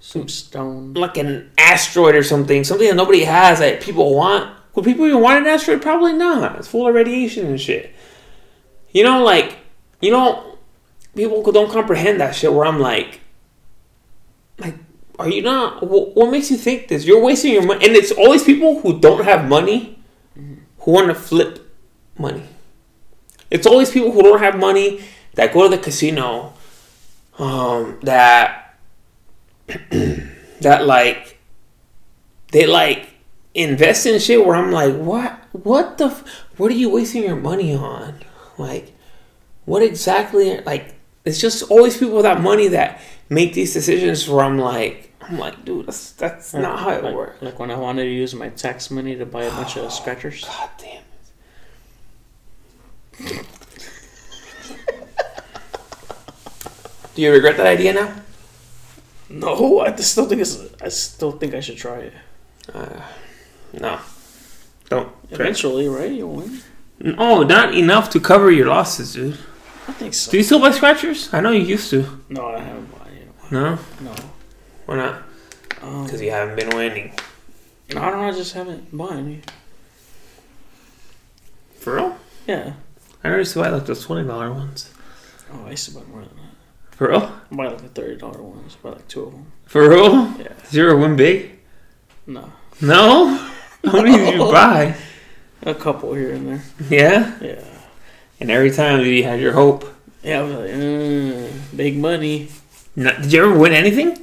Some 0.00 0.28
stone. 0.28 0.94
like 0.94 1.18
an 1.18 1.52
asteroid 1.58 2.14
or 2.14 2.22
something. 2.22 2.64
Something 2.64 2.88
that 2.88 2.96
nobody 2.96 3.24
has 3.24 3.58
that 3.58 3.82
people 3.82 4.14
want. 4.14 4.56
Would 4.74 4.84
people 4.84 5.06
even 5.06 5.20
want 5.20 5.38
an 5.38 5.46
asteroid? 5.46 5.82
Probably 5.82 6.14
not. 6.14 6.56
It's 6.56 6.68
full 6.68 6.88
of 6.88 6.94
radiation 6.94 7.46
and 7.46 7.60
shit. 7.60 7.94
You 8.90 9.04
know, 9.04 9.22
like 9.22 9.58
you 10.00 10.10
know, 10.10 10.58
people 11.14 11.44
who 11.44 11.52
don't 11.52 11.70
comprehend 11.70 12.20
that 12.20 12.34
shit. 12.34 12.52
Where 12.52 12.64
I'm 12.64 12.80
like, 12.80 13.20
like, 14.58 14.76
are 15.18 15.28
you 15.28 15.42
not? 15.42 15.86
What, 15.86 16.16
what 16.16 16.30
makes 16.30 16.50
you 16.50 16.56
think 16.56 16.88
this? 16.88 17.04
You're 17.04 17.22
wasting 17.22 17.52
your 17.52 17.66
money, 17.66 17.84
and 17.84 17.94
it's 17.94 18.10
always 18.10 18.42
people 18.42 18.80
who 18.80 18.98
don't 18.98 19.24
have 19.24 19.48
money 19.48 20.02
who 20.80 20.92
want 20.92 21.08
to 21.08 21.14
flip 21.14 21.70
money. 22.18 22.44
It's 23.50 23.66
always 23.66 23.90
people 23.90 24.12
who 24.12 24.22
don't 24.22 24.38
have 24.38 24.58
money 24.58 25.02
that 25.34 25.52
go 25.52 25.68
to 25.68 25.76
the 25.76 25.82
casino, 25.82 26.54
um, 27.38 27.98
that 28.02 28.69
that 30.60 30.86
like 30.86 31.38
they 32.52 32.66
like 32.66 33.08
invest 33.54 34.06
in 34.06 34.18
shit 34.20 34.44
where 34.44 34.56
I'm 34.56 34.70
like, 34.70 34.94
what? 34.96 35.32
What 35.52 35.98
the? 35.98 36.06
F- 36.06 36.24
what 36.56 36.70
are 36.70 36.74
you 36.74 36.90
wasting 36.90 37.22
your 37.22 37.36
money 37.36 37.74
on? 37.74 38.20
Like, 38.58 38.92
what 39.64 39.82
exactly? 39.82 40.60
Like, 40.60 40.94
it's 41.24 41.40
just 41.40 41.70
always 41.70 41.96
people 41.96 42.16
without 42.16 42.40
money 42.40 42.68
that 42.68 43.00
make 43.28 43.54
these 43.54 43.72
decisions 43.72 44.28
where 44.28 44.44
I'm 44.44 44.58
like, 44.58 45.14
I'm 45.20 45.38
like, 45.38 45.64
dude, 45.64 45.86
that's 45.86 46.12
that's 46.12 46.54
not 46.54 46.80
how 46.80 46.90
it 46.90 47.04
like, 47.04 47.14
works. 47.14 47.42
Like 47.42 47.58
when 47.58 47.70
I 47.70 47.76
wanted 47.76 48.04
to 48.04 48.10
use 48.10 48.34
my 48.34 48.48
tax 48.50 48.90
money 48.90 49.16
to 49.16 49.26
buy 49.26 49.44
a 49.44 49.50
bunch 49.50 49.76
of 49.76 49.92
scratchers. 49.98 50.44
God 50.44 50.70
damn 50.78 51.02
it. 53.18 53.46
Do 57.14 57.22
you 57.22 57.32
regret 57.32 57.56
that 57.56 57.66
idea 57.66 57.92
now? 57.92 58.14
No, 59.30 59.80
I 59.80 59.94
still 59.96 60.26
think 60.26 60.40
it's. 60.40 60.58
I 60.82 60.88
still 60.88 61.32
think 61.32 61.54
I 61.54 61.60
should 61.60 61.76
try 61.78 61.98
it. 62.00 62.12
No. 63.72 63.98
Don't. 64.88 65.12
Eventually, 65.30 65.86
right? 65.88 66.10
You'll 66.10 66.34
win. 66.34 66.60
No, 66.98 67.42
not 67.44 67.74
enough 67.74 68.10
to 68.10 68.20
cover 68.20 68.50
your 68.50 68.66
losses, 68.66 69.14
dude. 69.14 69.38
I 69.88 69.92
think 69.92 70.14
so. 70.14 70.30
Do 70.32 70.36
you 70.36 70.42
still 70.42 70.60
buy 70.60 70.72
scratchers? 70.72 71.32
I 71.32 71.40
know 71.40 71.52
you 71.52 71.62
used 71.64 71.90
to. 71.90 72.04
No, 72.28 72.46
I 72.48 72.58
haven't 72.60 72.90
bought 72.90 73.06
it. 73.08 73.52
No? 73.52 73.78
No. 74.00 74.14
Why 74.86 74.96
not? 74.96 75.22
Um, 75.80 76.04
Because 76.04 76.20
you 76.20 76.30
haven't 76.32 76.56
been 76.56 76.76
winning. 76.76 77.12
no, 77.94 78.02
I 78.02 78.10
don't 78.10 78.20
know. 78.20 78.28
I 78.28 78.32
just 78.32 78.52
haven't 78.54 78.94
bought 78.96 79.12
any. 79.12 79.40
For 81.78 81.94
real? 81.96 82.18
Yeah. 82.46 82.74
I 83.24 83.28
know 83.28 83.34
you 83.36 83.38
used 83.40 83.52
to 83.54 83.60
buy 83.60 83.68
like 83.70 83.86
those 83.86 84.04
$20 84.06 84.26
ones. 84.54 84.92
Oh, 85.52 85.64
I 85.66 85.70
used 85.70 85.88
to 85.88 85.94
buy 85.98 86.04
more 86.06 86.20
than 86.20 86.36
that. 86.36 86.49
For 87.00 87.08
real? 87.08 87.32
I 87.50 87.54
buy 87.56 87.68
like 87.68 87.80
the 87.80 87.88
thirty 87.88 88.16
dollar 88.16 88.42
ones. 88.42 88.76
Buy 88.76 88.90
like 88.90 89.08
two 89.08 89.22
of 89.22 89.32
them. 89.32 89.46
For 89.64 89.88
real? 89.88 90.34
Yeah. 90.38 90.52
Ever 90.82 90.98
win 90.98 91.16
big? 91.16 91.58
No, 92.26 92.52
No? 92.82 93.26
How 93.86 94.02
many 94.02 94.18
did 94.18 94.34
you 94.34 94.40
buy? 94.52 94.94
a 95.62 95.74
couple 95.74 96.12
here 96.12 96.32
and 96.32 96.46
there. 96.46 96.62
Yeah? 96.90 97.38
Yeah. 97.40 97.64
And 98.38 98.50
every 98.50 98.70
time 98.70 99.00
you 99.00 99.24
had 99.24 99.40
your 99.40 99.52
hope. 99.52 99.86
Yeah, 100.22 100.40
I 100.40 100.42
was 100.42 100.54
like, 100.56 100.74
uh, 100.74 101.74
big 101.74 101.96
money. 101.96 102.48
Not, 102.96 103.22
did 103.22 103.32
you 103.32 103.44
ever 103.46 103.58
win 103.58 103.72
anything? 103.72 104.22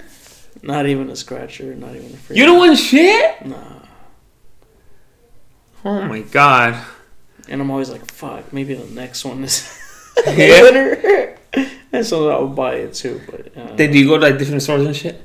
Not 0.62 0.86
even 0.86 1.10
a 1.10 1.16
scratcher. 1.16 1.74
Not 1.74 1.96
even 1.96 2.14
a 2.14 2.18
free. 2.18 2.38
You 2.38 2.46
don't 2.46 2.60
win 2.62 2.76
shit? 2.76 3.44
Nah. 3.44 3.80
Oh 5.84 6.04
my 6.04 6.22
god. 6.22 6.80
And 7.50 7.60
I'm 7.60 7.72
always 7.72 7.90
like, 7.90 8.06
fuck. 8.12 8.54
Maybe 8.54 8.76
the 8.76 8.86
next 8.94 9.26
one 9.26 9.44
is 9.44 9.66
Yeah. 10.28 11.37
And 11.92 12.06
so 12.06 12.30
I'll 12.30 12.48
buy 12.48 12.76
it 12.76 12.94
too. 12.94 13.22
But 13.30 13.58
uh, 13.58 13.76
Did 13.76 13.94
you 13.96 14.08
go 14.08 14.18
to 14.18 14.24
like 14.30 14.38
different 14.38 14.62
stores 14.62 14.86
and 14.86 14.96
shit? 14.96 15.24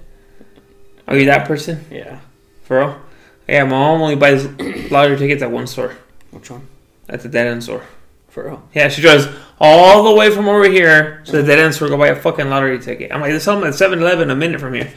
Are 1.09 1.17
you 1.17 1.27
that 1.27 1.47
person? 1.47 1.85
yeah. 1.91 2.21
For 2.65 2.79
real? 2.79 3.01
Yeah, 3.49 3.65
my 3.65 3.71
mom 3.71 4.01
only 4.03 4.17
buys 4.17 4.47
lottery 4.91 5.17
tickets 5.19 5.43
at 5.43 5.51
one 5.51 5.67
store. 5.67 5.97
Which 6.31 6.51
one? 6.51 6.67
At 7.09 7.21
the 7.23 7.29
dead 7.29 7.49
end 7.49 7.63
store. 7.65 7.83
For 8.29 8.45
real. 8.45 8.63
Yeah, 8.73 8.89
she 8.89 9.03
drives 9.03 9.27
all 9.61 10.05
the 10.05 10.15
way 10.15 10.31
from 10.31 10.49
over 10.49 10.65
here 10.69 11.23
to 11.27 11.33
the 11.33 11.43
dead 11.43 11.59
end 11.59 11.75
store 11.75 11.89
to 11.89 11.93
go 11.95 11.99
buy 11.99 12.09
a 12.09 12.17
fucking 12.17 12.49
lottery 12.49 12.79
ticket. 12.79 13.13
I'm 13.13 13.21
like, 13.21 13.31
there's 13.31 13.43
something 13.43 13.69
at 13.69 13.75
7 13.75 13.99
Eleven 13.99 14.31
a 14.31 14.37
minute 14.37 14.61
from 14.61 14.75
here. 14.75 14.91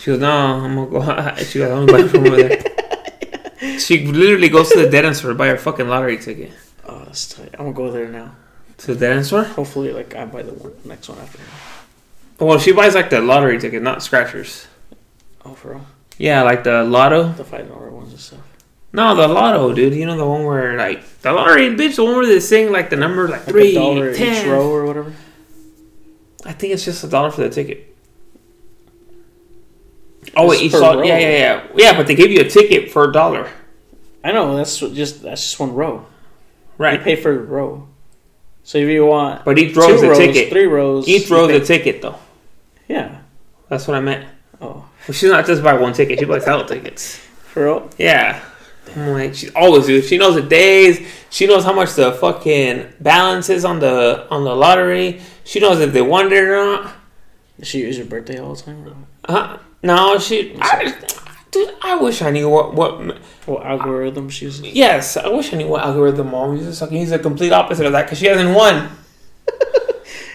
She 0.00 0.06
goes, 0.10 0.18
no, 0.18 0.30
I'm 0.30 0.74
gonna 0.74 0.90
go. 0.90 1.34
She 1.44 1.58
goes, 1.58 1.70
I'm 1.70 1.86
gonna 1.86 1.92
buy 1.92 2.04
it 2.04 2.08
from 2.10 2.26
over 2.26 2.36
there. 2.36 2.64
She 3.78 4.06
literally 4.06 4.48
goes 4.48 4.70
to 4.70 4.78
the 4.80 4.90
dead 4.90 5.04
end 5.04 5.16
store 5.16 5.32
to 5.32 5.34
buy 5.36 5.48
her 5.48 5.56
fucking 5.58 5.86
lottery 5.86 6.16
ticket. 6.16 6.52
Oh, 6.86 7.04
that's 7.04 7.28
tight. 7.34 7.50
I'm 7.58 7.66
gonna 7.66 7.72
go 7.74 7.90
there 7.90 8.08
now. 8.08 8.34
To 8.80 8.94
the 8.94 9.22
store? 9.22 9.44
Hopefully, 9.44 9.92
like 9.92 10.14
I 10.14 10.24
buy 10.24 10.42
the 10.42 10.52
one, 10.52 10.72
next 10.84 11.08
one 11.08 11.18
after. 11.18 11.38
Oh, 12.38 12.46
well, 12.46 12.58
she 12.58 12.72
buys 12.72 12.94
like 12.94 13.10
the 13.10 13.20
lottery 13.20 13.58
ticket, 13.58 13.82
not 13.82 14.02
scratchers. 14.02 14.66
Oh, 15.44 15.54
for 15.54 15.72
real. 15.72 15.86
Yeah, 16.16 16.42
like 16.42 16.64
the 16.64 16.84
lotto. 16.84 17.32
The 17.32 17.44
five 17.44 17.68
dollar 17.68 17.90
ones 17.90 18.10
and 18.10 18.20
stuff. 18.20 18.40
No, 18.92 19.14
the 19.14 19.28
lotto, 19.28 19.72
dude. 19.74 19.94
You 19.94 20.06
know 20.06 20.16
the 20.16 20.26
one 20.26 20.44
where 20.44 20.76
like 20.76 21.20
the 21.20 21.32
lottery, 21.32 21.68
bitch. 21.68 21.96
The 21.96 22.04
one 22.04 22.16
where 22.16 22.26
they 22.26 22.40
sing 22.40 22.72
like 22.72 22.90
the 22.90 22.96
number 22.96 23.28
like 23.28 23.40
Like 23.40 23.48
three, 23.48 23.70
a 23.72 23.74
dollar 23.74 24.10
each 24.10 24.44
row 24.46 24.70
or 24.70 24.86
whatever. 24.86 25.14
I 26.44 26.52
think 26.52 26.72
it's 26.72 26.84
just 26.84 27.04
a 27.04 27.08
dollar 27.08 27.30
for 27.30 27.42
the 27.42 27.50
ticket. 27.50 27.94
Oh 30.34 30.48
wait, 30.48 30.62
each 30.62 30.72
yeah, 30.72 31.02
yeah, 31.04 31.18
yeah, 31.18 31.66
yeah. 31.74 31.96
But 31.96 32.06
they 32.06 32.14
give 32.14 32.30
you 32.30 32.40
a 32.40 32.48
ticket 32.48 32.90
for 32.90 33.08
a 33.08 33.12
dollar, 33.12 33.50
I 34.22 34.32
know 34.32 34.56
that's 34.56 34.78
just 34.78 35.22
that's 35.22 35.42
just 35.42 35.58
one 35.58 35.74
row. 35.74 36.06
Right. 36.78 36.98
You 36.98 37.04
pay 37.04 37.16
for 37.16 37.32
a 37.32 37.38
row. 37.38 37.88
So 38.64 38.78
if 38.78 38.88
you 38.88 39.06
want 39.06 39.44
But 39.44 39.58
he 39.58 39.72
row 39.72 39.88
two 39.98 40.04
a 40.06 40.08
rows, 40.10 40.18
ticket. 40.18 40.50
three 40.50 40.66
rows, 40.66 41.06
He 41.06 41.18
you 41.18 41.34
row 41.34 41.48
pay- 41.48 41.56
is 41.56 41.62
a 41.62 41.66
ticket, 41.66 42.02
though. 42.02 42.16
Yeah. 42.88 43.18
That's 43.68 43.86
what 43.88 43.96
I 43.96 44.00
meant. 44.00 44.26
Oh, 44.60 44.66
Well, 45.08 45.14
she's 45.14 45.30
not 45.30 45.46
just 45.46 45.62
buy 45.62 45.74
one 45.74 45.92
ticket; 45.92 46.18
she 46.18 46.24
buys 46.24 46.44
hella 46.44 46.66
tickets. 46.66 47.16
for 47.52 47.64
real? 47.64 47.90
Yeah. 47.98 48.40
I'm 48.96 49.08
like, 49.12 49.34
she 49.34 49.48
always 49.50 49.86
do. 49.86 50.02
She 50.02 50.18
knows 50.18 50.34
the 50.34 50.42
days. 50.42 51.00
She 51.30 51.46
knows 51.46 51.64
how 51.64 51.72
much 51.72 51.94
the 51.94 52.12
fucking 52.12 52.92
balance 53.00 53.48
is 53.48 53.64
on 53.64 53.78
the 53.78 54.26
on 54.30 54.42
the 54.44 54.54
lottery. 54.54 55.20
She 55.44 55.60
knows 55.60 55.80
if 55.80 55.92
they 55.92 56.02
won 56.02 56.26
it 56.26 56.32
or 56.38 56.56
not. 56.56 56.92
Does 57.58 57.68
she 57.68 57.80
use 57.80 57.96
your 57.96 58.06
birthday 58.06 58.38
all 58.40 58.54
the 58.54 58.62
time? 58.62 58.84
Or 58.86 58.94
Uh, 59.34 59.58
no, 59.82 60.18
she. 60.18 60.56
I, 60.60 60.92
dude, 61.50 61.74
I 61.82 61.96
wish 61.96 62.22
I 62.22 62.30
knew 62.30 62.48
what 62.48 62.74
what. 62.74 63.18
what 63.46 63.64
algorithm 63.64 64.28
she 64.28 64.46
uses? 64.46 64.62
Yes, 64.62 65.16
I 65.16 65.28
wish 65.28 65.52
I 65.52 65.56
knew 65.56 65.68
what 65.68 65.82
algorithm 65.82 66.30
mom 66.30 66.56
uses. 66.56 66.80
I 66.82 66.86
can 66.86 66.96
use 66.96 67.10
the 67.10 67.18
complete 67.18 67.52
opposite 67.52 67.86
of 67.86 67.92
that 67.92 68.04
because 68.04 68.18
she 68.18 68.26
hasn't 68.26 68.54
won. 68.56 68.90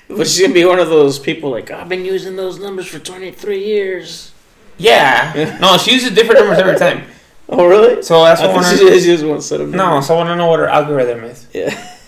But 0.07 0.27
she's 0.27 0.41
gonna 0.41 0.53
be 0.53 0.65
one 0.65 0.79
of 0.79 0.89
those 0.89 1.17
people 1.17 1.49
like 1.49 1.71
I've 1.71 1.89
been 1.89 2.05
using 2.05 2.35
those 2.35 2.59
numbers 2.59 2.87
for 2.87 2.99
23 2.99 3.65
years. 3.65 4.31
Yeah. 4.77 5.57
no, 5.61 5.77
she 5.77 5.93
uses 5.93 6.11
different 6.11 6.41
numbers 6.41 6.59
every 6.59 6.77
time. 6.77 7.05
Oh, 7.49 7.65
really? 7.67 8.01
So 8.03 8.23
that's 8.23 8.41
I 8.41 8.47
what 8.47 8.65
I 8.65 8.75
she 8.75 8.87
to. 8.87 8.99
just 8.99 9.25
one 9.25 9.41
set 9.41 9.61
of 9.61 9.69
numbers. 9.69 9.77
No, 9.77 10.01
so 10.01 10.13
I 10.13 10.17
want 10.17 10.29
to 10.29 10.35
know 10.35 10.47
what 10.47 10.59
her 10.59 10.67
algorithm 10.67 11.23
is. 11.23 11.47
Yeah. 11.53 11.91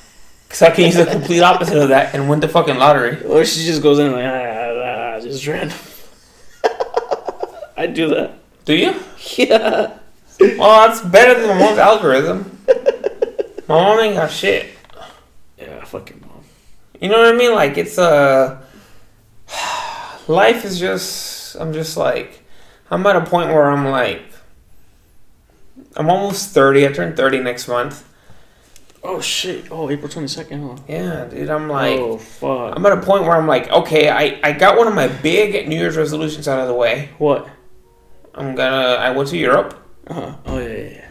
Because 0.48 0.62
I 0.62 0.72
can 0.72 0.86
use 0.86 0.96
the 0.96 1.06
complete 1.06 1.42
opposite 1.42 1.78
of 1.78 1.90
that 1.90 2.16
and 2.16 2.30
win 2.30 2.40
the 2.40 2.48
fucking 2.48 2.78
lottery. 2.78 3.22
Or 3.26 3.44
she 3.44 3.66
just 3.66 3.82
goes 3.82 4.00
in 4.00 4.14
like 4.14 4.24
ah, 4.24 4.30
ah, 4.30 5.16
ah, 5.18 5.20
just 5.20 5.46
random. 5.46 5.78
I 7.76 7.86
do 7.88 8.08
that. 8.08 8.40
Do 8.68 8.76
you? 8.76 8.94
Yeah. 9.38 9.98
Well, 10.40 10.88
that's 10.88 11.02
better 11.02 11.40
than 11.40 11.48
my 11.50 11.58
mom's 11.58 11.80
algorithm. 11.80 12.60
My 13.68 13.76
mom 13.76 14.00
ain't 14.00 14.16
got 14.16 14.30
shit. 14.32 14.68
Yeah. 15.58 15.84
fucking 15.84 16.20
bomb. 16.20 16.44
You 17.02 17.10
know 17.10 17.18
what 17.18 17.34
I 17.34 17.38
mean? 17.38 17.54
Like 17.56 17.78
it's 17.78 17.98
uh 17.98 18.62
life 20.28 20.64
is 20.64 20.80
just 20.80 21.56
I'm 21.56 21.74
just 21.74 21.98
like 21.98 22.44
I'm 22.92 23.06
at 23.08 23.16
a 23.16 23.26
point 23.26 23.50
where 23.50 23.70
I'm 23.70 23.88
like 23.88 24.22
I'm 25.96 26.10
almost 26.10 26.52
30. 26.52 26.88
I 26.88 26.92
turn 26.92 27.16
30 27.16 27.40
next 27.40 27.68
month. 27.68 28.04
Oh 29.04 29.22
shit! 29.22 29.72
Oh, 29.72 29.90
April 29.90 30.10
twenty 30.10 30.28
second, 30.28 30.68
huh? 30.68 30.76
Yeah, 30.88 31.26
dude, 31.26 31.50
I'm 31.50 31.70
like 31.70 32.00
oh 32.00 32.18
fuck! 32.18 32.76
I'm 32.76 32.86
at 32.86 32.92
a 32.92 33.02
point 33.02 33.24
where 33.24 33.36
I'm 33.38 33.48
like, 33.48 33.70
okay, 33.72 34.10
I 34.10 34.40
I 34.44 34.52
got 34.52 34.76
one 34.78 34.88
of 34.88 34.96
my 34.96 35.08
big 35.08 35.68
New 35.68 35.78
Year's 35.78 35.96
resolutions 35.96 36.48
out 36.48 36.60
of 36.60 36.68
the 36.68 36.74
way. 36.74 37.10
what? 37.18 37.48
I'm 38.38 38.56
gonna 38.56 38.96
I 39.00 39.10
went 39.12 39.30
to 39.30 39.38
Europe. 39.38 39.74
Uh-huh. 40.08 40.36
Oh 40.46 40.60
yeah, 40.60 40.68
yeah, 40.68 40.90
yeah. 40.90 41.08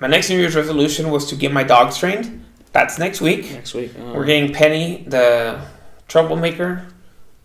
My 0.00 0.06
next 0.08 0.30
New 0.30 0.38
Year's 0.38 0.56
resolution 0.56 1.10
was 1.10 1.26
to 1.30 1.36
get 1.36 1.52
my 1.52 1.62
dogs 1.62 1.98
trained. 1.98 2.44
That's 2.72 2.98
next 2.98 3.20
week. 3.20 3.50
Next 3.52 3.74
week. 3.74 3.92
Uh, 3.98 4.12
We're 4.14 4.24
getting 4.24 4.52
Penny, 4.54 5.04
the 5.06 5.60
troublemaker, 6.08 6.86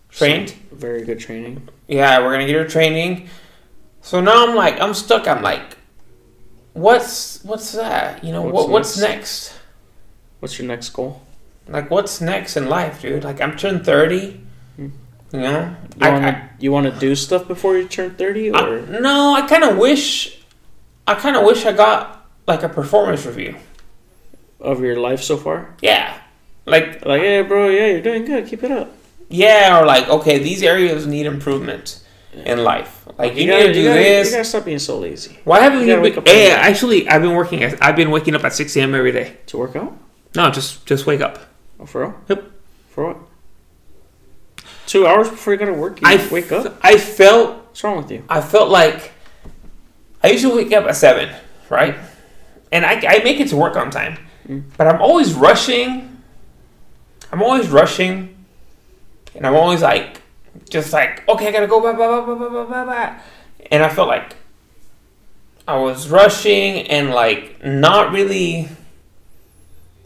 trained. 0.10 0.52
very 0.72 1.04
good 1.04 1.20
training. 1.20 1.68
Yeah, 1.88 2.20
we're 2.22 2.32
gonna 2.32 2.46
get 2.46 2.56
her 2.56 2.68
training. 2.68 3.28
So 4.02 4.22
now 4.22 4.48
I'm 4.48 4.56
like, 4.56 4.80
I'm 4.80 4.94
stuck. 4.94 5.28
I'm 5.28 5.42
like, 5.42 5.78
what's 6.74 7.44
what's 7.44 7.72
that? 7.74 8.24
You 8.24 8.32
know, 8.32 8.44
What's 8.44 8.54
what 8.54 8.70
what's 8.70 8.98
next? 9.00 9.10
next? 9.50 9.60
What's 10.40 10.60
your 10.60 10.68
next 10.68 10.90
goal? 10.90 11.22
Like, 11.68 11.90
what's 11.90 12.22
next 12.22 12.56
in 12.58 12.70
life, 12.70 13.02
dude? 13.02 13.24
Like, 13.24 13.42
I'm 13.42 13.58
turning 13.58 13.84
thirty. 13.84 14.42
Hmm. 15.32 15.38
You 15.40 15.42
You 15.42 15.78
I, 16.02 16.10
want 16.12 16.24
to 16.24 16.50
you 16.60 16.72
want 16.72 16.94
to 16.94 17.00
do 17.00 17.16
stuff 17.16 17.48
before 17.48 17.78
you 17.78 17.88
turn 17.88 18.16
thirty, 18.16 18.52
I- 18.52 18.68
or 18.68 18.86
no, 19.02 19.34
I 19.36 19.42
kind 19.48 19.64
of 19.64 19.78
wish, 19.78 20.40
I 21.08 21.16
kind 21.16 21.36
of 21.36 21.44
wish 21.46 21.66
I 21.66 21.74
got 21.74 22.26
like 22.48 22.64
a 22.64 22.70
performance 22.70 23.26
review. 23.26 23.56
of 24.60 24.82
your 24.82 24.98
life 24.98 25.22
so 25.22 25.38
far? 25.38 25.76
Yeah, 25.82 26.18
like 26.66 27.06
Like, 27.06 27.22
hey, 27.22 27.42
bro, 27.44 27.70
yeah, 27.70 27.88
you're 27.88 28.02
doing 28.02 28.26
good. 28.26 28.48
Keep 28.48 28.64
it 28.64 28.72
up. 28.72 28.92
yeah, 29.30 29.80
or 29.80 29.86
like 29.86 30.08
okay, 30.10 30.38
these 30.40 30.64
areas 30.64 31.06
need 31.08 31.26
improvement 31.26 32.02
in 32.34 32.64
life. 32.64 33.06
Like 33.18 33.36
you, 33.36 33.48
gotta 33.48 33.62
need 33.62 33.68
to 33.68 33.74
do 33.74 33.80
you 33.82 33.88
gotta, 33.90 34.00
this. 34.02 34.28
You 34.30 34.34
gotta 34.38 34.46
stop 34.46 34.66
being 34.66 34.80
so 34.80 35.00
lazy 35.00 35.40
Why 35.46 35.62
haven't 35.62 35.82
you 35.82 35.88
you? 35.88 35.94
Been, 35.96 36.04
wake 36.04 36.18
up 36.18 36.28
hey, 36.28 36.52
actually, 36.52 37.08
I've 37.08 37.22
been 37.22 37.34
working. 37.36 37.64
I've 37.82 37.96
been 37.96 38.12
waking 38.12 38.36
up 38.36 38.44
at 38.44 38.54
six 38.54 38.76
a.m. 38.76 38.94
every 38.94 39.12
day. 39.12 39.38
to 39.48 39.58
work 39.58 39.76
out. 39.76 39.96
No, 40.36 40.50
just 40.52 40.86
just 40.86 41.06
wake 41.06 41.22
up. 41.22 41.40
Oh, 41.80 41.86
for 41.86 42.02
real? 42.02 42.14
Yep. 42.30 42.44
For 42.90 43.08
what? 43.08 43.18
Two 44.88 45.08
hours 45.08 45.30
before 45.30 45.54
you 45.54 45.60
gotta 45.60 45.74
work, 45.74 46.00
you 46.02 46.08
I 46.08 46.28
wake 46.32 46.52
up. 46.52 46.78
I 46.82 46.98
felt 46.98 47.58
What's 47.68 47.84
wrong 47.84 47.98
with 47.98 48.12
you? 48.12 48.24
I 48.30 48.40
felt 48.42 48.70
like 48.70 49.12
I 50.24 50.30
usually 50.30 50.64
wake 50.64 50.74
up 50.74 50.86
at 50.86 50.96
seven, 50.96 51.34
right? 51.70 51.96
And 52.72 52.86
I, 52.86 52.94
I 53.06 53.24
make 53.24 53.40
it 53.40 53.50
to 53.50 53.58
work 53.58 53.76
on 53.76 53.90
time, 53.92 54.18
Mm. 54.48 54.64
but 54.78 54.88
I'm 54.88 55.02
always 55.02 55.34
rushing. 55.34 56.22
I'm 57.32 57.42
always 57.42 57.68
rushing, 57.70 58.36
and 59.36 59.46
I'm 59.48 59.56
always 59.56 59.82
like, 59.82 60.22
just 60.70 60.94
like, 60.94 61.28
okay, 61.28 61.48
I 61.48 61.52
gotta 61.52 61.68
go, 61.68 61.82
blah 61.82 61.94
blah 61.94 62.22
blah 62.22 62.36
blah 62.36 62.50
blah 62.50 62.66
blah 62.66 62.84
blah. 62.86 63.16
And 63.72 63.84
I 63.84 63.90
felt 63.90 64.08
like 64.08 64.36
I 65.68 65.78
was 65.78 66.10
rushing 66.10 66.88
and 66.88 67.10
like 67.10 67.64
not 67.66 68.12
really. 68.14 68.70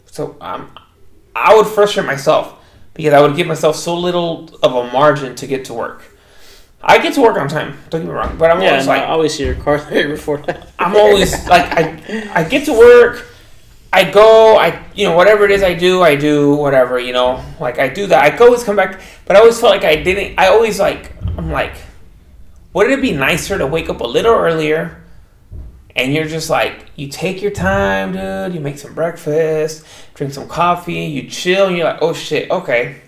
So 0.06 0.36
um, 0.40 0.70
I 1.36 1.54
would 1.54 1.66
frustrate 1.66 2.06
myself 2.06 2.56
because 2.94 3.12
I 3.12 3.20
would 3.20 3.36
give 3.36 3.46
myself 3.46 3.76
so 3.76 3.96
little 3.96 4.48
of 4.62 4.74
a 4.74 4.92
margin 4.92 5.34
to 5.36 5.46
get 5.46 5.64
to 5.66 5.74
work. 5.74 6.02
I 6.82 6.98
get 6.98 7.14
to 7.14 7.20
work 7.22 7.36
on 7.36 7.48
time. 7.48 7.78
Don't 7.90 8.02
get 8.02 8.08
me 8.08 8.14
wrong, 8.14 8.36
but 8.38 8.50
I'm 8.50 8.60
Yeah, 8.60 8.68
always 8.70 8.86
no, 8.86 8.92
like 8.92 9.02
I 9.02 9.06
always 9.06 9.34
see 9.34 9.44
your 9.44 9.54
car 9.54 9.78
there 9.90 10.08
before 10.08 10.38
that. 10.38 10.68
I'm 10.78 10.96
always 10.96 11.46
like 11.48 11.66
I 11.76 12.30
I 12.34 12.44
get 12.44 12.64
to 12.66 12.72
work, 12.72 13.26
I 13.92 14.10
go, 14.10 14.56
I 14.56 14.82
you 14.94 15.06
know 15.08 15.16
whatever 15.16 15.44
it 15.44 15.50
is 15.50 15.62
I 15.62 15.74
do, 15.74 16.02
I 16.02 16.16
do 16.16 16.54
whatever 16.54 16.98
you 16.98 17.12
know 17.12 17.44
like 17.60 17.78
I 17.78 17.88
do 17.88 18.06
that. 18.06 18.22
I 18.24 18.36
go 18.36 18.46
always 18.46 18.64
come 18.64 18.76
back, 18.76 19.00
but 19.26 19.36
I 19.36 19.40
always 19.40 19.60
felt 19.60 19.72
like 19.72 19.84
I 19.84 19.96
didn't. 20.02 20.38
I 20.38 20.48
always 20.48 20.78
like 20.80 21.12
I'm 21.36 21.50
like, 21.50 21.74
wouldn't 22.72 22.98
it 22.98 23.02
be 23.02 23.12
nicer 23.12 23.58
to 23.58 23.66
wake 23.66 23.88
up 23.88 24.00
a 24.00 24.06
little 24.06 24.34
earlier? 24.34 25.02
And 26.00 26.14
you're 26.14 26.26
just 26.26 26.48
like 26.48 26.86
you 26.96 27.08
take 27.08 27.42
your 27.42 27.50
time, 27.50 28.12
dude. 28.12 28.54
You 28.54 28.60
make 28.60 28.78
some 28.78 28.94
breakfast, 28.94 29.84
drink 30.14 30.32
some 30.32 30.48
coffee, 30.48 31.04
you 31.04 31.28
chill, 31.28 31.66
and 31.66 31.76
you're 31.76 31.84
like, 31.84 31.98
oh 32.00 32.14
shit, 32.14 32.50
okay, 32.50 33.02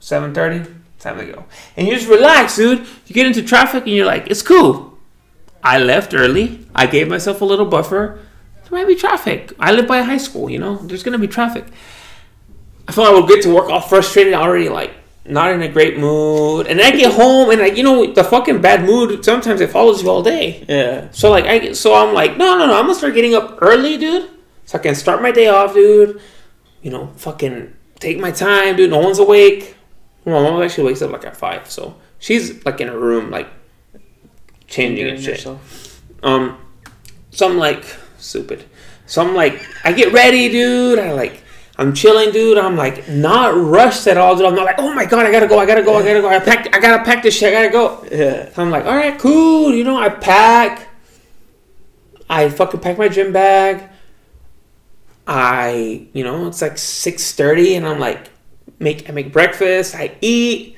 seven 0.00 0.32
thirty, 0.32 0.68
time 0.98 1.18
to 1.18 1.26
go. 1.26 1.44
And 1.76 1.86
you 1.86 1.94
just 1.94 2.08
relax, 2.08 2.56
dude. 2.56 2.86
You 3.06 3.14
get 3.14 3.26
into 3.26 3.42
traffic 3.42 3.84
and 3.84 3.92
you're 3.92 4.06
like, 4.06 4.28
it's 4.28 4.40
cool. 4.40 4.98
I 5.62 5.78
left 5.78 6.14
early. 6.14 6.66
I 6.74 6.86
gave 6.86 7.08
myself 7.08 7.42
a 7.42 7.44
little 7.44 7.66
buffer. 7.66 8.18
There 8.64 8.78
might 8.78 8.88
be 8.88 8.94
traffic. 8.94 9.52
I 9.60 9.72
live 9.72 9.86
by 9.86 9.98
a 9.98 10.04
high 10.04 10.18
school, 10.18 10.48
you 10.48 10.58
know. 10.58 10.76
There's 10.76 11.02
gonna 11.02 11.18
be 11.18 11.28
traffic. 11.28 11.66
I 12.86 12.92
felt 12.92 13.08
I 13.08 13.12
would 13.12 13.28
get 13.28 13.42
to 13.42 13.54
work 13.54 13.68
all 13.68 13.82
frustrated, 13.82 14.32
already 14.32 14.70
like 14.70 14.92
not 15.28 15.52
in 15.52 15.62
a 15.62 15.68
great 15.68 15.98
mood, 15.98 16.66
and 16.66 16.80
I 16.80 16.90
get 16.90 17.12
home 17.12 17.50
and 17.50 17.60
like 17.60 17.76
you 17.76 17.82
know 17.82 18.12
the 18.12 18.24
fucking 18.24 18.60
bad 18.60 18.84
mood. 18.84 19.24
Sometimes 19.24 19.60
it 19.60 19.70
follows 19.70 20.02
you 20.02 20.10
all 20.10 20.22
day. 20.22 20.64
Yeah. 20.68 21.08
So 21.12 21.30
like 21.30 21.44
I 21.44 21.72
so 21.72 21.94
I'm 21.94 22.14
like 22.14 22.36
no 22.36 22.58
no 22.58 22.66
no 22.66 22.78
I'm 22.78 22.84
gonna 22.84 22.94
start 22.94 23.14
getting 23.14 23.34
up 23.34 23.58
early, 23.60 23.96
dude. 23.98 24.30
So 24.64 24.78
I 24.78 24.82
can 24.82 24.94
start 24.94 25.22
my 25.22 25.30
day 25.30 25.48
off, 25.48 25.74
dude. 25.74 26.20
You 26.82 26.90
know, 26.90 27.08
fucking 27.16 27.74
take 28.00 28.18
my 28.18 28.30
time, 28.30 28.76
dude. 28.76 28.90
No 28.90 28.98
one's 28.98 29.18
awake. 29.18 29.76
My 30.24 30.32
mom 30.32 30.62
actually 30.62 30.84
wakes 30.84 31.00
up 31.00 31.10
like 31.10 31.24
at 31.24 31.36
five, 31.36 31.70
so 31.70 31.96
she's 32.18 32.64
like 32.66 32.80
in 32.80 32.88
her 32.88 32.98
room, 32.98 33.30
like 33.30 33.48
changing 34.66 35.08
and 35.08 35.18
shit. 35.18 35.36
yourself. 35.36 36.02
Um, 36.22 36.58
so 37.30 37.48
I'm 37.48 37.56
like 37.56 37.84
stupid. 38.18 38.64
So 39.06 39.26
I'm 39.26 39.34
like, 39.34 39.66
I 39.84 39.92
get 39.92 40.12
ready, 40.12 40.50
dude. 40.50 40.98
I 40.98 41.12
like, 41.12 41.42
I'm 41.78 41.94
chilling, 41.94 42.32
dude. 42.32 42.58
I'm 42.58 42.76
like 42.76 43.08
not 43.08 43.54
rushed 43.54 44.08
at 44.08 44.16
all, 44.16 44.34
dude. 44.34 44.46
I'm 44.46 44.56
not 44.56 44.64
like, 44.64 44.78
oh 44.78 44.92
my 44.92 45.04
god, 45.04 45.26
I 45.26 45.30
gotta 45.30 45.46
go, 45.46 45.60
I 45.60 45.66
gotta 45.66 45.84
go, 45.84 45.96
I 45.96 46.02
gotta 46.02 46.20
go. 46.20 46.28
I 46.28 46.40
pack, 46.40 46.74
I 46.74 46.80
gotta 46.80 47.04
pack 47.04 47.22
this 47.22 47.36
shit, 47.36 47.54
I 47.54 47.62
gotta 47.62 47.70
go. 47.70 48.04
Yeah. 48.10 48.50
I'm 48.56 48.70
like, 48.70 48.84
all 48.84 48.96
right, 48.96 49.16
cool. 49.18 49.72
You 49.72 49.84
know, 49.84 49.96
I 49.96 50.08
pack. 50.08 50.88
I 52.28 52.48
fucking 52.48 52.80
pack 52.80 52.98
my 52.98 53.08
gym 53.08 53.32
bag. 53.32 53.88
I, 55.26 56.08
you 56.12 56.24
know, 56.24 56.48
it's 56.48 56.60
like 56.60 56.78
six 56.78 57.32
thirty, 57.32 57.76
and 57.76 57.86
I'm 57.86 58.00
like, 58.00 58.30
make 58.80 59.08
I 59.08 59.12
make 59.12 59.32
breakfast. 59.32 59.94
I 59.94 60.16
eat, 60.20 60.76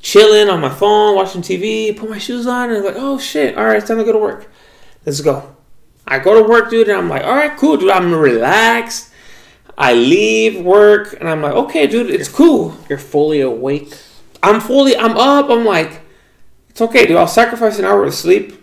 chilling 0.00 0.48
on 0.48 0.60
my 0.60 0.70
phone, 0.70 1.14
watching 1.14 1.42
TV. 1.42 1.96
Put 1.96 2.10
my 2.10 2.18
shoes 2.18 2.48
on, 2.48 2.70
and 2.70 2.78
I'm 2.78 2.84
like, 2.84 2.94
oh 2.96 3.18
shit, 3.18 3.56
all 3.56 3.64
right, 3.64 3.76
it's 3.76 3.86
time 3.86 3.98
to 3.98 4.04
go 4.04 4.12
to 4.12 4.18
work. 4.18 4.50
Let's 5.06 5.20
go. 5.20 5.54
I 6.06 6.18
go 6.18 6.42
to 6.42 6.48
work, 6.48 6.68
dude, 6.68 6.88
and 6.88 6.98
I'm 6.98 7.08
like, 7.08 7.22
all 7.22 7.36
right, 7.36 7.56
cool, 7.56 7.76
dude. 7.76 7.90
I'm 7.90 8.12
relaxed. 8.12 9.09
I 9.80 9.94
leave 9.94 10.62
work, 10.62 11.16
and 11.18 11.26
I'm 11.26 11.40
like, 11.40 11.54
okay, 11.54 11.86
dude, 11.86 12.10
it's 12.10 12.28
cool. 12.28 12.76
You're 12.90 12.98
fully 12.98 13.40
awake. 13.40 13.90
I'm 14.42 14.60
fully, 14.60 14.94
I'm 14.94 15.16
up. 15.16 15.48
I'm 15.48 15.64
like, 15.64 16.02
it's 16.68 16.82
okay, 16.82 17.06
dude. 17.06 17.16
I'll 17.16 17.26
sacrifice 17.26 17.78
an 17.78 17.86
hour 17.86 18.04
of 18.04 18.12
sleep 18.12 18.62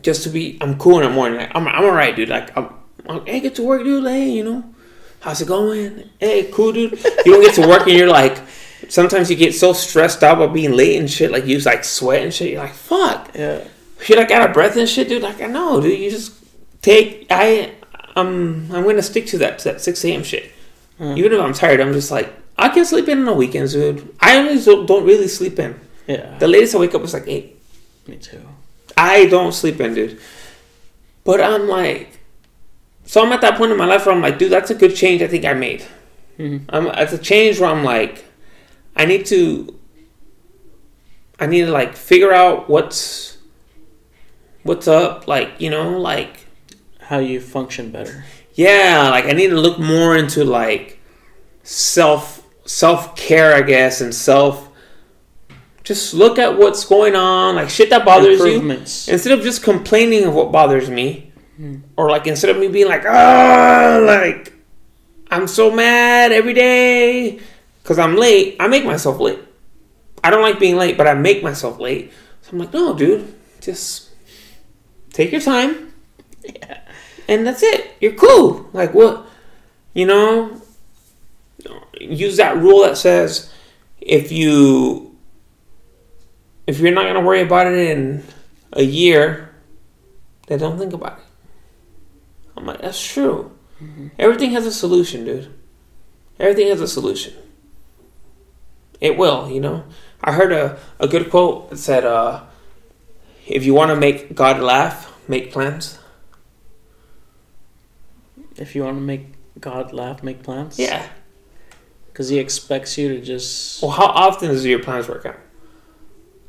just 0.00 0.22
to 0.22 0.28
be. 0.28 0.58
I'm 0.60 0.78
cool 0.78 1.00
in 1.00 1.08
the 1.08 1.10
morning. 1.10 1.40
Like, 1.40 1.50
I'm, 1.56 1.66
I'm 1.66 1.82
alright, 1.82 2.14
dude. 2.14 2.28
Like, 2.28 2.56
I'm, 2.56 2.72
I'm, 3.08 3.26
hey, 3.26 3.40
get 3.40 3.56
to 3.56 3.64
work, 3.64 3.82
dude. 3.82 4.06
Hey, 4.06 4.30
you 4.30 4.44
know, 4.44 4.74
how's 5.18 5.40
it 5.40 5.48
going? 5.48 6.08
Hey, 6.20 6.48
cool, 6.52 6.72
dude. 6.72 6.92
You 7.26 7.32
don't 7.32 7.42
get 7.42 7.56
to 7.56 7.66
work 7.66 7.88
and 7.88 7.98
you're 7.98 8.06
like, 8.06 8.40
sometimes 8.88 9.28
you 9.28 9.34
get 9.34 9.56
so 9.56 9.72
stressed 9.72 10.22
out 10.22 10.36
about 10.36 10.54
being 10.54 10.70
late 10.70 11.00
and 11.00 11.10
shit. 11.10 11.32
Like, 11.32 11.46
you 11.46 11.56
just 11.56 11.66
like 11.66 11.82
sweat 11.82 12.22
and 12.22 12.32
shit. 12.32 12.52
You're 12.52 12.62
like, 12.62 12.74
fuck. 12.74 13.32
Yeah. 13.34 13.66
You're 14.06 14.18
like 14.18 14.30
out 14.30 14.48
of 14.48 14.54
breath 14.54 14.76
and 14.76 14.88
shit, 14.88 15.08
dude. 15.08 15.22
Like, 15.22 15.42
I 15.42 15.46
know, 15.46 15.80
dude. 15.80 15.98
You 15.98 16.10
just 16.10 16.32
take. 16.80 17.26
I, 17.28 17.74
I'm, 18.16 18.70
I'm 18.72 18.84
gonna 18.84 19.02
stick 19.02 19.26
to 19.28 19.38
that 19.38 19.58
to 19.60 19.64
that 19.72 19.80
6 19.80 20.04
a.m. 20.04 20.22
shit. 20.22 20.52
Even 21.00 21.32
if 21.32 21.40
I'm 21.40 21.54
tired, 21.54 21.80
I'm 21.80 21.94
just 21.94 22.10
like, 22.10 22.30
I 22.58 22.68
can 22.68 22.84
sleep 22.84 23.08
in 23.08 23.20
on 23.20 23.24
the 23.24 23.32
weekends, 23.32 23.72
dude. 23.72 24.14
I 24.20 24.36
always 24.36 24.66
don't, 24.66 24.84
don't 24.84 25.06
really 25.06 25.28
sleep 25.28 25.58
in. 25.58 25.80
Yeah. 26.06 26.36
The 26.38 26.46
latest 26.46 26.74
I 26.74 26.78
wake 26.78 26.94
up 26.94 27.00
is 27.02 27.14
like 27.14 27.26
eight. 27.26 27.58
Me 28.06 28.16
too. 28.16 28.42
I 28.98 29.24
don't 29.26 29.52
sleep 29.52 29.80
in, 29.80 29.94
dude. 29.94 30.20
But 31.24 31.40
I'm 31.40 31.68
like, 31.68 32.18
so 33.06 33.22
I'm 33.24 33.32
at 33.32 33.40
that 33.40 33.56
point 33.56 33.72
in 33.72 33.78
my 33.78 33.86
life 33.86 34.04
where 34.04 34.14
I'm 34.14 34.20
like, 34.20 34.38
dude, 34.38 34.52
that's 34.52 34.70
a 34.70 34.74
good 34.74 34.94
change 34.94 35.22
I 35.22 35.26
think 35.26 35.46
I 35.46 35.54
made. 35.54 35.84
Mhm. 36.38 36.64
I'm 36.68 36.86
it's 36.88 37.14
a 37.14 37.18
change 37.18 37.58
where 37.60 37.70
I'm 37.70 37.82
like, 37.82 38.24
I 38.94 39.06
need 39.06 39.24
to, 39.26 39.74
I 41.38 41.46
need 41.46 41.62
to 41.64 41.70
like 41.70 41.96
figure 41.96 42.32
out 42.32 42.68
what's, 42.68 43.38
what's 44.64 44.86
up, 44.86 45.26
like 45.26 45.48
you 45.58 45.70
know, 45.70 45.98
like 45.98 46.46
How 47.10 47.18
you 47.18 47.40
function 47.40 47.90
better. 47.90 48.24
yeah, 48.54 49.08
like 49.10 49.24
I 49.24 49.32
need 49.32 49.48
to 49.50 49.60
look 49.60 49.78
more 49.80 50.16
into 50.16 50.44
like 50.44 51.00
self 51.64 52.46
self 52.64 53.16
care, 53.16 53.54
I 53.54 53.62
guess, 53.62 54.00
and 54.00 54.14
self. 54.14 54.68
Just 55.82 56.14
look 56.14 56.38
at 56.38 56.56
what's 56.56 56.84
going 56.84 57.16
on, 57.16 57.56
like 57.56 57.68
shit 57.68 57.90
that 57.90 58.04
bothers 58.04 58.38
you. 58.38 58.70
Instead 58.70 59.32
of 59.36 59.42
just 59.42 59.62
complaining 59.64 60.24
of 60.24 60.34
what 60.34 60.52
bothers 60.52 60.88
me, 60.88 61.32
or 61.96 62.08
like 62.10 62.26
instead 62.28 62.48
of 62.50 62.58
me 62.58 62.68
being 62.68 62.86
like, 62.86 63.04
ah, 63.06 64.00
like 64.06 64.52
I'm 65.32 65.46
so 65.48 65.70
mad 65.72 66.30
every 66.32 66.54
day 66.54 67.40
because 67.82 67.98
I'm 67.98 68.16
late, 68.16 68.56
I 68.60 68.68
make 68.68 68.84
myself 68.84 69.18
late. 69.18 69.40
I 70.22 70.30
don't 70.30 70.42
like 70.42 70.60
being 70.60 70.76
late, 70.76 70.96
but 70.96 71.08
I 71.08 71.14
make 71.14 71.42
myself 71.42 71.80
late. 71.80 72.12
So 72.42 72.50
I'm 72.52 72.58
like, 72.58 72.72
no, 72.72 72.94
dude, 72.94 73.34
just 73.60 74.10
take 75.12 75.32
your 75.32 75.40
time, 75.40 75.92
and 77.30 77.46
that's 77.46 77.62
it. 77.62 77.92
You're 78.00 78.12
cool. 78.12 78.68
Like 78.74 78.92
what, 78.92 79.26
you 79.94 80.04
know? 80.04 80.60
use 82.00 82.36
that 82.38 82.56
rule 82.56 82.82
that 82.82 82.96
says 82.96 83.52
if 84.00 84.32
you 84.32 85.16
if 86.66 86.78
you're 86.78 86.92
not 86.92 87.06
gonna 87.06 87.20
worry 87.20 87.42
about 87.42 87.66
it 87.66 87.78
in 87.78 88.24
a 88.72 88.82
year, 88.82 89.54
then 90.46 90.58
don't 90.58 90.78
think 90.78 90.92
about 90.92 91.18
it. 91.18 91.24
I'm 92.56 92.66
like, 92.66 92.80
that's 92.80 93.02
true. 93.02 93.52
Everything 94.18 94.50
has 94.52 94.66
a 94.66 94.72
solution, 94.72 95.24
dude. 95.24 95.52
Everything 96.38 96.68
has 96.68 96.80
a 96.80 96.88
solution. 96.88 97.34
It 99.00 99.16
will, 99.16 99.50
you 99.50 99.60
know. 99.60 99.84
I 100.22 100.32
heard 100.32 100.52
a, 100.52 100.78
a 100.98 101.08
good 101.08 101.30
quote 101.30 101.70
that 101.70 101.78
said, 101.78 102.04
uh, 102.04 102.44
if 103.46 103.64
you 103.64 103.72
want 103.72 103.90
to 103.90 103.96
make 103.96 104.34
God 104.34 104.60
laugh, 104.60 105.18
make 105.26 105.50
plans. 105.50 105.98
If 108.60 108.76
you 108.76 108.84
want 108.84 108.96
to 108.98 109.00
make 109.00 109.32
God 109.58 109.92
laugh, 109.92 110.22
make 110.22 110.42
plans. 110.42 110.78
Yeah. 110.78 111.08
Because 112.06 112.28
He 112.28 112.38
expects 112.38 112.96
you 112.96 113.08
to 113.08 113.20
just. 113.20 113.82
Well, 113.82 113.90
how 113.90 114.06
often 114.06 114.48
does 114.48 114.64
your 114.64 114.78
plans 114.80 115.08
work 115.08 115.26
out? 115.26 115.38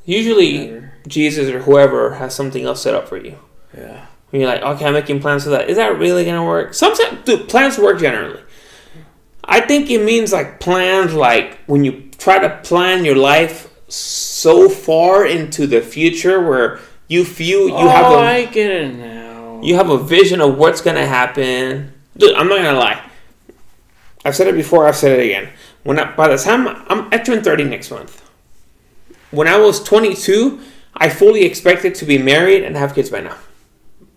Usually, 0.05 0.67
Never. 0.67 0.93
Jesus 1.07 1.49
or 1.49 1.61
whoever 1.61 2.15
has 2.15 2.35
something 2.35 2.65
else 2.65 2.81
set 2.81 2.93
up 2.93 3.07
for 3.07 3.17
you. 3.17 3.37
Yeah. 3.75 4.05
And 4.31 4.41
you're 4.41 4.49
like, 4.49 4.61
okay, 4.61 4.85
I'm 4.85 4.93
making 4.93 5.19
plans 5.19 5.43
for 5.43 5.49
that. 5.51 5.69
Is 5.69 5.77
that 5.77 5.97
really 5.97 6.25
gonna 6.25 6.45
work? 6.45 6.73
Sometimes, 6.73 7.23
dude, 7.25 7.49
plans 7.49 7.77
work 7.77 7.99
generally. 7.99 8.41
I 9.43 9.61
think 9.61 9.89
it 9.89 10.03
means 10.03 10.31
like 10.31 10.59
plans, 10.59 11.13
like 11.13 11.59
when 11.65 11.83
you 11.83 12.09
try 12.17 12.39
to 12.39 12.49
plan 12.63 13.03
your 13.03 13.15
life 13.15 13.69
so 13.89 14.69
far 14.69 15.25
into 15.25 15.67
the 15.67 15.81
future, 15.81 16.41
where 16.41 16.79
you 17.07 17.25
feel 17.25 17.67
you 17.67 17.75
oh, 17.75 17.89
have 17.89 18.11
a 18.11 18.15
I 18.15 18.45
get 18.45 18.71
it 18.71 18.95
now. 18.95 19.59
you 19.61 19.75
have 19.75 19.89
a 19.89 19.97
vision 19.97 20.39
of 20.39 20.57
what's 20.57 20.81
gonna 20.81 21.05
happen. 21.05 21.93
Dude, 22.21 22.35
I'm 22.35 22.47
not 22.47 22.57
gonna 22.57 22.77
lie. 22.77 23.01
I've 24.23 24.35
said 24.35 24.47
it 24.47 24.55
before. 24.55 24.87
I've 24.87 24.95
said 24.95 25.19
it 25.19 25.23
again. 25.23 25.49
When 25.83 25.99
I, 25.99 26.15
by 26.15 26.27
the 26.27 26.37
time 26.37 26.67
I'm 26.67 27.07
I 27.11 27.17
turn 27.17 27.43
30 27.43 27.63
next 27.65 27.91
month. 27.91 28.29
When 29.31 29.47
I 29.47 29.57
was 29.57 29.81
22, 29.83 30.59
I 30.95 31.09
fully 31.09 31.43
expected 31.43 31.95
to 31.95 32.05
be 32.05 32.17
married 32.17 32.63
and 32.63 32.75
have 32.75 32.93
kids 32.93 33.09
by 33.09 33.21
now. 33.21 33.37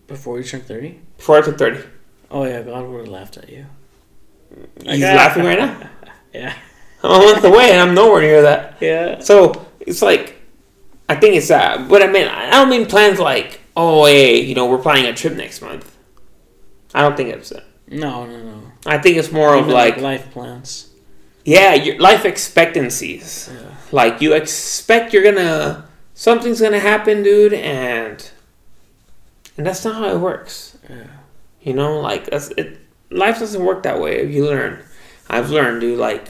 Before 0.07 0.39
you 0.39 0.45
turn 0.45 0.61
30? 0.61 1.01
Before 1.17 1.39
I 1.39 1.43
turned 1.43 1.59
30. 1.59 1.85
Oh, 2.31 2.45
yeah, 2.45 2.63
God 2.63 2.87
would 2.87 3.07
have 3.07 3.09
laughed 3.09 3.37
at 3.37 3.49
you. 3.49 3.67
He's 4.85 5.01
laughing 5.01 5.45
right 5.45 5.59
now. 5.59 5.91
Yeah. 6.35 6.53
I'm 7.05 7.23
a 7.23 7.25
month 7.27 7.45
away 7.45 7.71
and 7.71 7.81
I'm 7.81 7.95
nowhere 7.95 8.21
near 8.21 8.43
that. 8.43 8.79
Yeah. 8.81 9.21
So 9.21 9.69
it's 9.79 10.03
like, 10.03 10.35
I 11.09 11.15
think 11.15 11.37
it's 11.37 11.47
that. 11.47 11.89
But 11.89 12.03
I 12.03 12.09
mean, 12.09 12.27
I 12.27 12.51
don't 12.51 12.69
mean 12.69 12.87
plans 12.87 13.21
like, 13.21 13.61
oh, 13.77 14.07
hey, 14.07 14.41
you 14.41 14.57
know, 14.57 14.67
we're 14.67 14.83
planning 14.83 15.07
a 15.07 15.13
trip 15.13 15.35
next 15.35 15.63
month. 15.63 15.97
I 16.93 17.03
don't 17.03 17.17
think 17.17 17.29
it's 17.29 17.51
that. 17.51 17.63
No, 17.89 18.27
no, 18.27 18.43
no. 18.43 18.63
I 18.87 18.99
think 18.99 19.17
it's 19.17 19.31
more 19.31 19.55
of 19.55 19.63
Even 19.63 19.73
like, 19.73 19.97
life 19.99 20.31
plans. 20.33 20.89
yeah, 21.45 21.75
your 21.75 21.99
life 21.99 22.25
expectancies. 22.25 23.51
Yeah. 23.53 23.71
Like 23.93 24.21
you 24.21 24.33
expect 24.35 25.13
you're 25.13 25.23
gonna 25.23 25.87
something's 26.15 26.61
gonna 26.61 26.81
happen, 26.81 27.23
dude, 27.23 27.53
and 27.53 28.31
and 29.57 29.67
that's 29.67 29.85
not 29.85 29.95
how 29.97 30.09
it 30.15 30.19
works. 30.19 30.77
Yeah. 30.89 31.07
You 31.63 31.75
know, 31.75 32.01
like 32.01 32.27
that's 32.27 32.49
it. 32.57 32.79
Life 33.11 33.39
doesn't 33.39 33.63
work 33.65 33.83
that 33.85 34.01
way. 34.01 34.21
If 34.21 34.31
you 34.33 34.47
learn, 34.47 34.83
I've 35.29 35.51
learned, 35.51 35.83
dude. 35.83 35.99
Like 35.99 36.29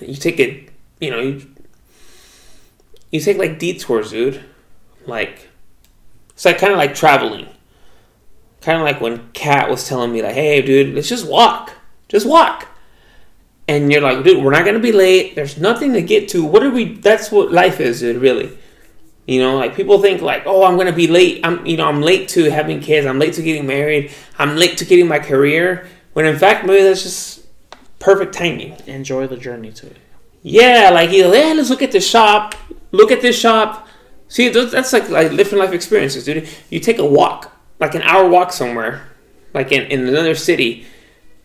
you 0.00 0.14
take 0.14 0.38
it, 0.40 0.70
you 1.00 1.10
know, 1.10 1.20
you 1.20 1.46
you 3.10 3.20
take 3.20 3.38
like 3.38 3.58
detours, 3.58 4.10
dude. 4.10 4.42
Like 5.06 5.48
it's 6.30 6.44
like 6.44 6.58
kind 6.58 6.72
of 6.72 6.78
like 6.78 6.94
traveling. 6.94 7.48
Kind 8.66 8.78
of 8.80 8.84
like 8.84 9.00
when 9.00 9.30
Cat 9.30 9.70
was 9.70 9.86
telling 9.86 10.10
me, 10.10 10.22
like, 10.22 10.34
"Hey, 10.34 10.60
dude, 10.60 10.96
let's 10.96 11.08
just 11.08 11.24
walk, 11.24 11.72
just 12.08 12.26
walk." 12.26 12.66
And 13.68 13.92
you're 13.92 14.00
like, 14.00 14.24
dude, 14.24 14.42
we're 14.42 14.50
not 14.50 14.64
gonna 14.64 14.80
be 14.80 14.90
late. 14.90 15.36
There's 15.36 15.56
nothing 15.56 15.92
to 15.92 16.02
get 16.02 16.28
to. 16.30 16.44
What 16.44 16.64
are 16.64 16.70
we? 16.70 16.94
That's 16.94 17.30
what 17.30 17.52
life 17.52 17.78
is, 17.78 18.00
dude. 18.00 18.20
Really. 18.20 18.58
You 19.24 19.40
know, 19.40 19.56
like 19.56 19.76
people 19.76 20.02
think 20.02 20.20
like, 20.20 20.42
oh, 20.46 20.64
I'm 20.64 20.76
gonna 20.76 20.90
be 20.90 21.06
late. 21.06 21.46
I'm, 21.46 21.64
you 21.64 21.76
know, 21.76 21.86
I'm 21.86 22.02
late 22.02 22.28
to 22.30 22.50
having 22.50 22.80
kids. 22.80 23.06
I'm 23.06 23.20
late 23.20 23.34
to 23.34 23.42
getting 23.42 23.68
married. 23.68 24.10
I'm 24.36 24.56
late 24.56 24.78
to 24.78 24.84
getting 24.84 25.06
my 25.06 25.20
career. 25.20 25.86
When 26.14 26.26
in 26.26 26.36
fact, 26.36 26.66
maybe 26.66 26.82
that's 26.82 27.04
just 27.04 27.46
perfect 28.00 28.34
timing. 28.34 28.76
Enjoy 28.88 29.28
the 29.28 29.36
journey 29.36 29.70
to 29.74 29.86
it. 29.86 29.98
Yeah, 30.42 30.90
like 30.92 31.12
you 31.12 31.22
know, 31.22 31.32
yeah, 31.32 31.52
let's 31.52 31.70
look 31.70 31.82
at 31.82 31.92
this 31.92 32.10
shop. 32.10 32.56
Look 32.90 33.12
at 33.12 33.22
this 33.22 33.38
shop. 33.38 33.86
See, 34.26 34.48
that's 34.48 34.92
like 34.92 35.08
like 35.08 35.36
different 35.36 35.62
life 35.62 35.72
experiences, 35.72 36.24
dude. 36.24 36.48
You 36.68 36.80
take 36.80 36.98
a 36.98 37.06
walk, 37.06 37.52
like 37.80 37.94
an 37.94 38.02
hour 38.02 38.28
walk 38.28 38.52
somewhere, 38.52 39.08
like 39.54 39.72
in, 39.72 39.84
in 39.84 40.06
another 40.06 40.34
city, 40.34 40.86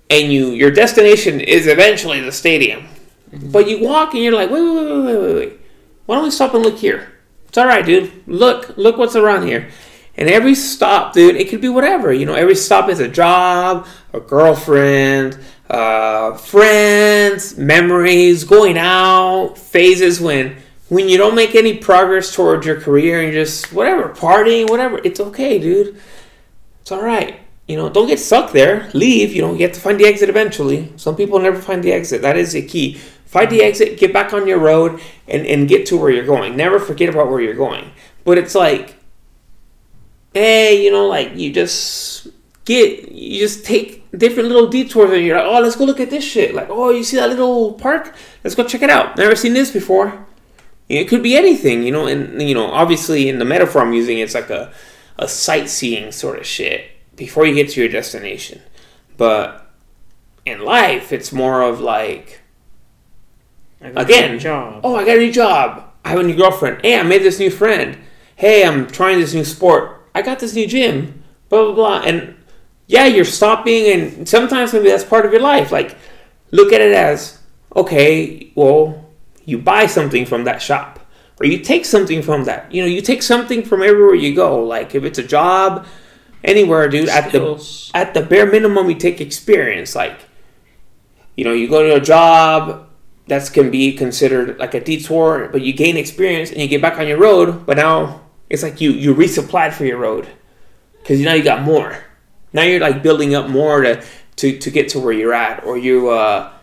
and 0.10 0.32
you 0.32 0.50
your 0.52 0.72
destination 0.72 1.40
is 1.40 1.68
eventually 1.68 2.22
the 2.22 2.32
stadium. 2.32 2.88
But 3.34 3.68
you 3.68 3.82
walk 3.84 4.14
and 4.14 4.24
you're 4.24 4.34
like, 4.34 4.50
wait, 4.50 4.62
wait, 4.62 4.76
wait, 4.76 4.92
wait, 4.92 5.06
wait, 5.06 5.22
wait, 5.22 5.36
wait. 5.36 5.60
Why 6.06 6.16
don't 6.16 6.26
we 6.26 6.32
stop 6.32 6.54
and 6.54 6.64
look 6.64 6.78
here? 6.78 7.12
It's 7.48 7.58
all 7.58 7.66
right, 7.66 7.86
dude. 7.86 8.12
Look, 8.28 8.78
look 8.78 8.98
what's 8.98 9.16
around 9.16 9.48
here. 9.48 9.70
And 10.16 10.30
every 10.30 10.56
stop, 10.56 11.14
dude, 11.14 11.36
it 11.36 11.50
could 11.50 11.62
be 11.62 11.70
whatever. 11.70 12.12
You 12.12 12.26
know, 12.26 12.34
every 12.34 12.56
stop 12.56 12.90
is 12.90 13.00
a 13.00 13.08
job, 13.08 13.88
a 14.14 14.20
girlfriend, 14.20 15.40
uh, 15.70 16.36
friends, 16.36 17.58
memories, 17.58 18.44
going 18.44 18.78
out, 18.78 19.58
phases 19.58 20.20
when 20.20 20.58
when 20.90 21.08
you 21.08 21.18
don't 21.18 21.36
make 21.36 21.56
any 21.56 21.78
progress 21.78 22.36
towards 22.36 22.66
your 22.66 22.80
career 22.82 23.22
and 23.22 23.32
just 23.32 23.72
whatever, 23.72 24.10
partying, 24.10 24.70
whatever. 24.70 25.00
It's 25.06 25.22
okay, 25.22 25.58
dude. 25.58 25.98
It's 26.92 27.00
all 27.00 27.06
right. 27.06 27.40
You 27.68 27.78
know, 27.78 27.88
don't 27.90 28.08
get 28.08 28.20
stuck 28.20 28.52
there. 28.52 28.90
Leave. 28.94 29.34
You 29.34 29.44
know, 29.44 29.54
you 29.54 29.62
have 29.62 29.72
to 29.72 29.80
find 29.80 29.98
the 29.98 30.06
exit 30.06 30.28
eventually. 30.28 30.92
Some 30.98 31.16
people 31.16 31.40
never 31.40 31.62
find 31.62 31.82
the 31.82 31.94
exit. 31.94 32.22
That 32.22 32.36
is 32.36 32.52
the 32.52 32.64
key. 32.64 32.96
Find 33.28 33.50
the 33.50 33.62
exit, 33.64 33.98
get 33.98 34.12
back 34.12 34.34
on 34.34 34.46
your 34.46 34.60
road, 34.60 35.00
and, 35.26 35.48
and 35.48 35.70
get 35.70 35.86
to 35.86 35.96
where 35.96 36.12
you're 36.12 36.26
going. 36.26 36.58
Never 36.58 36.80
forget 36.80 37.08
about 37.08 37.30
where 37.30 37.40
you're 37.40 37.54
going. 37.54 37.94
But 38.26 38.40
it's 38.40 38.56
like, 38.56 38.98
hey, 40.34 40.84
you 40.84 40.92
know, 40.92 41.08
like 41.08 41.38
you 41.38 41.54
just 41.54 42.28
get, 42.66 43.10
you 43.10 43.40
just 43.40 43.66
take 43.66 44.04
different 44.12 44.50
little 44.50 44.68
detours, 44.68 45.12
and 45.12 45.26
you're 45.26 45.38
like, 45.38 45.46
oh, 45.46 45.62
let's 45.62 45.78
go 45.78 45.86
look 45.86 46.02
at 46.02 46.10
this 46.10 46.26
shit. 46.26 46.54
Like, 46.54 46.68
oh, 46.70 46.90
you 46.90 47.06
see 47.06 47.16
that 47.16 47.30
little 47.30 47.76
park? 47.76 48.14
Let's 48.44 48.54
go 48.54 48.68
check 48.68 48.82
it 48.82 48.90
out. 48.90 49.16
Never 49.16 49.38
seen 49.38 49.54
this 49.54 49.72
before. 49.72 50.26
It 50.90 51.06
could 51.06 51.24
be 51.24 51.38
anything, 51.38 51.84
you 51.84 51.94
know, 51.94 52.08
and 52.08 52.42
you 52.42 52.54
know, 52.54 52.66
obviously 52.66 53.30
in 53.30 53.40
the 53.40 53.46
metaphor 53.46 53.82
I'm 53.82 53.94
using, 53.94 54.18
it's 54.18 54.36
like 54.36 54.50
a, 54.50 54.74
a 55.22 55.28
sightseeing 55.28 56.12
sort 56.12 56.40
of 56.40 56.46
shit 56.46 56.90
before 57.16 57.46
you 57.46 57.54
get 57.56 57.70
to 57.70 57.80
your 57.80 57.90
destination. 57.90 58.62
But 59.18 59.72
in 60.46 60.66
life, 60.66 61.14
it's 61.14 61.32
more 61.32 61.62
of 61.62 61.80
like, 61.80 62.42
Again. 63.80 64.40
job. 64.40 64.82
oh, 64.84 64.96
I 64.96 65.06
got 65.06 65.18
a 65.18 65.20
new 65.20 65.32
job. 65.32 65.88
I 66.04 66.10
have 66.10 66.20
a 66.20 66.24
new 66.24 66.36
girlfriend. 66.36 66.82
Hey, 66.82 67.00
I 67.00 67.04
made 67.04 67.22
this 67.22 67.40
new 67.40 67.52
friend. 67.52 67.98
Hey, 68.36 68.66
I'm 68.66 68.88
trying 68.88 69.20
this 69.20 69.34
new 69.34 69.46
sport. 69.46 70.08
I 70.16 70.22
got 70.24 70.40
this 70.40 70.56
new 70.56 70.68
gym. 70.68 71.24
Blah 71.50 71.66
blah 71.66 71.74
blah. 71.76 72.02
And 72.02 72.36
yeah, 72.88 73.06
you're 73.06 73.26
stopping, 73.26 73.86
and 73.88 74.28
sometimes 74.28 74.74
maybe 74.74 74.90
that's 74.90 75.04
part 75.04 75.26
of 75.26 75.32
your 75.32 75.42
life. 75.42 75.72
Like, 75.72 75.96
look 76.52 76.74
at 76.74 76.82
it 76.82 76.94
as 76.94 77.40
okay. 77.76 78.52
Well, 78.56 79.06
you 79.46 79.58
buy 79.60 79.86
something 79.86 80.26
from 80.26 80.44
that 80.46 80.62
shop, 80.62 81.00
or 81.42 81.46
you 81.46 81.58
take 81.58 81.86
something 81.86 82.22
from 82.22 82.44
that. 82.44 82.72
You 82.72 82.84
know, 82.84 82.88
you 82.88 83.02
take 83.02 83.24
something 83.24 83.64
from 83.64 83.82
everywhere 83.82 84.14
you 84.14 84.36
go. 84.36 84.64
Like 84.64 84.94
if 84.94 85.04
it's 85.04 85.18
a 85.18 85.24
job, 85.24 85.88
anywhere, 86.44 86.88
dude. 86.88 87.10
At 87.10 87.32
the 87.32 87.90
at 87.96 88.14
the 88.14 88.22
bare 88.22 88.46
minimum, 88.46 88.90
you 88.90 88.96
take 88.96 89.20
experience. 89.20 89.96
Like, 89.96 90.20
you 91.36 91.44
know, 91.44 91.52
you 91.54 91.68
go 91.68 91.82
to 91.82 91.96
a 91.96 92.00
job 92.00 92.88
that 93.28 93.52
can 93.52 93.72
be 93.72 93.94
considered 93.94 94.60
like 94.60 94.76
a 94.76 94.84
detour, 94.84 95.50
but 95.52 95.62
you 95.62 95.74
gain 95.74 95.98
experience 95.98 96.52
and 96.52 96.60
you 96.60 96.68
get 96.68 96.82
back 96.82 97.00
on 97.00 97.08
your 97.08 97.18
road. 97.18 97.66
But 97.66 97.78
now 97.78 98.22
it's 98.50 98.62
like 98.62 98.80
you 98.80 98.92
you 98.92 99.16
resupplied 99.16 99.74
for 99.74 99.86
your 99.86 99.98
road 99.98 100.28
because 101.02 101.20
you 101.20 101.26
now 101.26 101.34
you 101.34 101.44
got 101.44 101.64
more. 101.64 101.98
Now 102.54 102.64
you're 102.64 102.80
like 102.80 103.02
building 103.02 103.34
up 103.34 103.50
more 103.50 103.82
to 103.82 104.04
to, 104.38 104.60
to 104.60 104.72
get 104.72 104.90
to 104.90 105.00
where 105.00 105.14
you're 105.14 105.34
at, 105.34 105.64
or 105.64 105.76
you 105.76 106.10
uh, 106.10 106.54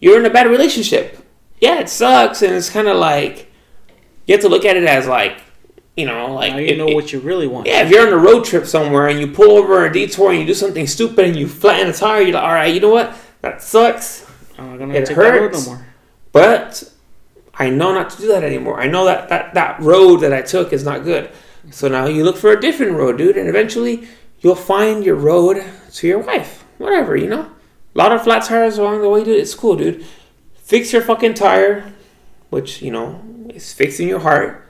you're 0.00 0.18
in 0.18 0.26
a 0.26 0.30
bad 0.30 0.48
relationship. 0.48 1.24
Yeah, 1.60 1.80
it 1.80 1.88
sucks, 1.88 2.42
and 2.42 2.54
it's 2.54 2.70
kind 2.70 2.86
of 2.86 2.98
like 2.98 3.47
you 4.28 4.34
have 4.34 4.42
to 4.42 4.48
look 4.48 4.64
at 4.64 4.76
it 4.76 4.84
as 4.84 5.08
like 5.08 5.40
you 5.96 6.06
know 6.06 6.32
like 6.34 6.52
now 6.52 6.58
you 6.58 6.66
if- 6.68 6.78
know 6.78 6.86
what 6.94 7.12
you 7.12 7.18
really 7.18 7.48
want. 7.48 7.66
yeah, 7.66 7.82
if 7.82 7.90
you're 7.90 8.06
on 8.06 8.12
a 8.12 8.16
road 8.16 8.44
trip 8.44 8.64
somewhere 8.66 9.08
and 9.08 9.18
you 9.18 9.26
pull 9.26 9.52
over 9.58 9.84
a 9.84 9.92
detour 9.92 10.30
and 10.30 10.38
you 10.40 10.46
do 10.46 10.54
something 10.54 10.86
stupid 10.86 11.24
and 11.24 11.34
you 11.36 11.48
flatten 11.48 11.88
a 11.88 11.92
tire, 11.92 12.22
you're 12.22 12.34
like, 12.34 12.44
all 12.44 12.52
right, 12.54 12.72
you 12.72 12.78
know 12.80 12.90
what? 12.90 13.16
That 13.40 13.60
sucks. 13.62 14.24
I'm 14.56 14.70
not 14.70 14.78
gonna 14.78 14.94
It 14.94 15.06
take 15.06 15.16
that 15.16 15.22
road 15.22 15.40
hurts. 15.52 15.66
no 15.66 15.74
more. 15.74 15.86
But 16.32 16.92
I 17.54 17.70
know 17.70 17.92
not 17.92 18.10
to 18.10 18.16
do 18.20 18.28
that 18.28 18.44
anymore. 18.44 18.80
I 18.80 18.86
know 18.86 19.04
that, 19.06 19.28
that 19.30 19.54
that 19.54 19.80
road 19.80 20.18
that 20.18 20.32
I 20.32 20.42
took 20.42 20.72
is 20.72 20.84
not 20.84 21.02
good. 21.04 21.30
So 21.70 21.88
now 21.88 22.06
you 22.06 22.22
look 22.24 22.36
for 22.36 22.52
a 22.52 22.60
different 22.60 22.92
road, 22.92 23.18
dude, 23.18 23.36
and 23.36 23.48
eventually 23.48 24.06
you'll 24.40 24.54
find 24.54 25.04
your 25.04 25.16
road 25.16 25.62
to 25.94 26.06
your 26.06 26.20
wife. 26.20 26.64
Whatever, 26.78 27.16
you 27.16 27.28
know? 27.28 27.42
A 27.94 27.98
lot 27.98 28.12
of 28.12 28.22
flat 28.22 28.44
tires 28.44 28.78
along 28.78 29.02
the 29.02 29.08
way, 29.08 29.24
dude. 29.24 29.40
It's 29.40 29.54
cool, 29.54 29.74
dude. 29.76 30.04
Fix 30.62 30.92
your 30.92 31.02
fucking 31.02 31.34
tire, 31.34 31.92
which, 32.50 32.80
you 32.82 32.92
know, 32.92 33.20
is 33.64 33.72
fixing 33.72 34.08
your 34.08 34.20
heart. 34.20 34.66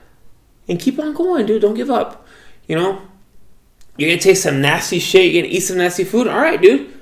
And 0.67 0.79
keep 0.79 0.99
on 0.99 1.13
going, 1.13 1.45
dude. 1.45 1.61
Don't 1.61 1.73
give 1.73 1.89
up. 1.89 2.27
You 2.67 2.75
know? 2.75 3.01
You're 3.97 4.09
gonna 4.11 4.21
taste 4.21 4.43
some 4.43 4.61
nasty 4.61 4.99
shit, 4.99 5.33
you're 5.33 5.43
gonna 5.43 5.53
eat 5.53 5.59
some 5.59 5.77
nasty 5.77 6.05
food. 6.05 6.27
Alright, 6.27 6.61
dude. 6.61 6.93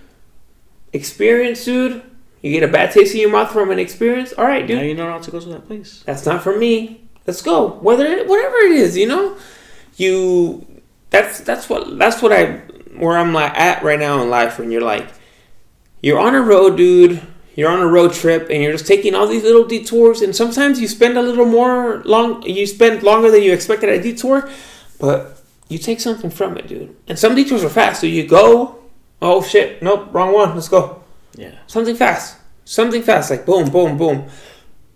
Experience, 0.94 1.64
dude. 1.64 2.02
You 2.42 2.52
get 2.52 2.64
a 2.64 2.72
bad 2.72 2.92
taste 2.92 3.14
in 3.14 3.22
your 3.22 3.32
mouth 3.32 3.52
from 3.52 3.70
an 3.72 3.78
experience. 3.78 4.34
All 4.34 4.46
right, 4.46 4.66
dude. 4.66 4.78
Now 4.78 4.84
you 4.84 4.96
know 4.96 5.08
not 5.08 5.24
to 5.24 5.32
go 5.32 5.40
to 5.40 5.50
that 5.50 5.68
place. 5.68 6.04
that's 6.06 6.26
not 6.26 6.42
for 6.42 6.58
me. 6.58 7.02
Let's 7.28 7.42
go. 7.42 7.70
Whether 7.82 8.06
it, 8.06 8.28
whatever 8.28 8.56
it 8.58 8.72
is, 8.72 8.98
you 8.98 9.08
know, 9.08 9.38
you 9.98 10.66
that's 11.10 11.42
that's 11.42 11.70
what 11.70 12.00
that's 12.00 12.22
what 12.22 12.32
I 12.32 12.62
where 12.96 13.18
I'm 13.18 13.34
like 13.34 13.56
at 13.58 13.84
right 13.84 14.00
now 14.00 14.22
in 14.22 14.30
life. 14.30 14.58
When 14.58 14.72
you're 14.72 14.82
like, 14.82 15.08
you're 16.02 16.20
on 16.20 16.36
a 16.36 16.42
road, 16.42 16.78
dude. 16.78 17.22
You're 17.58 17.70
on 17.72 17.82
a 17.82 17.88
road 17.88 18.14
trip, 18.14 18.50
and 18.50 18.62
you're 18.64 18.72
just 18.72 18.88
taking 18.88 19.14
all 19.16 19.28
these 19.28 19.44
little 19.44 19.66
detours. 19.66 20.22
And 20.22 20.34
sometimes 20.34 20.80
you 20.80 20.88
spend 20.88 21.18
a 21.18 21.22
little 21.22 21.46
more 21.46 22.02
long. 22.06 22.42
You 22.44 22.66
spend 22.68 23.04
longer 23.04 23.30
than 23.32 23.42
you 23.44 23.52
expected 23.52 23.90
at 23.90 24.00
a 24.00 24.02
detour, 24.02 24.48
but 25.00 25.42
you 25.68 25.78
take 25.80 26.00
something 26.00 26.30
from 26.30 26.56
it, 26.58 26.68
dude. 26.68 26.96
And 27.08 27.18
some 27.20 27.36
detours 27.36 27.64
are 27.66 27.70
fast. 27.70 28.00
So 28.02 28.08
you 28.08 28.26
go. 28.28 28.76
Oh 29.22 29.42
shit! 29.44 29.82
Nope, 29.82 30.10
wrong 30.14 30.32
one. 30.34 30.54
Let's 30.54 30.70
go 30.70 31.02
Yeah. 31.36 31.56
something 31.66 31.96
fast, 31.96 32.38
something 32.66 33.02
fast, 33.02 33.32
like 33.32 33.48
boom, 33.48 33.72
boom, 33.72 33.98
boom. 33.98 34.30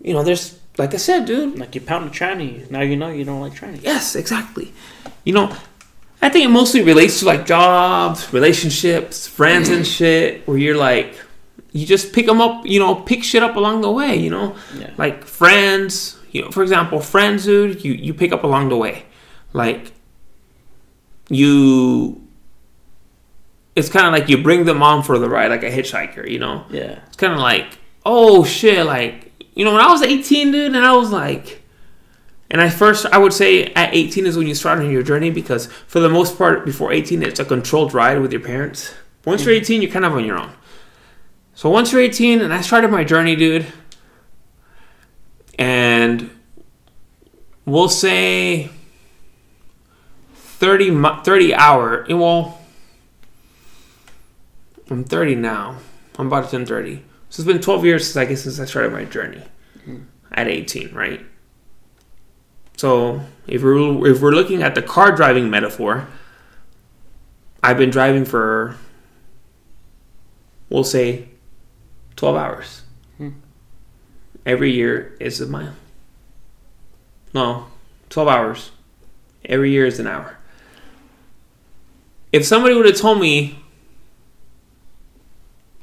You 0.00 0.14
know, 0.14 0.22
there's 0.22 0.56
like 0.78 0.94
I 0.94 0.98
said, 0.98 1.26
dude. 1.26 1.58
Like 1.58 1.74
you 1.74 1.80
pound 1.80 2.06
a 2.06 2.10
tranny. 2.10 2.70
Now 2.70 2.82
you 2.82 2.94
know 2.94 3.08
you 3.10 3.24
don't 3.24 3.40
like 3.40 3.54
tranny. 3.54 3.82
Yes, 3.82 4.14
exactly. 4.14 4.72
You 5.24 5.32
know, 5.32 5.52
I 6.22 6.28
think 6.28 6.44
it 6.44 6.50
mostly 6.50 6.82
relates 6.82 7.18
to 7.18 7.24
like 7.26 7.44
jobs, 7.46 8.32
relationships, 8.32 9.26
friends, 9.26 9.68
and 9.68 9.84
shit. 9.96 10.46
Where 10.46 10.56
you're 10.56 10.76
like, 10.76 11.16
you 11.72 11.86
just 11.86 12.12
pick 12.12 12.26
them 12.26 12.40
up. 12.40 12.66
You 12.66 12.78
know, 12.80 12.94
pick 12.94 13.22
shit 13.24 13.42
up 13.42 13.56
along 13.56 13.80
the 13.80 13.90
way. 13.90 14.16
You 14.16 14.30
know, 14.30 14.54
Yeah. 14.78 14.90
like 14.96 15.24
friends. 15.24 16.18
You 16.30 16.42
know, 16.42 16.50
for 16.50 16.62
example, 16.62 17.00
friends, 17.00 17.44
dude. 17.44 17.84
You 17.84 17.92
you 17.92 18.14
pick 18.14 18.32
up 18.32 18.44
along 18.44 18.68
the 18.68 18.76
way, 18.76 19.04
like 19.52 19.92
you. 21.28 22.20
It's 23.74 23.88
kind 23.88 24.06
of 24.06 24.12
like 24.12 24.28
you 24.28 24.36
bring 24.42 24.64
them 24.66 24.82
on 24.82 25.02
for 25.02 25.18
the 25.18 25.28
ride, 25.30 25.50
like 25.50 25.62
a 25.62 25.70
hitchhiker. 25.70 26.30
You 26.30 26.38
know, 26.38 26.64
Yeah. 26.70 26.98
it's 27.06 27.16
kind 27.16 27.32
of 27.32 27.38
like, 27.38 27.78
oh 28.04 28.44
shit, 28.44 28.84
like 28.84 29.32
you 29.54 29.64
know, 29.64 29.72
when 29.72 29.80
I 29.82 29.90
was 29.90 30.02
18, 30.02 30.50
dude, 30.52 30.74
and 30.74 30.84
I 30.84 30.94
was 30.94 31.10
like, 31.10 31.62
and 32.50 32.60
I 32.60 32.68
first, 32.70 33.06
I 33.06 33.18
would 33.18 33.32
say 33.32 33.66
at 33.74 33.94
18 33.94 34.26
is 34.26 34.36
when 34.36 34.46
you 34.46 34.54
start 34.54 34.78
on 34.78 34.90
your 34.90 35.02
journey 35.02 35.30
because 35.30 35.66
for 35.86 36.00
the 36.00 36.08
most 36.08 36.36
part, 36.38 36.64
before 36.64 36.92
18, 36.92 37.22
it's 37.22 37.40
a 37.40 37.44
controlled 37.44 37.92
ride 37.94 38.20
with 38.20 38.32
your 38.32 38.40
parents. 38.40 38.92
Once 39.24 39.44
you're 39.44 39.54
mm-hmm. 39.54 39.62
18, 39.62 39.82
you're 39.82 39.90
kind 39.90 40.04
of 40.04 40.12
on 40.14 40.24
your 40.24 40.38
own. 40.38 40.50
So 41.54 41.70
once 41.70 41.92
you're 41.92 42.00
18, 42.00 42.40
and 42.40 42.52
I 42.52 42.60
started 42.60 42.90
my 42.90 43.04
journey, 43.04 43.36
dude, 43.36 43.66
and 45.58 46.30
we'll 47.64 47.88
say 47.88 48.70
30, 50.34 50.90
mi- 50.90 51.20
30 51.22 51.54
hour, 51.54 52.06
eh, 52.08 52.14
well, 52.14 52.58
I'm 54.90 55.04
30 55.04 55.36
now. 55.36 55.76
I'm 56.18 56.26
about 56.26 56.44
to 56.46 56.50
turn 56.50 56.66
30. 56.66 57.02
So 57.28 57.42
it's 57.42 57.46
been 57.46 57.60
12 57.60 57.84
years 57.84 58.04
since 58.04 58.16
I 58.16 58.24
guess 58.26 58.42
since 58.42 58.60
I 58.60 58.64
started 58.64 58.92
my 58.92 59.04
journey 59.04 59.42
mm-hmm. 59.78 60.04
at 60.32 60.48
18, 60.48 60.94
right? 60.94 61.24
So 62.76 63.22
if 63.46 63.62
we're 63.62 64.06
if 64.06 64.20
we're 64.20 64.32
looking 64.32 64.62
at 64.62 64.74
the 64.74 64.82
car 64.82 65.12
driving 65.12 65.48
metaphor, 65.48 66.08
I've 67.62 67.78
been 67.78 67.90
driving 67.90 68.24
for 68.24 68.76
we'll 70.68 70.84
say 70.84 71.28
12 72.16 72.36
hours. 72.36 72.82
Hmm. 73.16 73.30
Every 74.44 74.72
year 74.72 75.16
is 75.20 75.40
a 75.40 75.46
mile. 75.46 75.74
No, 77.34 77.66
12 78.10 78.28
hours. 78.28 78.70
Every 79.44 79.70
year 79.70 79.86
is 79.86 79.98
an 79.98 80.06
hour. 80.06 80.36
If 82.30 82.46
somebody 82.46 82.74
would 82.74 82.86
have 82.86 82.96
told 82.96 83.20
me 83.20 83.58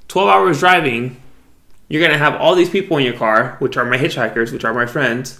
12 0.07 0.30
hours 0.30 0.59
driving, 0.59 1.21
you're 1.88 2.01
gonna 2.01 2.17
have 2.17 2.36
all 2.36 2.55
these 2.55 2.69
people 2.69 2.97
in 2.97 3.03
your 3.03 3.13
car, 3.13 3.55
which 3.59 3.77
are 3.77 3.86
my 3.86 3.97
hitchhikers, 3.97 4.51
which 4.51 4.63
are 4.63 4.73
my 4.73 4.86
friends, 4.86 5.39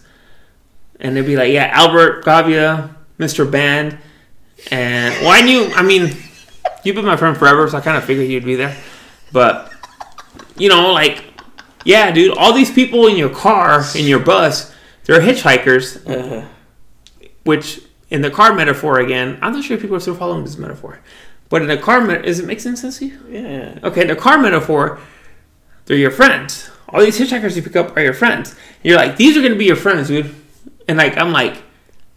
and 1.00 1.16
they'd 1.16 1.26
be 1.26 1.36
like, 1.36 1.52
"Yeah, 1.52 1.70
Albert, 1.72 2.26
Gavia, 2.26 2.96
Mr. 3.20 3.50
Band," 3.50 3.98
and 4.72 5.14
well, 5.22 5.32
I 5.32 5.42
knew. 5.42 5.72
I 5.76 5.84
mean, 5.84 6.16
you've 6.84 6.96
been 6.96 7.06
my 7.06 7.18
friend 7.18 7.38
forever, 7.38 7.68
so 7.70 7.78
I 7.78 7.82
kind 7.82 7.98
of 7.98 8.04
figured 8.04 8.28
you'd 8.28 8.46
be 8.46 8.56
there. 8.56 8.76
But 9.32 9.72
you 10.60 10.70
know, 10.70 10.92
like, 10.94 11.24
yeah, 11.86 12.12
dude, 12.12 12.38
all 12.38 12.54
these 12.54 12.72
people 12.72 13.08
in 13.08 13.16
your 13.16 13.30
car, 13.30 13.84
in 13.96 14.06
your 14.06 14.20
bus, 14.20 14.74
they're 15.06 15.22
hitchhikers, 15.22 16.06
Uh, 16.08 16.46
which 17.44 17.82
in 18.10 18.22
the 18.22 18.30
car 18.30 18.54
metaphor 18.54 19.00
again, 19.00 19.38
I'm 19.42 19.54
not 19.54 19.64
sure 19.64 19.76
if 19.76 19.82
people 19.82 19.96
are 19.98 20.00
still 20.02 20.16
following 20.16 20.44
this 20.44 20.58
metaphor, 20.58 21.00
but 21.50 21.62
in 21.62 21.68
the 21.68 21.78
car, 21.78 22.02
met- 22.02 22.26
is 22.26 22.40
it 22.40 22.46
making 22.46 22.76
sense 22.76 23.00
to 23.00 23.06
you? 23.06 23.20
yeah. 23.30 23.80
Okay, 23.84 24.06
the 24.06 24.16
car 24.16 24.38
metaphor, 24.38 25.00
they're 25.86 25.98
your 25.98 26.12
friends. 26.12 26.70
All 26.90 27.02
these 27.02 27.20
hitchhikers 27.20 27.56
you 27.56 27.62
pick 27.62 27.76
up 27.76 27.96
are 27.96 28.02
your 28.04 28.14
friends. 28.14 28.56
You're 28.84 28.98
like, 28.98 29.16
these 29.18 29.38
are 29.38 29.42
gonna 29.42 29.56
be 29.56 29.66
your 29.66 29.76
friends, 29.76 30.08
dude. 30.08 30.34
And 30.88 30.98
like, 30.98 31.18
I'm 31.18 31.32
like, 31.32 31.62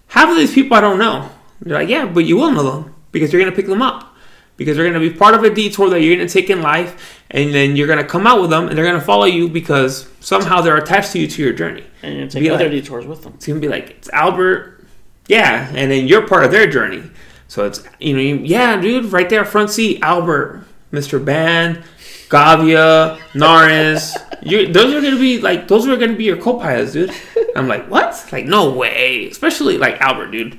half 0.09 0.28
of 0.30 0.36
these 0.36 0.53
people 0.53 0.76
I 0.76 0.80
don't 0.80 0.99
know. 0.99 1.30
They're 1.61 1.78
like, 1.78 1.88
yeah, 1.88 2.07
but 2.07 2.24
you 2.24 2.36
will 2.36 2.51
know 2.51 2.62
them 2.70 2.95
because 3.12 3.32
you're 3.32 3.40
gonna 3.43 3.55
pick 3.55 3.66
them 3.66 3.82
up 3.82 4.14
because 4.57 4.76
they're 4.76 4.86
gonna 4.86 5.01
be 5.01 5.11
part 5.11 5.34
of 5.34 5.45
a 5.45 5.51
detour 5.51 5.88
that 5.90 6.01
you're 6.01 6.16
gonna 6.16 6.28
take 6.28 6.51
in 6.51 6.61
life, 6.62 7.21
and 7.32 7.52
then 7.54 7.76
you're 7.76 7.86
gonna 7.88 8.04
come 8.04 8.26
out 8.26 8.40
with 8.40 8.50
them, 8.50 8.68
and 8.68 8.76
they're 8.76 8.84
gonna 8.84 9.00
follow 9.00 9.24
you 9.24 9.48
because 9.48 10.08
somehow 10.20 10.60
they're 10.60 10.76
attached 10.76 11.12
to 11.12 11.18
you 11.18 11.26
to 11.26 11.42
your 11.42 11.52
journey. 11.52 11.84
And 12.02 12.16
you 12.16 12.26
take 12.28 12.42
Be 12.42 12.50
other 12.50 12.64
like- 12.64 12.72
detours 12.72 13.06
with 13.06 13.22
them. 13.22 13.32
It's 13.36 13.46
gonna 13.46 13.60
be 13.60 13.68
like 13.68 13.90
it's 13.90 14.10
Albert, 14.10 14.84
yeah, 15.28 15.68
and 15.74 15.90
then 15.90 16.06
you're 16.08 16.26
part 16.26 16.44
of 16.44 16.50
their 16.50 16.66
journey. 16.66 17.02
So 17.48 17.64
it's 17.66 17.82
you 18.00 18.14
know, 18.14 18.20
you, 18.22 18.36
yeah, 18.36 18.80
dude, 18.80 19.12
right 19.12 19.28
there, 19.28 19.44
front 19.44 19.70
seat, 19.70 20.00
Albert, 20.02 20.64
Mr. 20.92 21.22
Band, 21.24 21.82
Gavia, 22.28 23.18
Naris. 23.32 24.16
You, 24.44 24.72
those 24.72 24.92
are 24.92 25.00
gonna 25.00 25.20
be 25.20 25.38
like 25.40 25.68
those 25.68 25.86
are 25.86 25.96
gonna 25.96 26.14
be 26.16 26.24
your 26.24 26.36
co-pilots, 26.36 26.94
dude. 26.94 27.12
I'm 27.54 27.68
like, 27.68 27.86
what? 27.88 28.26
Like, 28.32 28.44
no 28.44 28.72
way. 28.72 29.28
Especially 29.28 29.78
like 29.78 30.00
Albert, 30.00 30.32
dude. 30.32 30.58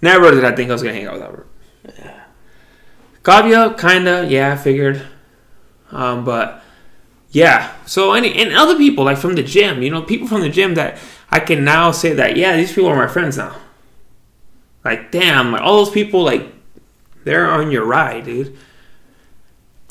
Never 0.00 0.30
did 0.30 0.42
I 0.42 0.52
think 0.56 0.70
I 0.70 0.72
was 0.72 0.82
gonna 0.82 0.94
hang 0.94 1.06
out 1.06 1.12
with 1.12 1.22
Albert. 1.22 1.46
Yeah. 1.98 2.20
Gavia, 3.22 3.78
kinda, 3.78 4.26
yeah, 4.26 4.54
I 4.54 4.56
figured. 4.56 5.02
Um, 5.92 6.24
but 6.24 6.62
yeah. 7.30 7.72
So 7.86 8.12
any 8.12 8.34
and 8.34 8.54
other 8.54 8.76
people 8.76 9.04
like 9.04 9.18
from 9.18 9.34
the 9.34 9.42
gym, 9.42 9.82
you 9.82 9.90
know, 9.90 10.02
people 10.02 10.26
from 10.26 10.40
the 10.40 10.48
gym 10.48 10.74
that 10.74 10.98
I 11.30 11.40
can 11.40 11.64
now 11.64 11.92
say 11.92 12.14
that 12.14 12.36
yeah, 12.36 12.56
these 12.56 12.72
people 12.72 12.90
are 12.90 12.96
my 12.96 13.12
friends 13.12 13.36
now. 13.36 13.56
Like 14.84 15.12
damn, 15.12 15.52
like 15.52 15.62
all 15.62 15.84
those 15.84 15.92
people 15.92 16.22
like 16.22 16.46
they're 17.24 17.50
on 17.50 17.70
your 17.70 17.84
ride, 17.84 18.24
dude. 18.24 18.56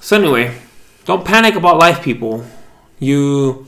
So 0.01 0.17
anyway, 0.17 0.57
don't 1.05 1.25
panic 1.25 1.55
about 1.55 1.77
life, 1.77 2.03
people. 2.03 2.45
You 2.99 3.67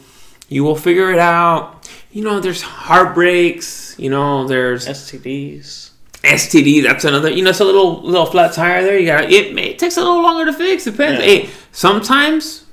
you 0.49 0.63
will 0.63 0.75
figure 0.75 1.11
it 1.11 1.19
out. 1.19 1.89
You 2.11 2.23
know, 2.23 2.39
there's 2.39 2.61
heartbreaks. 2.61 3.95
You 3.97 4.09
know, 4.09 4.47
there's 4.47 4.87
STDs. 4.87 5.91
STD. 6.23 6.83
That's 6.83 7.05
another. 7.05 7.29
You 7.29 7.43
know, 7.43 7.49
it's 7.49 7.59
a 7.59 7.65
little 7.65 8.01
little 8.03 8.25
flat 8.25 8.53
tire 8.53 8.83
there. 8.83 8.99
You 8.99 9.07
got 9.07 9.25
it. 9.25 9.57
It 9.57 9.79
takes 9.79 9.97
a 9.97 10.01
little 10.01 10.21
longer 10.21 10.45
to 10.45 10.53
fix. 10.53 10.83
Depends. 10.85 11.19
Yeah. 11.19 11.25
Hey, 11.25 11.49
sometimes, 11.73 12.63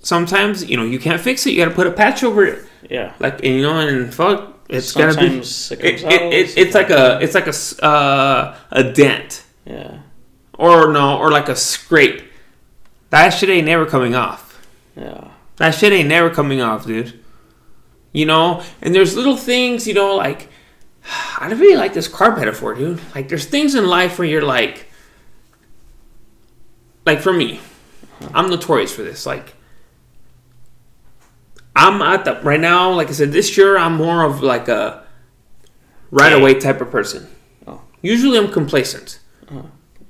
sometimes 0.00 0.68
you 0.68 0.76
know 0.76 0.84
you 0.84 0.98
can't 0.98 1.20
fix 1.20 1.46
it. 1.46 1.52
You 1.52 1.56
got 1.64 1.70
to 1.70 1.74
put 1.74 1.86
a 1.86 1.92
patch 1.92 2.22
over 2.22 2.44
it. 2.44 2.66
Yeah. 2.90 3.14
Like 3.18 3.36
and, 3.44 3.54
you 3.54 3.62
know, 3.62 3.78
and 3.78 4.12
fuck, 4.12 4.58
it's 4.68 4.92
gotta 4.92 5.18
be. 5.18 5.42
Sometimes 5.42 5.72
it 5.72 5.80
It, 5.84 6.00
comes 6.02 6.14
it, 6.14 6.22
it, 6.32 6.58
it's 6.58 6.74
like 6.74 6.90
a 6.90 7.18
it's 7.22 7.34
like 7.34 7.46
a 7.46 7.84
uh, 7.84 8.56
a 8.72 8.84
dent 8.92 9.44
Yeah. 9.64 10.00
or 10.58 10.92
no 10.92 11.16
or 11.18 11.30
like 11.30 11.48
a 11.48 11.56
scrape. 11.56 12.22
That 13.10 13.30
shit 13.30 13.48
ain't 13.48 13.66
never 13.66 13.86
coming 13.86 14.14
off. 14.14 14.66
Yeah. 14.96 15.28
That 15.56 15.70
shit 15.74 15.92
ain't 15.92 16.08
never 16.08 16.28
coming 16.30 16.60
off, 16.60 16.86
dude. 16.86 17.18
You 18.12 18.26
know, 18.26 18.62
and 18.82 18.94
there's 18.94 19.16
little 19.16 19.36
things, 19.36 19.86
you 19.86 19.94
know, 19.94 20.16
like 20.16 20.48
I 21.38 21.48
don't 21.48 21.58
really 21.60 21.76
like 21.76 21.94
this 21.94 22.08
car 22.08 22.34
metaphor, 22.36 22.74
dude. 22.74 23.00
Like 23.14 23.28
there's 23.28 23.46
things 23.46 23.74
in 23.74 23.86
life 23.86 24.18
where 24.18 24.26
you're 24.26 24.42
like 24.44 24.86
like 27.06 27.20
for 27.20 27.32
me, 27.32 27.60
I'm 28.34 28.50
notorious 28.50 28.94
for 28.94 29.02
this. 29.02 29.26
Like 29.26 29.54
I'm 31.74 32.02
at 32.02 32.24
the 32.24 32.40
right 32.42 32.60
now, 32.60 32.92
like 32.92 33.08
I 33.08 33.12
said, 33.12 33.32
this 33.32 33.56
year 33.56 33.76
I'm 33.76 33.96
more 33.96 34.24
of 34.24 34.42
like 34.42 34.68
a 34.68 35.04
right 36.10 36.32
away 36.32 36.54
type 36.54 36.80
of 36.80 36.90
person. 36.90 37.28
Oh. 37.66 37.80
Usually 38.02 38.38
I'm 38.38 38.50
complacent. 38.50 39.20
Uh, 39.50 39.62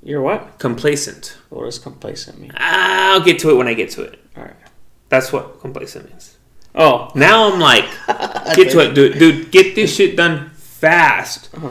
You're 0.02 0.20
what? 0.20 0.58
Complacent. 0.58 1.36
What 1.50 1.64
does 1.64 1.78
complacent 1.78 2.40
mean? 2.40 2.52
I'll 2.56 3.22
get 3.22 3.38
to 3.40 3.50
it 3.50 3.54
when 3.54 3.68
I 3.68 3.74
get 3.74 3.90
to 3.92 4.02
it. 4.02 4.18
All 4.36 4.44
right. 4.44 4.56
That's 5.08 5.32
what 5.32 5.60
complacent 5.60 6.08
means. 6.08 6.38
Oh. 6.74 7.10
Now 7.14 7.52
I'm 7.52 7.60
like, 7.60 7.84
get 8.56 8.70
to 8.72 8.80
it, 8.80 8.94
dude. 8.94 9.18
Dude, 9.18 9.50
get 9.52 9.74
this 9.74 9.94
shit 9.94 10.16
done 10.16 10.50
fast. 10.50 11.48
Uh-huh. 11.54 11.70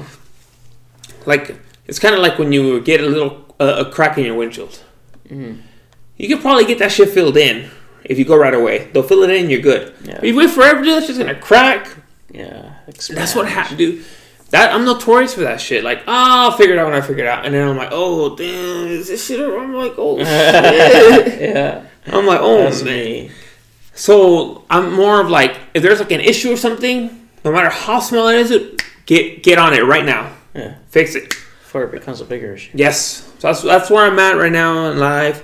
Like 1.25 1.55
it's 1.85 1.99
kind 1.99 2.15
of 2.15 2.21
like 2.21 2.39
when 2.39 2.51
you 2.53 2.79
get 2.81 3.01
a 3.01 3.05
little 3.07 3.45
uh, 3.59 3.85
a 3.85 3.91
crack 3.91 4.17
in 4.17 4.25
your 4.25 4.35
windshield. 4.35 4.81
Mm-hmm. 5.27 5.61
You 6.21 6.27
could 6.27 6.41
probably 6.41 6.65
get 6.65 6.77
that 6.79 6.91
shit 6.91 7.09
filled 7.09 7.35
in 7.35 7.67
if 8.03 8.19
you 8.19 8.25
go 8.25 8.35
right 8.37 8.53
away. 8.53 8.89
They'll 8.93 9.01
fill 9.01 9.23
it 9.23 9.31
in, 9.31 9.49
you're 9.49 9.59
good. 9.59 9.91
Yeah. 10.03 10.17
If 10.17 10.23
you 10.23 10.35
wait 10.35 10.51
forever, 10.51 10.83
dude, 10.83 10.93
that's 10.93 11.07
just 11.07 11.19
gonna 11.19 11.33
crack. 11.33 11.97
Yeah. 12.31 12.75
That's 12.85 13.33
what 13.35 13.47
happened, 13.47 13.79
dude. 13.79 14.05
That 14.51 14.71
I'm 14.71 14.85
notorious 14.85 15.33
for 15.33 15.41
that 15.41 15.59
shit. 15.59 15.83
Like, 15.83 15.99
oh, 16.01 16.03
I'll 16.07 16.51
figure 16.51 16.75
it 16.75 16.77
out 16.79 16.85
when 16.85 16.93
I 16.93 17.01
figure 17.01 17.23
it 17.23 17.27
out, 17.27 17.45
and 17.45 17.55
then 17.55 17.67
I'm 17.67 17.75
like, 17.75 17.89
oh, 17.91 18.35
damn, 18.35 18.87
is 18.87 19.07
this 19.07 19.25
shit? 19.25 19.39
I'm 19.39 19.73
like, 19.73 19.93
oh 19.97 20.17
shit. 20.19 21.41
Yeah. 21.41 21.87
I'm 22.05 22.27
like, 22.27 22.39
oh 22.41 22.65
That's 22.65 22.83
man. 22.83 22.93
me. 22.93 23.31
So 23.95 24.63
I'm 24.69 24.93
more 24.93 25.21
of 25.21 25.29
like, 25.29 25.57
if 25.73 25.81
there's 25.81 25.99
like 25.99 26.11
an 26.11 26.21
issue 26.21 26.51
or 26.53 26.57
something, 26.57 27.29
no 27.43 27.51
matter 27.51 27.69
how 27.69 27.99
small 27.99 28.27
it 28.27 28.51
is, 28.51 28.79
get 29.07 29.41
get 29.41 29.57
on 29.57 29.73
it 29.73 29.85
right 29.85 30.05
now. 30.05 30.35
Yeah. 30.53 30.75
Fix 30.89 31.15
it. 31.15 31.29
Before 31.29 31.83
it 31.83 31.91
becomes 31.91 32.21
a 32.21 32.25
bigger 32.25 32.53
issue. 32.53 32.69
Yes. 32.75 33.23
So 33.39 33.47
that's 33.47 33.61
that's 33.63 33.89
where 33.89 34.05
I'm 34.05 34.19
at 34.19 34.37
right 34.37 34.51
now 34.51 34.91
in 34.91 34.99
life. 34.99 35.43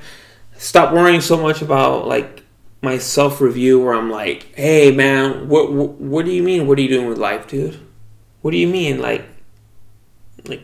Stop 0.58 0.94
worrying 0.94 1.22
so 1.22 1.38
much 1.38 1.62
about 1.62 2.08
like 2.08 2.44
my 2.82 2.98
self 2.98 3.42
review, 3.42 3.80
where 3.80 3.94
I'm 3.94 4.10
like, 4.10 4.54
hey 4.56 4.92
man, 4.92 5.48
what, 5.48 5.72
what 5.72 5.92
what 5.92 6.26
do 6.26 6.32
you 6.32 6.44
mean? 6.44 6.68
What 6.68 6.78
are 6.78 6.82
you 6.82 6.90
doing 6.90 7.08
with 7.08 7.18
life, 7.18 7.48
dude? 7.48 7.80
What 8.42 8.52
do 8.52 8.58
you 8.58 8.68
mean? 8.68 9.02
Like, 9.02 9.26
like 10.46 10.64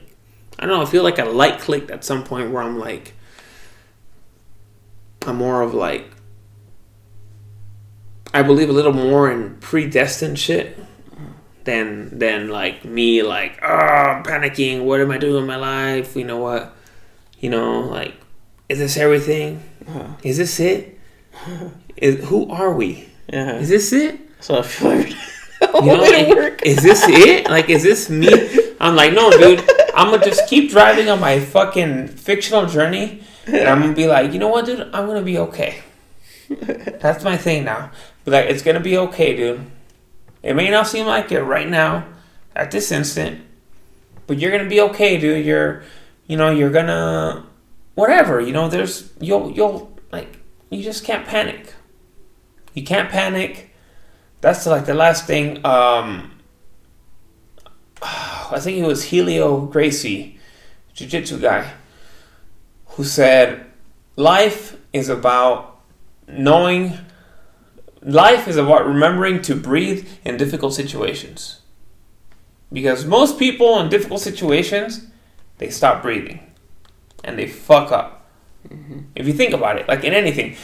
I 0.59 0.65
don't 0.65 0.75
know. 0.77 0.81
I 0.81 0.85
feel 0.85 1.03
like 1.03 1.19
a 1.19 1.25
light 1.25 1.59
clicked 1.59 1.91
at 1.91 2.03
some 2.03 2.23
point 2.23 2.51
where 2.51 2.63
I'm 2.63 2.79
like, 2.79 3.13
I'm 5.25 5.37
more 5.37 5.61
of 5.61 5.73
like, 5.73 6.09
I 8.33 8.41
believe 8.41 8.69
a 8.69 8.73
little 8.73 8.93
more 8.93 9.31
in 9.31 9.57
predestined 9.57 10.39
shit 10.39 10.77
than 11.63 12.17
than 12.17 12.49
like 12.49 12.83
me 12.83 13.23
like 13.23 13.59
oh 13.61 13.67
I'm 13.67 14.23
panicking 14.23 14.83
what 14.83 14.99
am 14.99 15.11
I 15.11 15.17
doing 15.17 15.43
in 15.43 15.47
my 15.47 15.55
life 15.55 16.15
you 16.15 16.23
know 16.23 16.37
what 16.37 16.75
you 17.39 17.49
know 17.49 17.81
like 17.81 18.13
is 18.69 18.79
this 18.79 18.97
everything 18.97 19.63
Uh-huh. 19.87 20.07
is 20.23 20.37
this 20.37 20.59
it? 20.59 20.99
Is, 21.97 22.25
who 22.25 22.49
are 22.49 22.73
we? 22.73 23.07
Yeah. 23.31 23.57
is 23.57 23.69
this 23.69 23.93
it? 23.93 24.19
So 24.39 24.57
I 24.57 24.61
feel 24.63 24.89
like 24.89 25.09
you 25.61 25.85
know, 25.85 26.01
like, 26.01 26.61
is 26.65 26.81
this 26.81 27.03
it? 27.07 27.47
Like 27.47 27.69
is 27.69 27.83
this 27.83 28.09
me? 28.09 28.29
I'm 28.81 28.95
like 28.95 29.13
no 29.13 29.29
dude. 29.31 29.59
I'm 29.95 30.11
gonna 30.11 30.25
just 30.25 30.49
keep 30.49 30.71
driving 30.71 31.09
on 31.09 31.19
my 31.19 31.39
fucking 31.39 32.07
fictional 32.07 32.65
journey 32.65 33.23
and 33.45 33.67
I'm 33.69 33.81
gonna 33.81 33.93
be 33.93 34.07
like 34.07 34.33
you 34.33 34.39
know 34.39 34.49
what 34.49 34.65
dude? 34.65 34.81
I'm 34.91 35.05
gonna 35.07 35.21
be 35.21 35.37
okay. 35.37 35.83
That's 36.49 37.23
my 37.23 37.37
thing 37.37 37.63
now. 37.63 37.91
Be 38.25 38.31
like 38.31 38.47
it's 38.47 38.63
gonna 38.63 38.79
be 38.81 38.97
okay 38.97 39.35
dude. 39.37 39.65
It 40.41 40.55
may 40.55 40.69
not 40.69 40.87
seem 40.87 41.05
like 41.05 41.31
it 41.31 41.41
right 41.41 41.69
now, 41.69 42.05
at 42.55 42.71
this 42.71 42.91
instant, 42.91 43.41
but 44.27 44.39
you're 44.39 44.51
gonna 44.51 44.69
be 44.69 44.81
okay, 44.81 45.17
dude. 45.17 45.45
You're, 45.45 45.83
you 46.27 46.37
know, 46.37 46.51
you're 46.51 46.69
gonna, 46.69 47.45
whatever. 47.95 48.39
You 48.41 48.53
know, 48.53 48.67
there's 48.67 49.11
you'll 49.19 49.51
you'll 49.51 49.97
like 50.11 50.39
you 50.69 50.83
just 50.83 51.03
can't 51.03 51.25
panic. 51.25 51.73
You 52.73 52.83
can't 52.83 53.09
panic. 53.09 53.71
That's 54.41 54.65
like 54.65 54.85
the 54.85 54.93
last 54.93 55.25
thing. 55.25 55.65
Um, 55.65 56.39
I 58.01 58.59
think 58.59 58.77
it 58.77 58.85
was 58.85 59.05
Helio 59.05 59.61
Gracie, 59.61 60.39
jiu-jitsu 60.93 61.39
guy, 61.39 61.71
who 62.87 63.03
said, 63.03 63.65
"Life 64.15 64.77
is 64.91 65.09
about 65.09 65.81
knowing." 66.27 66.97
Life 68.05 68.49
is 68.49 68.57
about 68.57 68.85
remembering 68.85 69.41
to 69.43 69.55
breathe 69.55 70.05
in 70.25 70.35
difficult 70.35 70.73
situations. 70.73 71.61
Because 72.69 73.05
most 73.05 73.39
people 73.39 73.79
in 73.79 73.87
difficult 73.87 74.19
situations, 74.19 75.07
they 75.57 75.69
stop 75.69 76.01
breathing 76.01 76.52
and 77.23 77.37
they 77.37 77.47
fuck 77.47 77.91
up. 77.91 78.27
If 79.15 79.27
you 79.27 79.33
think 79.33 79.53
about 79.53 79.77
it, 79.77 79.87
like 79.87 80.03
in 80.03 80.13
anything, 80.13 80.55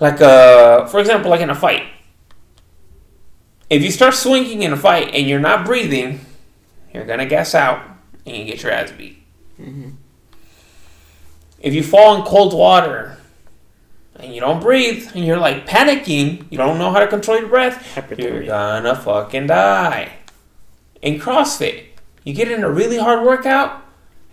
like 0.00 0.20
uh, 0.20 0.86
for 0.86 0.98
example, 1.00 1.30
like 1.30 1.40
in 1.40 1.50
a 1.50 1.54
fight, 1.54 1.84
if 3.70 3.82
you 3.82 3.90
start 3.90 4.14
swinging 4.14 4.62
in 4.62 4.72
a 4.72 4.76
fight 4.76 5.14
and 5.14 5.28
you're 5.28 5.40
not 5.40 5.64
breathing, 5.64 6.20
you're 6.92 7.06
gonna 7.06 7.26
gas 7.26 7.54
out 7.54 7.80
and 8.26 8.36
you 8.36 8.44
get 8.44 8.62
your 8.62 8.72
ass 8.72 8.92
beat. 8.92 9.22
If 11.60 11.74
you 11.74 11.82
fall 11.82 12.16
in 12.16 12.22
cold 12.22 12.52
water 12.52 13.18
and 14.16 14.34
you 14.34 14.40
don't 14.40 14.60
breathe 14.60 15.10
and 15.14 15.24
you're 15.24 15.38
like 15.38 15.66
panicking, 15.66 16.44
you 16.50 16.58
don't 16.58 16.78
know 16.78 16.90
how 16.90 16.98
to 17.00 17.06
control 17.06 17.38
your 17.38 17.48
breath, 17.48 17.96
you're 18.18 18.44
gonna 18.44 18.94
fucking 18.96 19.46
die. 19.46 20.12
In 21.02 21.20
CrossFit, 21.20 21.84
you 22.24 22.34
get 22.34 22.50
in 22.50 22.64
a 22.64 22.70
really 22.70 22.98
hard 22.98 23.24
workout 23.24 23.83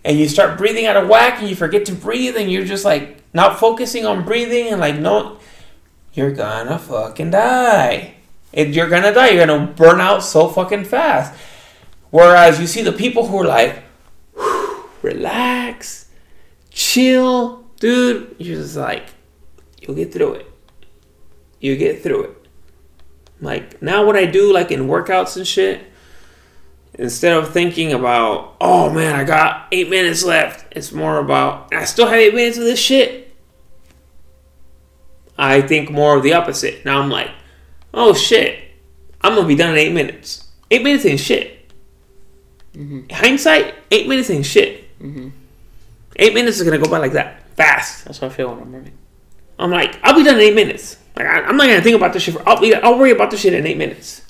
and 0.04 0.18
you 0.18 0.28
start 0.28 0.58
breathing 0.58 0.86
out 0.86 0.96
of 0.96 1.08
whack 1.08 1.40
and 1.40 1.48
you 1.48 1.56
forget 1.56 1.84
to 1.86 1.92
breathe 1.92 2.36
and 2.36 2.50
you're 2.50 2.64
just 2.64 2.84
like 2.84 3.22
not 3.34 3.58
focusing 3.58 4.04
on 4.04 4.24
breathing 4.24 4.68
and 4.68 4.80
like 4.80 4.96
no 4.96 5.38
you're 6.14 6.32
gonna 6.32 6.78
fucking 6.78 7.30
die. 7.30 8.14
It, 8.52 8.68
you're 8.68 8.88
gonna 8.88 9.14
die. 9.14 9.30
You're 9.30 9.46
gonna 9.46 9.66
burn 9.66 10.00
out 10.00 10.22
so 10.22 10.48
fucking 10.48 10.84
fast. 10.84 11.34
Whereas 12.10 12.60
you 12.60 12.66
see 12.66 12.82
the 12.82 12.92
people 12.92 13.26
who 13.26 13.40
are 13.40 13.46
like, 13.46 13.82
relax, 15.02 16.10
chill, 16.70 17.64
dude. 17.80 18.36
You're 18.38 18.60
just 18.60 18.76
like, 18.76 19.06
you'll 19.80 19.96
get 19.96 20.12
through 20.12 20.34
it. 20.34 20.52
You 21.60 21.76
get 21.76 22.02
through 22.02 22.24
it. 22.24 22.46
Like 23.40 23.80
now, 23.80 24.04
what 24.04 24.16
I 24.16 24.26
do, 24.26 24.52
like 24.52 24.70
in 24.70 24.82
workouts 24.82 25.36
and 25.36 25.46
shit, 25.46 25.80
instead 26.94 27.36
of 27.36 27.52
thinking 27.52 27.92
about, 27.92 28.56
oh 28.60 28.90
man, 28.90 29.14
I 29.14 29.24
got 29.24 29.68
eight 29.72 29.88
minutes 29.88 30.24
left, 30.24 30.66
it's 30.76 30.92
more 30.92 31.18
about, 31.18 31.72
I 31.72 31.84
still 31.84 32.06
have 32.06 32.16
eight 32.16 32.34
minutes 32.34 32.58
of 32.58 32.64
this 32.64 32.78
shit. 32.78 33.34
I 35.38 35.62
think 35.62 35.90
more 35.90 36.16
of 36.16 36.22
the 36.22 36.34
opposite. 36.34 36.84
Now 36.84 37.00
I'm 37.00 37.10
like, 37.10 37.30
oh 37.94 38.14
shit, 38.14 38.58
I'm 39.22 39.34
gonna 39.34 39.48
be 39.48 39.56
done 39.56 39.72
in 39.72 39.78
eight 39.78 39.92
minutes. 39.92 40.48
Eight 40.70 40.82
minutes 40.82 41.04
ain't 41.06 41.20
shit. 41.20 41.70
Mm-hmm. 42.74 43.12
Hindsight, 43.12 43.74
eight 43.90 44.08
minutes 44.08 44.30
ain't 44.30 44.46
shit. 44.46 44.98
Mm-hmm. 45.00 45.28
Eight 46.16 46.34
minutes 46.34 46.58
is 46.58 46.64
gonna 46.64 46.78
go 46.78 46.90
by 46.90 46.98
like 46.98 47.12
that, 47.12 47.48
fast. 47.56 48.04
That's 48.04 48.18
how 48.18 48.26
I 48.26 48.30
feel 48.30 48.50
when 48.50 48.62
I'm 48.62 48.72
running. 48.72 48.98
I'm 49.58 49.70
like, 49.70 49.98
I'll 50.02 50.14
be 50.14 50.24
done 50.24 50.36
in 50.36 50.40
eight 50.40 50.54
minutes. 50.54 50.96
Like, 51.16 51.26
I, 51.26 51.42
I'm 51.42 51.56
not 51.56 51.66
gonna 51.66 51.82
think 51.82 51.96
about 51.96 52.12
this 52.12 52.22
shit. 52.22 52.34
For, 52.34 52.48
I'll, 52.48 52.60
be, 52.60 52.74
I'll 52.74 52.98
worry 52.98 53.10
about 53.10 53.30
this 53.30 53.40
shit 53.40 53.54
in 53.54 53.66
eight 53.66 53.76
minutes. 53.76 54.22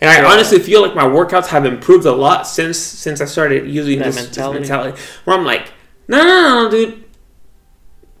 And 0.00 0.08
I 0.10 0.20
Yeah. 0.20 0.28
honestly 0.30 0.58
feel 0.60 0.80
like 0.82 0.94
my 0.94 1.04
workouts 1.04 1.46
have 1.48 1.66
improved 1.66 2.06
a 2.06 2.12
lot 2.12 2.46
since 2.46 2.78
since 2.78 3.20
I 3.20 3.24
started 3.24 3.68
using 3.68 3.98
this 3.98 4.14
this 4.14 4.24
mentality. 4.26 4.60
mentality. 4.60 5.02
Where 5.24 5.36
I'm 5.36 5.44
like, 5.44 5.72
no, 6.06 6.18
no, 6.22 6.64
no, 6.64 6.70
dude, 6.70 7.04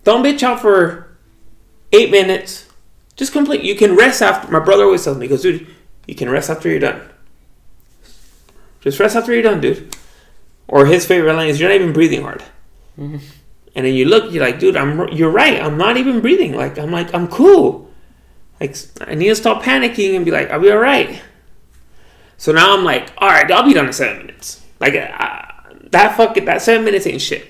don't 0.04 0.22
bitch 0.24 0.42
out 0.42 0.60
for 0.60 1.08
eight 1.92 2.10
minutes. 2.10 2.66
Just 3.16 3.32
complete. 3.32 3.62
You 3.62 3.74
can 3.74 3.96
rest 3.96 4.22
after. 4.22 4.50
My 4.50 4.60
brother 4.60 4.84
always 4.84 5.04
tells 5.04 5.18
me, 5.18 5.26
he 5.26 5.30
goes, 5.30 5.42
dude, 5.42 5.66
you 6.06 6.14
can 6.14 6.28
rest 6.30 6.50
after 6.50 6.68
you're 6.68 6.78
done. 6.80 7.00
Just 8.80 8.98
rest 9.00 9.16
after 9.16 9.32
you're 9.32 9.42
done, 9.42 9.60
dude. 9.60 9.94
Or 10.68 10.86
his 10.86 11.04
favorite 11.06 11.34
line 11.34 11.48
is, 11.48 11.58
"You're 11.58 11.68
not 11.68 11.74
even 11.76 11.92
breathing 11.92 12.22
hard." 12.22 12.42
Mm-hmm. 12.98 13.16
And 13.74 13.86
then 13.86 13.94
you 13.94 14.04
look, 14.04 14.32
you're 14.32 14.44
like, 14.44 14.58
dude, 14.58 14.76
I'm. 14.76 15.08
You're 15.08 15.30
right. 15.30 15.60
I'm 15.62 15.78
not 15.78 15.96
even 15.96 16.20
breathing. 16.20 16.54
Like 16.54 16.78
I'm 16.78 16.90
like 16.92 17.12
I'm 17.14 17.26
cool. 17.28 17.90
Like 18.60 18.76
I 19.00 19.14
need 19.14 19.28
to 19.28 19.34
stop 19.36 19.62
panicking 19.62 20.14
and 20.14 20.24
be 20.24 20.30
like, 20.30 20.50
I'll 20.50 20.60
be 20.60 20.70
all 20.70 20.78
right. 20.78 21.20
So 22.38 22.52
now 22.52 22.74
I'm 22.76 22.84
like, 22.84 23.10
all 23.18 23.28
right, 23.28 23.50
I'll 23.50 23.64
be 23.64 23.74
done 23.74 23.86
in 23.86 23.92
seven 23.92 24.18
minutes. 24.26 24.64
Like 24.80 24.94
uh, 24.94 25.42
that 25.90 26.16
fucking 26.16 26.44
that 26.46 26.62
seven 26.62 26.84
minutes 26.84 27.06
ain't 27.06 27.20
shit. 27.20 27.46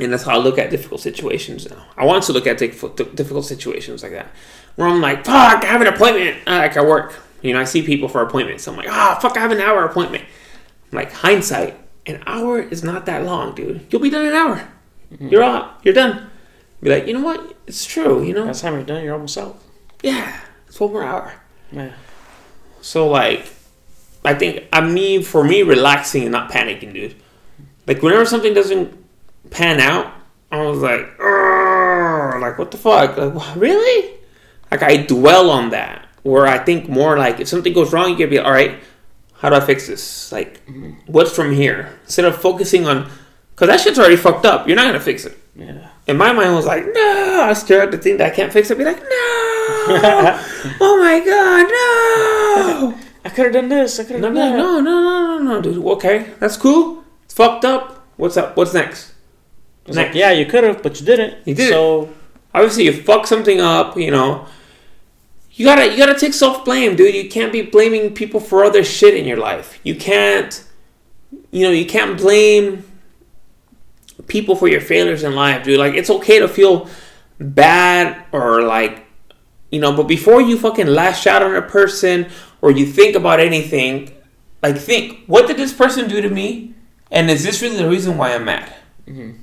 And 0.00 0.12
that's 0.12 0.22
how 0.24 0.32
I 0.32 0.38
look 0.38 0.58
at 0.58 0.70
difficult 0.70 1.00
situations 1.00 1.68
now. 1.70 1.84
I 1.96 2.04
want 2.06 2.24
to 2.24 2.32
look 2.32 2.46
at 2.46 2.58
difficult, 2.58 3.14
difficult 3.14 3.44
situations 3.44 4.02
like 4.02 4.12
that, 4.12 4.28
where 4.76 4.88
I'm 4.88 5.00
like, 5.00 5.24
fuck, 5.26 5.62
I 5.62 5.66
have 5.66 5.82
an 5.82 5.86
appointment. 5.86 6.38
Uh, 6.46 6.56
like 6.56 6.76
at 6.76 6.86
work, 6.86 7.14
you 7.42 7.52
know, 7.52 7.60
I 7.60 7.64
see 7.64 7.82
people 7.82 8.08
for 8.08 8.22
appointments. 8.22 8.64
So 8.64 8.72
I'm 8.72 8.78
like, 8.78 8.88
ah, 8.88 9.18
fuck, 9.20 9.36
I 9.36 9.40
have 9.40 9.52
an 9.52 9.60
hour 9.60 9.84
appointment. 9.84 10.24
I'm 10.90 10.96
like 10.96 11.12
hindsight, 11.12 11.78
an 12.06 12.22
hour 12.26 12.60
is 12.60 12.82
not 12.82 13.04
that 13.06 13.24
long, 13.24 13.54
dude. 13.54 13.86
You'll 13.90 14.00
be 14.00 14.10
done 14.10 14.22
in 14.22 14.28
an 14.28 14.34
hour. 14.34 14.68
You're 15.20 15.42
out. 15.42 15.78
You're 15.84 15.94
done. 15.94 16.30
Be 16.82 16.88
like, 16.90 17.06
you 17.06 17.12
know 17.12 17.20
what? 17.22 17.54
It's 17.66 17.84
true. 17.84 18.24
You 18.24 18.32
know, 18.32 18.46
By 18.46 18.52
the 18.52 18.58
time 18.58 18.74
you're 18.74 18.82
done, 18.84 19.04
you're 19.04 19.12
almost 19.12 19.36
out. 19.36 19.60
yeah, 20.02 20.40
it's 20.66 20.80
one 20.80 20.90
more 20.92 21.04
hour. 21.04 21.34
Yeah. 21.70 21.92
So 22.82 23.08
like, 23.08 23.50
I 24.24 24.34
think 24.34 24.68
I 24.72 24.82
mean 24.82 25.22
for 25.22 25.42
me, 25.42 25.62
relaxing 25.62 26.22
and 26.22 26.32
not 26.32 26.50
panicking, 26.50 26.92
dude. 26.92 27.14
Like 27.86 28.02
whenever 28.02 28.26
something 28.26 28.52
doesn't 28.52 28.92
pan 29.50 29.80
out, 29.80 30.12
I 30.50 30.62
was 30.62 30.78
like, 30.80 31.18
like 32.42 32.58
what 32.58 32.70
the 32.70 32.76
fuck? 32.76 33.16
Like 33.16 33.56
really? 33.56 34.14
Like 34.70 34.82
I 34.82 34.98
dwell 34.98 35.50
on 35.50 35.70
that. 35.70 36.06
Where 36.22 36.46
I 36.46 36.58
think 36.58 36.88
more 36.88 37.18
like 37.18 37.40
if 37.40 37.48
something 37.48 37.72
goes 37.72 37.92
wrong, 37.92 38.10
you 38.10 38.16
can 38.16 38.30
be 38.30 38.38
all 38.38 38.52
right. 38.52 38.78
How 39.34 39.48
do 39.48 39.56
I 39.56 39.60
fix 39.60 39.88
this? 39.88 40.30
Like, 40.30 40.64
mm-hmm. 40.66 40.92
what's 41.06 41.34
from 41.34 41.52
here? 41.52 41.98
Instead 42.04 42.26
of 42.26 42.40
focusing 42.40 42.86
on, 42.86 43.10
because 43.50 43.68
that 43.68 43.80
shit's 43.80 43.98
already 43.98 44.16
fucked 44.16 44.46
up. 44.46 44.68
You're 44.68 44.76
not 44.76 44.86
gonna 44.86 45.00
fix 45.00 45.24
it. 45.24 45.36
Yeah. 45.56 45.88
And 46.06 46.16
my 46.16 46.32
mind 46.32 46.54
was 46.54 46.64
like, 46.64 46.84
no. 46.86 47.42
I 47.42 47.52
stare 47.54 47.82
at 47.82 47.90
the 47.90 47.98
thing 47.98 48.18
that 48.18 48.32
I 48.32 48.34
can't 48.34 48.52
fix. 48.52 48.70
I'd 48.70 48.78
be 48.78 48.84
like, 48.84 49.00
no. 49.00 49.08
oh 50.80 50.98
my 51.00 51.18
god, 51.18 51.68
no. 51.68 52.31
I 53.24 53.28
could 53.28 53.44
have 53.46 53.52
done 53.54 53.68
this. 53.68 53.98
I 54.00 54.04
could 54.04 54.16
have 54.16 54.20
No, 54.22 54.28
done 54.32 54.34
no, 54.34 54.50
that. 54.50 54.56
no, 54.56 54.80
no, 54.80 55.00
no, 55.02 55.38
no, 55.38 55.54
no, 55.54 55.62
dude. 55.62 55.84
Okay, 55.84 56.30
that's 56.40 56.56
cool. 56.56 57.04
It's 57.24 57.34
fucked 57.34 57.64
up. 57.64 58.04
What's 58.16 58.36
up? 58.36 58.56
What's 58.56 58.74
next? 58.74 59.12
It's 59.86 59.96
like, 59.96 60.14
yeah, 60.14 60.30
you 60.30 60.46
could 60.46 60.64
have, 60.64 60.82
but 60.82 61.00
you 61.00 61.06
didn't. 61.06 61.46
You 61.46 61.54
did 61.54 61.68
it. 61.68 61.72
So 61.72 62.08
Obviously, 62.54 62.84
you 62.84 62.92
fuck 62.92 63.26
something 63.26 63.60
up. 63.60 63.96
You 63.96 64.10
know, 64.10 64.46
you 65.52 65.64
gotta 65.64 65.90
you 65.90 65.96
gotta 65.96 66.18
take 66.18 66.34
self 66.34 66.64
blame, 66.64 66.96
dude. 66.96 67.14
You 67.14 67.28
can't 67.28 67.52
be 67.52 67.62
blaming 67.62 68.14
people 68.14 68.40
for 68.40 68.64
other 68.64 68.84
shit 68.84 69.14
in 69.14 69.24
your 69.24 69.38
life. 69.38 69.80
You 69.82 69.96
can't, 69.96 70.62
you 71.50 71.64
know, 71.64 71.70
you 71.72 71.86
can't 71.86 72.18
blame 72.18 72.84
people 74.26 74.54
for 74.54 74.68
your 74.68 74.80
failures 74.80 75.24
in 75.24 75.34
life, 75.34 75.64
dude. 75.64 75.78
Like 75.78 75.94
it's 75.94 76.10
okay 76.10 76.38
to 76.40 76.48
feel 76.48 76.88
bad 77.40 78.22
or 78.32 78.62
like 78.62 79.01
you 79.72 79.80
know, 79.80 79.96
but 79.96 80.04
before 80.04 80.40
you 80.40 80.58
fucking 80.58 80.86
lash 80.86 81.26
out 81.26 81.42
on 81.42 81.56
a 81.56 81.62
person 81.62 82.30
or 82.60 82.70
you 82.70 82.86
think 82.86 83.16
about 83.16 83.40
anything, 83.40 84.14
like 84.62 84.76
think, 84.76 85.24
what 85.26 85.48
did 85.48 85.56
this 85.56 85.72
person 85.72 86.08
do 86.08 86.20
to 86.20 86.28
me? 86.28 86.74
And 87.10 87.30
is 87.30 87.42
this 87.42 87.62
really 87.62 87.78
the 87.78 87.88
reason 87.88 88.18
why 88.18 88.34
I'm 88.34 88.44
mad? 88.44 88.72
Mm-hmm. 89.08 89.42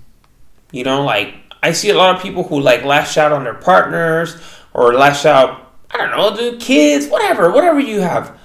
You 0.71 0.83
know, 0.83 1.03
like 1.03 1.33
I 1.63 1.71
see 1.71 1.89
a 1.89 1.95
lot 1.95 2.15
of 2.15 2.21
people 2.21 2.43
who 2.43 2.59
like 2.61 2.85
lash 2.85 3.17
out 3.17 3.31
on 3.31 3.43
their 3.43 3.55
partners 3.55 4.39
or 4.71 4.93
lash 4.93 5.25
out, 5.25 5.73
I 5.89 5.97
don't 5.97 6.11
know, 6.11 6.29
the 6.29 6.57
kids, 6.57 7.07
whatever, 7.07 7.51
whatever 7.51 7.79
you 7.79 8.01
have. 8.01 8.37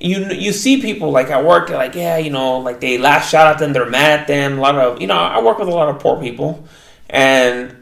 You 0.00 0.30
you 0.32 0.52
see 0.52 0.80
people 0.80 1.12
like 1.12 1.30
at 1.30 1.44
work, 1.44 1.68
like, 1.68 1.94
yeah, 1.94 2.16
you 2.16 2.30
know, 2.30 2.58
like 2.58 2.80
they 2.80 2.98
lash 2.98 3.34
out 3.34 3.46
at 3.46 3.58
them, 3.58 3.72
they're 3.72 3.88
mad 3.88 4.20
at 4.20 4.26
them. 4.26 4.58
A 4.58 4.60
lot 4.60 4.74
of, 4.74 5.00
you 5.00 5.06
know, 5.06 5.14
I 5.14 5.40
work 5.42 5.58
with 5.58 5.68
a 5.68 5.72
lot 5.72 5.88
of 5.88 6.00
poor 6.00 6.20
people, 6.20 6.66
and 7.08 7.76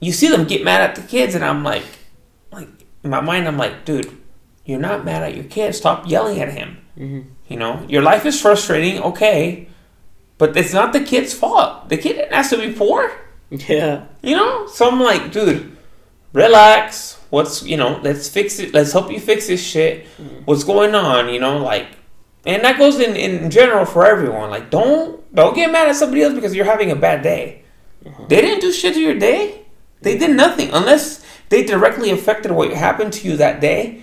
you 0.00 0.10
see 0.10 0.28
them 0.28 0.44
get 0.44 0.64
mad 0.64 0.80
at 0.80 0.96
the 0.96 1.02
kids, 1.02 1.34
and 1.34 1.44
I'm 1.44 1.62
like 1.62 1.84
in 3.04 3.10
my 3.10 3.20
mind, 3.20 3.46
I'm 3.46 3.58
like, 3.58 3.84
dude, 3.84 4.10
you're 4.64 4.80
not 4.80 5.04
mad 5.04 5.22
at 5.22 5.34
your 5.34 5.44
kid. 5.44 5.74
Stop 5.74 6.08
yelling 6.08 6.40
at 6.40 6.48
him. 6.48 6.78
Mm-hmm. 6.98 7.28
You 7.48 7.56
know, 7.58 7.84
your 7.88 8.02
life 8.02 8.24
is 8.24 8.40
frustrating, 8.40 9.02
okay, 9.02 9.68
but 10.38 10.56
it's 10.56 10.72
not 10.72 10.92
the 10.92 11.00
kid's 11.00 11.34
fault. 11.34 11.88
The 11.88 11.98
kid 11.98 12.14
didn't 12.14 12.32
ask 12.32 12.50
to 12.50 12.58
be 12.58 12.72
poor. 12.72 13.12
Yeah. 13.50 14.06
You 14.22 14.36
know? 14.36 14.66
So 14.66 14.88
I'm 14.90 15.00
like, 15.00 15.30
dude, 15.30 15.76
relax. 16.32 17.20
What's 17.30 17.62
you 17.62 17.76
know, 17.76 18.00
let's 18.02 18.28
fix 18.28 18.58
it. 18.58 18.72
Let's 18.72 18.92
help 18.92 19.10
you 19.10 19.20
fix 19.20 19.48
this 19.48 19.62
shit. 19.62 20.06
Mm-hmm. 20.06 20.44
What's 20.44 20.64
going 20.64 20.94
on, 20.94 21.28
you 21.28 21.40
know, 21.40 21.58
like 21.58 21.88
and 22.46 22.62
that 22.64 22.78
goes 22.78 23.00
in, 23.00 23.16
in 23.16 23.50
general 23.50 23.84
for 23.84 24.06
everyone. 24.06 24.50
Like 24.50 24.70
don't 24.70 25.34
don't 25.34 25.54
get 25.54 25.70
mad 25.70 25.88
at 25.88 25.96
somebody 25.96 26.22
else 26.22 26.34
because 26.34 26.54
you're 26.54 26.64
having 26.64 26.90
a 26.90 26.96
bad 26.96 27.22
day. 27.22 27.64
Uh-huh. 28.06 28.26
They 28.28 28.40
didn't 28.40 28.60
do 28.60 28.72
shit 28.72 28.94
to 28.94 29.00
your 29.00 29.18
day. 29.18 29.66
They 30.00 30.12
mm-hmm. 30.12 30.26
did 30.26 30.36
nothing 30.36 30.70
unless 30.72 31.24
they 31.54 31.62
directly 31.62 32.10
affected 32.10 32.50
what 32.50 32.72
happened 32.72 33.12
to 33.12 33.28
you 33.28 33.36
that 33.36 33.60
day. 33.60 34.02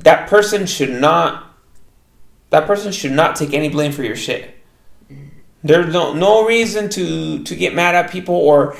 That 0.00 0.28
person 0.28 0.66
should 0.66 0.90
not 0.90 1.46
that 2.50 2.66
person 2.66 2.90
should 2.90 3.12
not 3.12 3.36
take 3.36 3.54
any 3.54 3.68
blame 3.68 3.92
for 3.92 4.02
your 4.02 4.16
shit. 4.16 4.56
There's 5.62 5.92
no 5.92 6.12
no 6.12 6.44
reason 6.44 6.88
to 6.90 7.44
to 7.44 7.54
get 7.54 7.72
mad 7.72 7.94
at 7.94 8.10
people 8.10 8.34
or 8.34 8.76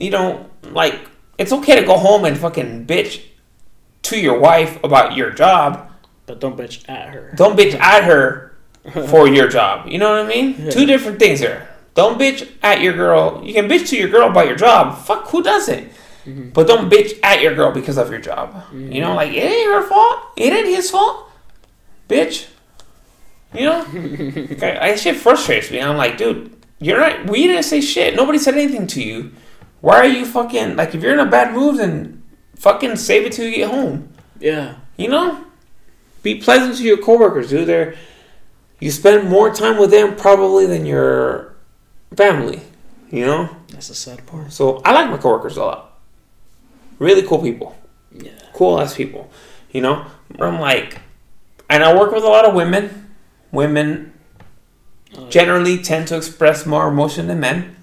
you 0.00 0.10
know 0.10 0.50
like 0.64 0.98
it's 1.38 1.52
okay 1.52 1.78
to 1.78 1.86
go 1.86 1.96
home 1.96 2.24
and 2.24 2.36
fucking 2.36 2.86
bitch 2.86 3.22
to 4.02 4.18
your 4.18 4.40
wife 4.40 4.82
about 4.82 5.14
your 5.16 5.30
job. 5.30 5.88
But 6.26 6.40
don't 6.40 6.56
bitch 6.56 6.88
at 6.88 7.10
her. 7.14 7.32
Don't 7.36 7.56
bitch 7.56 7.74
at 7.78 8.02
her 8.02 8.58
for 9.06 9.28
your 9.28 9.46
job. 9.46 9.86
You 9.86 9.98
know 9.98 10.10
what 10.10 10.24
I 10.24 10.28
mean? 10.28 10.72
Two 10.72 10.86
different 10.86 11.20
things 11.20 11.38
here. 11.38 11.68
Don't 11.94 12.18
bitch 12.18 12.50
at 12.64 12.80
your 12.80 12.94
girl. 12.94 13.40
You 13.44 13.54
can 13.54 13.68
bitch 13.68 13.86
to 13.90 13.96
your 13.96 14.08
girl 14.08 14.28
about 14.28 14.48
your 14.48 14.56
job. 14.56 14.98
Fuck, 14.98 15.28
who 15.28 15.40
doesn't? 15.40 15.92
Mm-hmm. 16.24 16.50
But 16.50 16.66
don't 16.66 16.90
bitch 16.90 17.18
at 17.22 17.40
your 17.40 17.54
girl 17.54 17.72
because 17.72 17.98
of 17.98 18.10
your 18.10 18.20
job. 18.20 18.64
You 18.72 19.00
know, 19.00 19.08
mm-hmm. 19.08 19.16
like 19.16 19.32
it 19.32 19.42
ain't 19.42 19.66
her 19.66 19.82
fault. 19.88 20.20
It 20.36 20.52
ain't 20.52 20.68
his 20.68 20.90
fault. 20.90 21.30
Bitch. 22.08 22.48
You 23.54 23.66
know, 23.66 23.86
I, 24.62 24.78
I 24.80 24.96
shit 24.96 25.16
frustrates 25.16 25.70
me. 25.70 25.80
I'm 25.80 25.96
like, 25.96 26.16
dude, 26.16 26.56
you're 26.78 26.98
not. 26.98 27.28
We 27.28 27.46
didn't 27.46 27.64
say 27.64 27.80
shit. 27.80 28.16
Nobody 28.16 28.38
said 28.38 28.54
anything 28.54 28.86
to 28.88 29.02
you. 29.02 29.32
Why 29.80 29.96
are 29.96 30.06
you 30.06 30.24
fucking 30.24 30.76
like? 30.76 30.94
If 30.94 31.02
you're 31.02 31.12
in 31.12 31.20
a 31.20 31.26
bad 31.26 31.54
mood, 31.54 31.78
then 31.78 32.22
fucking 32.56 32.96
save 32.96 33.26
it 33.26 33.32
till 33.32 33.46
you 33.46 33.56
get 33.56 33.70
home. 33.70 34.12
Yeah. 34.40 34.76
You 34.96 35.08
know, 35.08 35.44
be 36.22 36.36
pleasant 36.36 36.76
to 36.76 36.82
your 36.84 36.98
coworkers, 36.98 37.50
dude. 37.50 37.66
They're 37.66 37.94
you 38.82 38.90
spend 38.90 39.28
more 39.28 39.54
time 39.54 39.78
with 39.78 39.92
them 39.92 40.16
probably 40.16 40.66
than 40.66 40.84
your 40.86 41.54
family. 42.16 42.62
You 43.12 43.26
know, 43.26 43.56
That's 43.68 43.88
the 43.88 43.94
sad 43.94 44.26
part. 44.26 44.52
so 44.52 44.82
I 44.84 44.92
like 44.92 45.08
my 45.08 45.18
coworkers 45.18 45.56
a 45.56 45.64
lot. 45.64 45.91
Really 47.02 47.22
cool 47.22 47.42
people, 47.42 47.76
Yeah. 48.12 48.30
cool 48.52 48.80
ass 48.80 48.94
people. 48.94 49.28
You 49.72 49.80
know, 49.80 50.06
I'm 50.38 50.60
like, 50.60 51.00
and 51.68 51.82
I 51.82 51.96
work 51.96 52.12
with 52.12 52.22
a 52.22 52.28
lot 52.28 52.44
of 52.44 52.54
women. 52.54 53.10
Women 53.50 54.12
oh, 55.18 55.28
generally 55.28 55.78
tend 55.82 56.08
to 56.08 56.16
express 56.16 56.64
more 56.64 56.86
emotion 56.88 57.26
than 57.26 57.40
men. 57.40 57.76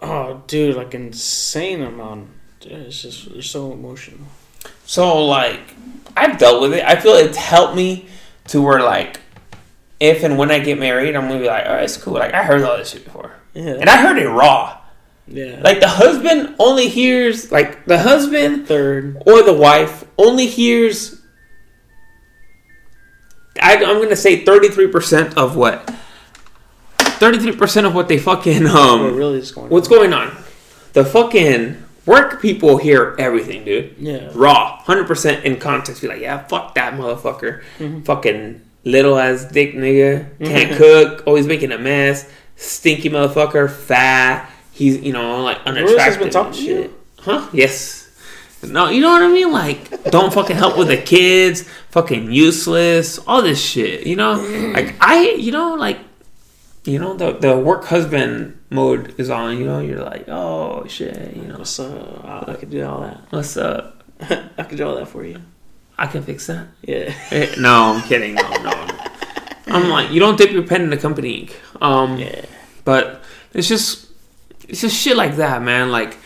Oh, 0.00 0.42
dude, 0.46 0.76
like 0.76 0.94
insane 0.94 1.82
amount. 1.82 2.28
Dude, 2.60 2.72
it's 2.72 3.02
just 3.02 3.32
they're 3.32 3.42
so 3.42 3.72
emotional. 3.72 4.26
So 4.86 5.24
like 5.26 5.74
I've 6.16 6.38
dealt 6.38 6.62
with 6.62 6.72
it. 6.74 6.84
I 6.84 6.94
feel 6.94 7.14
it's 7.14 7.36
helped 7.36 7.74
me 7.74 8.06
to 8.48 8.62
where 8.62 8.80
like 8.82 9.20
if 9.98 10.22
and 10.22 10.38
when 10.38 10.50
I 10.52 10.60
get 10.60 10.78
married, 10.78 11.16
I'm 11.16 11.26
gonna 11.28 11.40
be 11.40 11.46
like, 11.46 11.64
oh, 11.66 11.74
it's 11.76 11.96
cool. 11.96 12.14
Like 12.14 12.34
I 12.34 12.44
heard 12.44 12.62
all 12.62 12.76
this 12.76 12.90
shit 12.90 13.04
before, 13.04 13.32
Yeah. 13.52 13.74
and 13.80 13.90
I 13.90 13.96
heard 13.96 14.16
it 14.18 14.28
raw. 14.28 14.79
Yeah. 15.30 15.60
Like 15.62 15.80
the 15.80 15.88
husband 15.88 16.56
only 16.58 16.88
hears 16.88 17.50
like 17.52 17.84
the 17.86 17.98
husband 17.98 18.66
third. 18.66 19.16
or 19.26 19.42
the 19.42 19.52
wife 19.54 20.04
only 20.18 20.46
hears. 20.46 21.20
I, 23.62 23.76
I'm 23.76 24.02
gonna 24.02 24.16
say 24.16 24.44
33 24.44 24.88
percent 24.88 25.36
of 25.36 25.56
what. 25.56 25.88
33 26.98 27.56
percent 27.56 27.86
of 27.86 27.94
what 27.94 28.08
they 28.08 28.18
fucking 28.18 28.66
um. 28.66 29.14
really 29.14 29.38
is 29.38 29.52
going 29.52 29.68
What's 29.70 29.88
on? 29.88 29.94
going 29.94 30.12
on? 30.12 30.36
The 30.94 31.04
fucking 31.04 31.82
work 32.06 32.40
people 32.40 32.78
hear 32.78 33.14
everything, 33.18 33.64
dude. 33.64 33.94
Yeah. 33.98 34.30
Raw, 34.34 34.78
hundred 34.78 35.06
percent 35.06 35.44
in 35.44 35.58
context. 35.60 36.02
Be 36.02 36.08
like, 36.08 36.20
yeah, 36.20 36.44
fuck 36.46 36.74
that 36.74 36.94
motherfucker. 36.94 37.62
Fucking 38.04 38.62
little 38.84 39.18
ass 39.18 39.44
dick 39.44 39.74
nigga. 39.74 40.26
Can't 40.44 40.76
cook. 40.76 41.22
Always 41.26 41.46
making 41.46 41.72
a 41.72 41.78
mess. 41.78 42.28
Stinky 42.56 43.10
motherfucker. 43.10 43.70
Fat. 43.70 44.50
He's 44.80 44.96
you 45.02 45.12
know 45.12 45.42
like 45.44 45.58
has 45.58 45.66
unattractive. 45.76 46.20
been 46.20 46.30
talking 46.30 46.52
to 46.54 46.62
you? 46.62 46.82
shit. 46.82 46.90
Huh? 47.20 47.48
Yes. 47.52 47.98
No, 48.62 48.88
you 48.88 49.00
know 49.00 49.10
what 49.10 49.22
I 49.22 49.28
mean? 49.28 49.52
Like, 49.52 50.04
don't 50.10 50.32
fucking 50.32 50.56
help 50.56 50.76
with 50.76 50.88
the 50.88 50.96
kids. 50.96 51.62
Fucking 51.90 52.30
useless. 52.30 53.18
All 53.26 53.40
this 53.42 53.60
shit. 53.62 54.06
You 54.06 54.16
know, 54.16 54.32
like 54.74 54.94
I, 55.00 55.30
you 55.38 55.50
know, 55.52 55.74
like 55.74 55.98
you 56.84 56.98
know 56.98 57.12
the 57.14 57.32
the 57.32 57.58
work 57.58 57.84
husband 57.84 58.58
mode 58.70 59.14
is 59.18 59.28
on 59.28 59.58
you 59.58 59.66
know 59.66 59.80
you're 59.80 60.02
like 60.02 60.24
oh 60.28 60.86
shit 60.88 61.36
you 61.36 61.42
know 61.42 61.58
What's 61.58 61.78
up? 61.78 62.24
I, 62.48 62.54
could 62.54 62.70
do 62.70 62.82
all 62.86 63.00
that. 63.02 63.20
what's 63.30 63.56
up 63.58 64.02
I 64.22 64.62
could 64.64 64.78
do 64.78 64.86
all 64.88 64.94
that 64.96 65.08
for 65.08 65.22
you. 65.24 65.36
i 65.98 66.06
can 66.06 66.22
fix 66.22 66.46
that 66.46 66.68
Yeah. 66.80 67.12
Eh, 67.32 67.54
no 67.58 67.92
i'm 67.94 68.02
kidding 68.08 68.34
no 68.34 68.48
no 68.62 68.70
no. 68.70 68.96
i'm 69.66 69.90
like 69.96 70.10
you 70.10 70.20
don't 70.20 70.38
dip 70.38 70.52
your 70.52 70.62
pen 70.62 70.80
in 70.82 70.88
the 70.90 70.96
company 70.96 71.30
ink 71.40 71.60
um 71.82 72.16
Yeah. 72.16 72.46
but 72.86 73.22
it's 73.52 73.68
just 73.68 74.06
it's 74.70 74.80
just 74.80 74.96
shit 74.96 75.16
like 75.16 75.36
that 75.36 75.62
man 75.62 75.90
like 75.90 76.16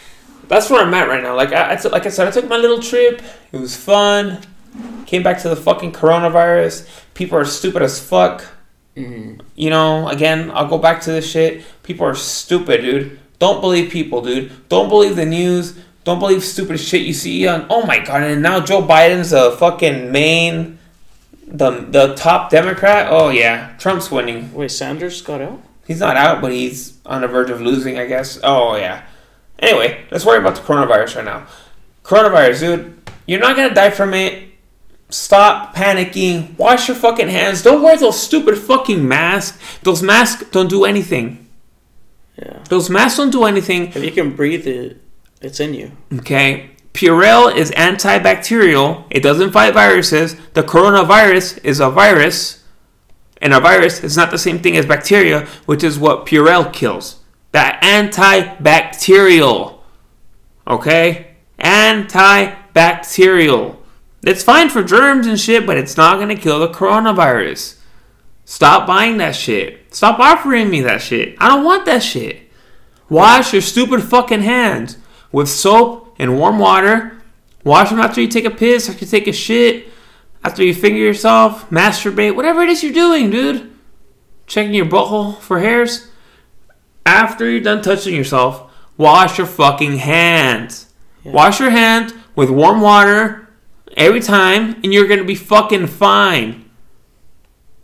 that's 0.49 0.71
where 0.71 0.83
i'm 0.83 0.95
at 0.95 1.09
right 1.09 1.23
now 1.23 1.35
like 1.35 1.53
I, 1.53 1.75
I 1.75 1.89
like 1.89 2.07
i 2.07 2.11
said 2.11 2.29
i 2.29 2.31
took 2.31 2.49
my 2.49 2.57
little 2.57 2.81
trip 2.81 3.23
it 3.53 3.59
was 3.59 3.77
fun 3.77 4.41
came 5.07 5.23
back 5.23 5.41
to 5.43 5.49
the 5.49 5.57
fucking 5.57 5.93
coronavirus 5.93 6.89
people 7.15 7.37
are 7.39 7.45
stupid 7.45 7.83
as 7.83 8.01
fuck 8.01 8.45
mm-hmm. 8.97 9.41
you 9.55 9.71
know, 9.71 10.09
again, 10.09 10.51
I'll 10.53 10.69
go 10.69 10.79
back 10.79 11.01
to 11.03 11.13
this 11.13 11.29
shit. 11.29 11.65
People 11.83 12.07
are 12.07 12.15
stupid, 12.15 12.83
dude. 12.83 13.19
Don't 13.39 13.61
believe 13.61 13.91
people, 13.91 14.23
dude. 14.23 14.69
Don't 14.69 14.89
believe 14.89 15.17
the 15.17 15.27
news. 15.27 15.77
Don't 16.05 16.19
believe 16.19 16.45
stupid 16.45 16.79
shit 16.79 17.03
you 17.03 17.13
see 17.13 17.47
on. 17.47 17.67
Oh 17.71 17.87
my 17.87 17.99
god! 17.99 18.23
And 18.23 18.43
now 18.43 18.61
Joe 18.61 18.83
Biden's 18.83 19.33
a 19.33 19.57
fucking 19.57 20.13
main, 20.13 20.79
the 21.47 21.71
the 21.71 22.15
top 22.15 22.51
Democrat. 22.51 23.09
Oh 23.11 23.31
yeah, 23.31 23.75
Trump's 23.79 24.11
winning. 24.11 24.53
Wait, 24.53 24.71
Sanders 24.71 25.23
got 25.23 25.41
out? 25.41 25.63
He's 25.87 26.01
not 26.01 26.17
out, 26.17 26.41
but 26.41 26.53
he's 26.53 26.99
on 27.05 27.21
the 27.21 27.29
verge 27.29 27.51
of 27.51 27.61
losing, 27.61 27.99
I 27.99 28.07
guess. 28.07 28.39
Oh 28.43 28.77
yeah. 28.77 29.05
Anyway, 29.59 30.05
let's 30.11 30.25
worry 30.25 30.39
about 30.39 30.57
the 30.57 30.63
coronavirus 30.63 31.17
right 31.17 31.25
now. 31.25 31.47
Coronavirus, 32.03 32.61
dude. 32.61 33.11
You're 33.27 33.41
not 33.41 33.57
gonna 33.57 33.75
die 33.75 33.91
from 33.91 34.15
it. 34.15 34.49
Stop 35.11 35.77
panicking. 35.77 36.57
Wash 36.59 36.89
your 36.89 36.97
fucking 36.97 37.29
hands. 37.29 37.63
Don't 37.63 37.83
wear 37.83 37.97
those 37.97 38.21
stupid 38.21 38.59
fucking 38.59 39.07
masks. 39.07 39.59
Those 39.83 40.03
masks 40.03 40.45
don't 40.51 40.69
do 40.69 40.85
anything. 40.85 41.49
Yeah. 42.37 42.65
Those 42.69 42.91
masks 42.91 43.19
don't 43.19 43.31
do 43.31 43.45
anything. 43.45 43.89
If 43.89 44.03
you 44.03 44.11
can 44.11 44.35
breathe 44.35 44.67
it, 44.67 45.01
it's 45.41 45.61
in 45.61 45.75
you. 45.75 45.93
Okay. 46.15 46.71
Purell 46.95 47.55
is 47.55 47.71
antibacterial. 47.73 49.05
It 49.11 49.23
doesn't 49.23 49.53
fight 49.53 49.75
viruses. 49.75 50.37
The 50.55 50.63
coronavirus 50.63 51.63
is 51.65 51.81
a 51.81 51.91
virus. 51.91 52.64
And 53.45 53.53
a 53.53 53.61
virus 53.61 54.03
is 54.03 54.17
not 54.17 54.31
the 54.31 54.39
same 54.39 54.59
thing 54.59 54.79
as 54.79 54.87
bacteria, 54.87 55.47
which 55.67 55.85
is 55.85 55.99
what 55.99 56.25
Purell 56.25 56.73
kills. 56.73 57.21
That 57.53 57.83
antibacterial. 57.83 59.81
Okay? 60.67 61.35
Antibacterial. 61.59 63.77
It's 64.23 64.43
fine 64.43 64.71
for 64.71 64.83
germs 64.83 65.27
and 65.27 65.39
shit, 65.39 65.67
but 65.67 65.77
it's 65.77 65.99
not 65.99 66.19
gonna 66.19 66.37
kill 66.37 66.59
the 66.59 66.69
coronavirus. 66.69 67.77
Stop 68.47 68.87
buying 68.87 69.19
that 69.19 69.37
shit. 69.37 69.95
Stop 69.95 70.19
offering 70.19 70.71
me 70.71 70.81
that 70.81 71.03
shit. 71.03 71.37
I 71.39 71.49
don't 71.49 71.65
want 71.65 71.85
that 71.85 72.03
shit. 72.03 72.51
Wash 73.11 73.53
your 73.53 73.61
stupid 73.61 74.03
fucking 74.03 74.41
hands 74.41 74.97
with 75.33 75.51
soap 75.51 76.17
and 76.19 76.39
warm 76.39 76.59
water. 76.59 77.21
Wash 77.63 77.91
them 77.91 78.01
after 78.01 78.23
you 78.23 78.29
take 78.29 78.47
a 78.47 78.51
piss, 78.51 78.89
after 78.89 79.05
you 79.05 79.11
take 79.11 79.29
a 79.29 79.33
shit, 79.33 79.89
after 80.45 80.63
you 80.63 80.75
finger 80.75 80.99
yourself, 80.99 81.69
masturbate, 81.71 82.37
whatever 82.37 82.61
it 82.61 82.69
is 82.69 82.83
you're 82.83 82.93
doing, 82.93 83.31
dude. 83.31 83.73
Checking 84.47 84.75
your 84.75 84.85
butthole 84.85 85.39
for 85.41 85.59
hairs. 85.59 86.11
After 87.07 87.49
you're 87.49 87.63
done 87.63 87.81
touching 87.81 88.15
yourself, 88.15 88.71
wash 88.99 89.39
your 89.39 89.47
fucking 89.47 89.99
hands. 89.99 90.93
Wash 91.25 91.61
your 91.61 91.71
hands 91.71 92.13
with 92.37 92.51
warm 92.51 92.83
water 92.83 93.49
every 93.97 94.21
time, 94.21 94.75
and 94.85 94.93
you're 94.93 95.09
gonna 95.09 95.25
be 95.25 95.35
fucking 95.35 95.87
fine. 95.87 96.69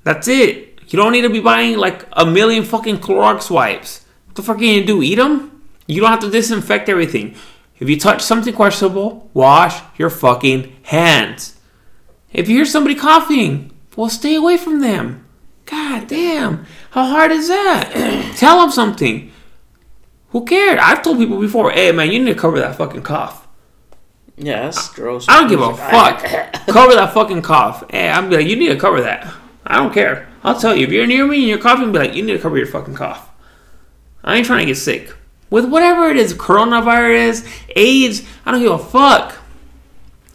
That's 0.04 0.28
it. 0.28 0.80
You 0.88 0.98
don't 0.98 1.12
need 1.12 1.22
to 1.22 1.30
be 1.30 1.40
buying 1.40 1.78
like 1.78 2.06
a 2.12 2.26
million 2.26 2.64
fucking 2.64 2.98
Clorox 2.98 3.50
wipes. 3.50 4.04
What 4.26 4.36
the 4.36 4.42
fuck 4.42 4.58
are 4.58 4.62
you 4.62 4.80
gonna 4.80 4.86
do? 4.86 5.02
Eat 5.02 5.14
them? 5.14 5.62
You 5.86 6.02
don't 6.02 6.10
have 6.10 6.20
to 6.20 6.30
disinfect 6.30 6.90
everything. 6.90 7.36
If 7.78 7.88
you 7.88 7.98
touch 7.98 8.20
something 8.20 8.52
questionable, 8.52 9.30
wash 9.32 9.80
your 9.96 10.10
fucking 10.10 10.76
hands. 10.82 11.56
If 12.32 12.48
you 12.48 12.56
hear 12.56 12.64
somebody 12.64 12.94
coughing, 12.94 13.72
well, 13.96 14.08
stay 14.08 14.34
away 14.34 14.56
from 14.56 14.80
them. 14.80 15.26
God 15.66 16.08
damn. 16.08 16.66
How 16.90 17.04
hard 17.04 17.32
is 17.32 17.48
that? 17.48 18.34
Tell 18.36 18.60
them 18.60 18.70
something. 18.70 19.30
Who 20.30 20.44
cared? 20.44 20.78
I've 20.78 21.02
told 21.02 21.18
people 21.18 21.40
before, 21.40 21.70
hey 21.72 21.92
man, 21.92 22.10
you 22.12 22.18
need 22.20 22.32
to 22.34 22.38
cover 22.38 22.58
that 22.60 22.76
fucking 22.76 23.02
cough. 23.02 23.48
Yeah, 24.36 24.62
that's 24.62 24.88
gross. 24.94 25.26
I 25.28 25.40
don't 25.40 25.48
give 25.50 25.60
a 25.60 25.76
fuck. 25.76 26.22
cover 26.66 26.94
that 26.94 27.12
fucking 27.12 27.42
cough. 27.42 27.84
Hey, 27.90 28.08
I'm 28.08 28.30
like, 28.30 28.46
you 28.46 28.56
need 28.56 28.68
to 28.68 28.78
cover 28.78 29.00
that. 29.02 29.32
I 29.66 29.76
don't 29.76 29.92
care. 29.92 30.28
I'll 30.42 30.58
tell 30.58 30.74
you, 30.74 30.86
if 30.86 30.92
you're 30.92 31.06
near 31.06 31.26
me 31.26 31.38
and 31.40 31.48
you're 31.48 31.58
coughing, 31.58 31.92
be 31.92 31.98
like, 31.98 32.14
you 32.14 32.22
need 32.22 32.32
to 32.32 32.38
cover 32.38 32.56
your 32.56 32.66
fucking 32.66 32.94
cough. 32.94 33.28
I 34.24 34.36
ain't 34.36 34.46
trying 34.46 34.60
to 34.60 34.66
get 34.66 34.76
sick. 34.76 35.12
With 35.50 35.66
whatever 35.68 36.08
it 36.08 36.16
is, 36.16 36.32
coronavirus, 36.32 37.46
AIDS, 37.76 38.22
I 38.46 38.52
don't 38.52 38.60
give 38.62 38.72
a 38.72 38.78
fuck. 38.78 39.36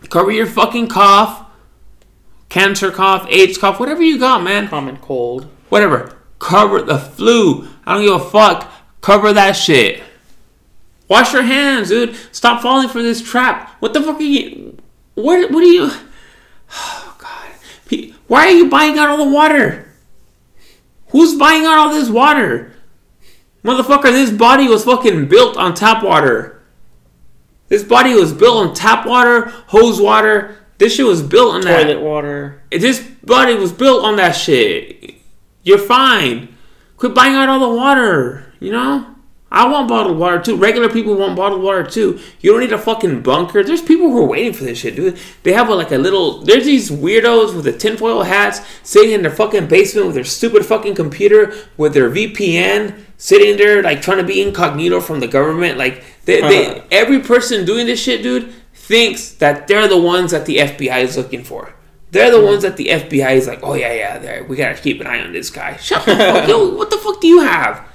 Cover 0.09 0.31
your 0.31 0.45
fucking 0.45 0.87
cough. 0.87 1.44
Cancer 2.55 2.89
cough, 2.89 3.27
AIDS 3.29 3.57
cough, 3.57 3.81
whatever 3.81 4.01
you 4.01 4.17
got, 4.17 4.41
man. 4.41 4.69
Common 4.69 4.95
cold. 4.95 5.49
Whatever. 5.67 6.17
Cover 6.39 6.81
the 6.81 6.97
flu. 6.97 7.67
I 7.85 7.93
don't 7.95 8.05
give 8.05 8.13
a 8.13 8.29
fuck. 8.29 8.71
Cover 9.01 9.33
that 9.33 9.57
shit. 9.57 10.01
Wash 11.09 11.33
your 11.33 11.41
hands, 11.41 11.89
dude. 11.89 12.15
Stop 12.31 12.61
falling 12.61 12.87
for 12.87 13.03
this 13.03 13.21
trap. 13.21 13.75
What 13.81 13.91
the 13.91 14.01
fuck 14.01 14.21
are 14.21 14.23
you? 14.23 14.77
What? 15.15 15.51
What 15.51 15.63
are 15.65 15.67
you? 15.67 15.91
Oh 16.71 17.17
God. 17.17 18.13
Why 18.27 18.45
are 18.45 18.51
you 18.51 18.69
buying 18.69 18.97
out 18.97 19.09
all 19.09 19.17
the 19.17 19.29
water? 19.29 19.91
Who's 21.09 21.37
buying 21.37 21.65
out 21.65 21.77
all 21.77 21.89
this 21.89 22.09
water? 22.09 22.73
Motherfucker, 23.65 24.13
this 24.13 24.31
body 24.31 24.69
was 24.69 24.85
fucking 24.85 25.27
built 25.27 25.57
on 25.57 25.73
tap 25.73 26.05
water. 26.05 26.63
This 27.67 27.83
body 27.83 28.13
was 28.13 28.31
built 28.31 28.65
on 28.65 28.73
tap 28.73 29.05
water, 29.05 29.49
hose 29.67 29.99
water. 29.99 30.64
This 30.77 30.95
shit 30.95 31.05
was 31.05 31.21
built 31.21 31.53
on 31.53 31.61
that. 31.61 31.83
Toilet 31.83 32.01
water. 32.01 32.61
This 32.71 32.99
body 33.23 33.55
was 33.55 33.71
built 33.71 34.03
on 34.03 34.17
that 34.17 34.33
shit. 34.33 35.15
You're 35.63 35.77
fine. 35.77 36.55
Quit 36.97 37.13
buying 37.13 37.33
out 37.33 37.49
all 37.49 37.59
the 37.59 37.75
water. 37.75 38.53
You 38.59 38.71
know? 38.71 39.15
I 39.51 39.67
want 39.69 39.87
bottled 39.87 40.17
water 40.17 40.41
too. 40.41 40.57
Regular 40.57 40.89
people 40.89 41.15
want 41.15 41.37
bottled 41.37 41.61
water 41.61 41.83
too. 41.83 42.19
You 42.41 42.51
don't 42.51 42.59
need 42.59 42.73
a 42.73 42.77
fucking 42.77 43.21
bunker. 43.21 43.63
There's 43.63 43.81
people 43.81 44.09
who 44.09 44.21
are 44.21 44.27
waiting 44.27 44.51
for 44.51 44.65
this 44.65 44.79
shit, 44.79 44.97
dude. 44.97 45.17
They 45.43 45.53
have 45.53 45.69
a, 45.69 45.75
like 45.75 45.91
a 45.91 45.97
little. 45.97 46.41
There's 46.41 46.65
these 46.65 46.91
weirdos 46.91 47.55
with 47.55 47.63
the 47.63 47.71
tinfoil 47.71 48.23
hats 48.23 48.59
sitting 48.83 49.11
in 49.11 49.21
their 49.21 49.31
fucking 49.31 49.67
basement 49.67 50.07
with 50.07 50.15
their 50.15 50.25
stupid 50.25 50.65
fucking 50.65 50.95
computer 50.95 51.53
with 51.77 51.93
their 51.93 52.09
VPN, 52.09 52.99
sitting 53.17 53.55
there 53.55 53.81
like 53.81 54.01
trying 54.01 54.17
to 54.17 54.25
be 54.25 54.41
incognito 54.41 54.99
from 54.99 55.21
the 55.21 55.27
government. 55.27 55.77
Like 55.77 56.03
they, 56.25 56.41
they, 56.41 56.67
uh-huh. 56.67 56.81
every 56.91 57.19
person 57.19 57.65
doing 57.65 57.85
this 57.85 58.01
shit, 58.01 58.23
dude, 58.23 58.53
thinks 58.87 59.31
that 59.33 59.67
they're 59.67 59.87
the 59.87 59.99
ones 59.99 60.31
that 60.31 60.45
the 60.45 60.57
FBI 60.57 61.03
is 61.03 61.17
looking 61.17 61.43
for. 61.43 61.73
They're 62.11 62.31
the 62.31 62.39
hmm. 62.39 62.45
ones 62.45 62.63
that 62.63 62.77
the 62.77 62.87
FBI 62.87 63.35
is 63.35 63.47
like, 63.47 63.59
oh 63.63 63.73
yeah, 63.73 63.93
yeah, 63.93 64.19
there. 64.19 64.43
We 64.43 64.55
gotta 64.55 64.79
keep 64.79 65.01
an 65.01 65.07
eye 65.07 65.21
on 65.21 65.33
this 65.33 65.49
guy. 65.49 65.75
Shut 65.77 66.05
the 66.05 66.15
fuck, 66.15 66.47
yo. 66.47 66.75
What 66.75 66.89
the 66.89 66.97
fuck 66.97 67.19
do 67.19 67.27
you 67.27 67.41
have, 67.41 67.87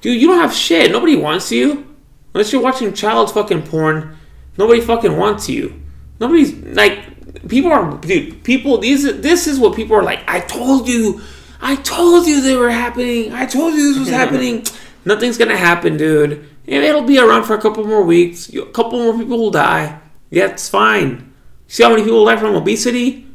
dude? 0.00 0.20
You 0.20 0.28
don't 0.28 0.40
have 0.40 0.54
shit. 0.54 0.90
Nobody 0.90 1.16
wants 1.16 1.50
you 1.52 1.94
unless 2.34 2.52
you're 2.52 2.62
watching 2.62 2.92
child 2.94 3.32
fucking 3.32 3.62
porn. 3.62 4.16
Nobody 4.56 4.80
fucking 4.80 5.16
wants 5.16 5.48
you. 5.48 5.82
Nobody's 6.20 6.54
like 6.54 7.12
people 7.48 7.72
are, 7.72 7.98
dude. 7.98 8.42
People, 8.44 8.78
these, 8.78 9.02
this 9.20 9.46
is 9.46 9.58
what 9.58 9.74
people 9.74 9.96
are 9.96 10.02
like. 10.02 10.22
I 10.28 10.40
told 10.40 10.88
you, 10.88 11.20
I 11.60 11.76
told 11.76 12.26
you 12.26 12.40
they 12.40 12.56
were 12.56 12.70
happening. 12.70 13.32
I 13.32 13.46
told 13.46 13.74
you 13.74 13.92
this 13.92 13.98
was 13.98 14.08
happening. 14.08 14.64
Nothing's 15.04 15.38
gonna 15.38 15.56
happen, 15.56 15.96
dude. 15.96 16.48
And 16.68 16.84
it'll 16.84 17.02
be 17.02 17.18
around 17.18 17.44
for 17.44 17.54
a 17.54 17.60
couple 17.60 17.84
more 17.84 18.02
weeks. 18.02 18.52
You- 18.52 18.62
A 18.62 18.70
couple 18.70 18.98
more 18.98 19.16
people 19.16 19.38
will 19.38 19.50
die. 19.50 19.98
Yeah, 20.32 20.46
it's 20.46 20.66
fine. 20.66 21.34
See 21.68 21.82
how 21.82 21.90
many 21.90 22.04
people 22.04 22.24
die 22.24 22.38
from 22.38 22.54
obesity? 22.54 23.26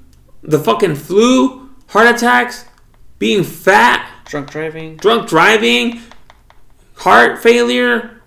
The 0.41 0.57
fucking 0.57 0.95
flu, 0.95 1.69
heart 1.89 2.07
attacks, 2.15 2.65
being 3.19 3.43
fat, 3.43 4.09
Drunk 4.25 4.49
driving. 4.49 4.97
drunk 4.97 5.29
driving, 5.29 6.01
heart 6.95 7.37
failure. 7.37 8.21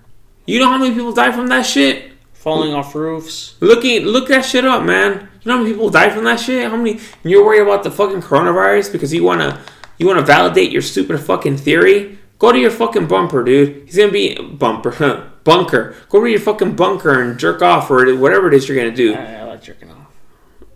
You 0.47 0.61
know 0.61 0.71
how 0.71 0.79
many 0.79 0.95
people 0.95 1.13
die 1.13 1.33
from 1.33 1.49
that 1.49 1.63
shit? 1.67 2.13
Falling 2.33 2.73
off 2.73 2.95
roofs. 2.95 3.57
Looking, 3.61 4.05
look 4.05 4.29
that 4.29 4.45
shit 4.45 4.65
up, 4.65 4.85
man. 4.85 5.29
You 5.43 5.49
know 5.51 5.57
how 5.57 5.63
many 5.63 5.73
people 5.75 5.91
die 5.91 6.11
from 6.11 6.23
that 6.25 6.39
shit? 6.39 6.71
How 6.71 6.77
many? 6.77 6.93
And 6.93 7.01
you're 7.25 7.45
worried 7.45 7.63
about 7.63 7.83
the 7.83 7.91
fucking 7.91 8.23
coronavirus 8.23 8.93
because 8.93 9.13
you 9.13 9.25
wanna, 9.25 9.61
you 9.99 10.07
wanna 10.07 10.23
validate 10.23 10.71
your 10.71 10.83
stupid 10.83 11.19
fucking 11.21 11.57
theory. 11.57 12.19
Go 12.39 12.53
to 12.53 12.59
your 12.59 12.71
fucking 12.71 13.09
bumper, 13.09 13.43
dude. 13.43 13.85
He's 13.87 13.97
gonna 13.97 14.13
be 14.13 14.37
bumper, 14.41 15.30
bunker. 15.45 15.95
Go 16.09 16.23
to 16.23 16.31
your 16.31 16.41
fucking 16.41 16.77
bunker 16.77 17.21
and 17.23 17.39
jerk 17.39 17.63
off 17.63 17.91
or 17.91 18.15
whatever 18.17 18.49
it 18.49 18.55
is 18.55 18.69
you're 18.69 18.77
gonna 18.77 18.95
do. 18.95 19.15
I, 19.15 19.35
I 19.37 19.43
like 19.45 19.63
jerking 19.63 19.91
off. 19.91 20.09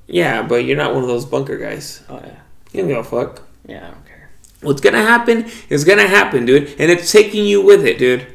Yeah, 0.07 0.43
but 0.43 0.65
you're 0.65 0.77
not 0.77 0.95
one 0.95 1.03
of 1.03 1.09
those 1.09 1.25
bunker 1.25 1.57
guys. 1.57 2.03
Oh 2.09 2.17
yeah. 2.17 2.41
You 2.73 2.81
don't 2.81 2.89
give 2.89 2.99
a 2.99 3.05
fuck. 3.05 3.43
Yeah, 3.67 3.87
I 3.87 3.91
don't 3.91 4.07
care. 4.07 4.31
What's 4.63 4.81
gonna 4.81 5.03
happen 5.03 5.51
is 5.69 5.85
gonna 5.85 6.07
happen, 6.09 6.45
dude, 6.47 6.75
and 6.79 6.91
it's 6.91 7.11
taking 7.11 7.45
you 7.47 7.63
with 7.63 7.85
it, 7.85 7.99
dude. 7.99 8.27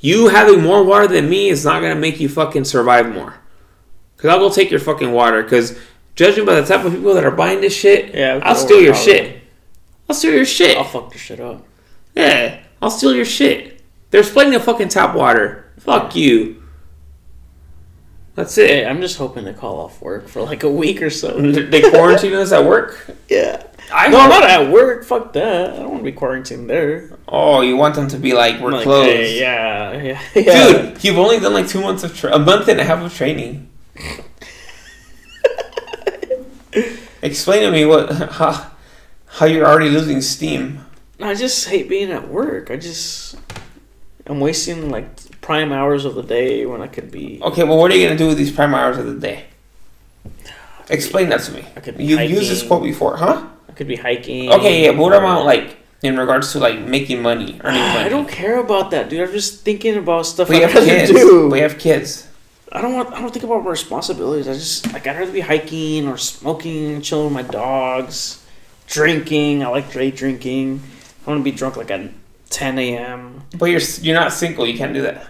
You 0.00 0.28
having 0.28 0.62
more 0.62 0.84
water 0.84 1.08
than 1.08 1.28
me 1.28 1.48
is 1.48 1.64
not 1.64 1.80
gonna 1.80 1.96
make 1.96 2.20
you 2.20 2.28
fucking 2.28 2.64
survive 2.64 3.12
more. 3.12 3.34
Cause 4.16 4.30
I'll 4.30 4.38
go 4.38 4.50
take 4.50 4.70
your 4.70 4.80
fucking 4.80 5.12
water. 5.12 5.42
Cause 5.44 5.78
judging 6.14 6.44
by 6.44 6.60
the 6.60 6.66
type 6.66 6.84
of 6.84 6.92
people 6.92 7.14
that 7.14 7.24
are 7.24 7.30
buying 7.30 7.60
this 7.60 7.74
shit, 7.76 8.14
Yeah, 8.14 8.40
I'll 8.42 8.54
steal 8.54 8.80
your 8.80 8.94
shit. 8.94 9.42
I'll 10.08 10.14
steal 10.16 10.34
your 10.34 10.44
shit. 10.44 10.76
I'll 10.76 10.84
fuck 10.84 11.12
your 11.12 11.18
shit 11.20 11.40
up. 11.40 11.64
Yeah, 12.14 12.60
I'll 12.82 12.90
steal 12.90 13.14
your 13.14 13.24
shit. 13.24 13.80
There's 14.10 14.30
plenty 14.30 14.56
of 14.56 14.64
fucking 14.64 14.88
tap 14.88 15.14
water. 15.14 15.67
Fuck 15.78 16.14
you. 16.16 16.62
That's 18.34 18.56
it. 18.56 18.86
I'm 18.86 19.00
just 19.00 19.16
hoping 19.18 19.44
to 19.46 19.52
call 19.52 19.80
off 19.80 20.00
work 20.00 20.28
for 20.28 20.42
like 20.42 20.62
a 20.62 20.70
week 20.70 21.02
or 21.02 21.10
so. 21.10 21.40
They 21.40 21.90
quarantine 21.90 22.34
us 22.34 22.52
at 22.52 22.64
work. 22.64 23.10
yeah. 23.28 23.64
I 23.92 24.08
No, 24.08 24.20
I'm 24.20 24.28
not 24.28 24.44
at 24.44 24.70
work. 24.70 25.04
Fuck 25.04 25.32
that. 25.32 25.70
I 25.72 25.76
don't 25.76 25.88
want 25.88 25.98
to 26.00 26.04
be 26.04 26.12
quarantined 26.12 26.68
there. 26.68 27.16
Oh, 27.26 27.62
you 27.62 27.74
want 27.76 27.94
them 27.94 28.06
to 28.08 28.18
be 28.18 28.34
like 28.34 28.60
we're 28.60 28.70
like, 28.72 28.82
closed. 28.84 29.08
hey, 29.08 29.40
yeah, 29.40 29.92
yeah, 30.02 30.20
yeah. 30.34 30.72
Dude, 30.92 31.02
you've 31.04 31.16
only 31.18 31.40
done 31.40 31.54
like 31.54 31.66
two 31.68 31.80
months 31.80 32.04
of 32.04 32.14
tra- 32.16 32.34
a 32.34 32.38
month 32.38 32.68
and 32.68 32.78
a 32.80 32.84
half 32.84 33.02
of 33.02 33.14
training. 33.14 33.70
Explain 37.22 37.62
to 37.62 37.70
me 37.70 37.84
what 37.84 38.12
how, 38.12 38.70
how 39.26 39.46
you're 39.46 39.66
already 39.66 39.88
losing 39.90 40.20
steam. 40.20 40.84
I 41.20 41.34
just 41.34 41.66
hate 41.68 41.88
being 41.88 42.10
at 42.12 42.28
work. 42.28 42.70
I 42.70 42.76
just 42.76 43.34
I'm 44.28 44.40
wasting 44.40 44.90
like 44.90 45.40
prime 45.40 45.72
hours 45.72 46.04
of 46.04 46.14
the 46.14 46.22
day 46.22 46.66
when 46.66 46.82
I 46.82 46.86
could 46.86 47.10
be. 47.10 47.40
Okay, 47.42 47.64
well, 47.64 47.78
what 47.78 47.90
are 47.90 47.96
you 47.96 48.06
gonna 48.06 48.18
do 48.18 48.26
with 48.28 48.36
these 48.38 48.52
prime 48.52 48.74
hours 48.74 48.98
of 48.98 49.06
the 49.06 49.18
day? 49.18 49.44
Explain 50.90 51.28
that 51.30 51.40
to 51.42 51.52
me. 51.52 51.64
I 51.76 51.80
could 51.80 51.96
be 51.96 52.04
You've 52.04 52.20
used 52.30 52.50
this 52.50 52.62
quote 52.66 52.82
before, 52.82 53.16
huh? 53.16 53.46
I 53.68 53.72
could 53.72 53.88
be 53.88 53.96
hiking. 53.96 54.50
Okay, 54.52 54.84
yeah, 54.84 54.90
but 54.92 54.98
what 54.98 55.14
about 55.14 55.44
like 55.44 55.76
in 56.02 56.18
regards 56.18 56.52
to 56.52 56.58
like 56.58 56.78
making 56.80 57.22
money, 57.22 57.60
earning 57.64 57.80
money? 57.94 58.04
I 58.04 58.08
don't 58.08 58.28
care 58.28 58.58
about 58.58 58.90
that, 58.92 59.08
dude. 59.08 59.20
I'm 59.26 59.32
just 59.32 59.62
thinking 59.64 59.96
about 59.96 60.26
stuff 60.26 60.48
We 60.48 60.62
I'd 60.64 60.70
have 60.70 60.84
kids. 60.84 61.10
do. 61.10 61.48
We 61.48 61.60
have 61.60 61.78
kids. 61.78 62.26
I 62.70 62.82
don't 62.82 62.94
want. 62.94 63.14
I 63.14 63.20
don't 63.22 63.32
think 63.32 63.44
about 63.44 63.64
responsibilities. 63.64 64.46
I 64.46 64.52
just 64.52 64.92
like 64.92 65.06
I'd 65.06 65.16
rather 65.18 65.32
be 65.32 65.40
hiking 65.40 66.06
or 66.06 66.18
smoking, 66.18 67.00
chilling 67.00 67.32
with 67.34 67.46
my 67.46 67.50
dogs, 67.50 68.44
drinking. 68.86 69.64
I 69.64 69.68
like 69.68 69.90
day 69.92 70.10
drinking. 70.10 70.82
I 71.26 71.30
want 71.30 71.40
to 71.40 71.44
be 71.44 71.50
drunk 71.56 71.76
like 71.78 71.90
at 71.90 72.10
10 72.50 72.78
a.m. 72.78 73.42
But 73.56 73.66
you're 73.66 73.80
you're 74.00 74.14
not 74.14 74.32
single. 74.32 74.66
You 74.66 74.76
can't 74.76 74.94
do 74.94 75.02
that. 75.02 75.28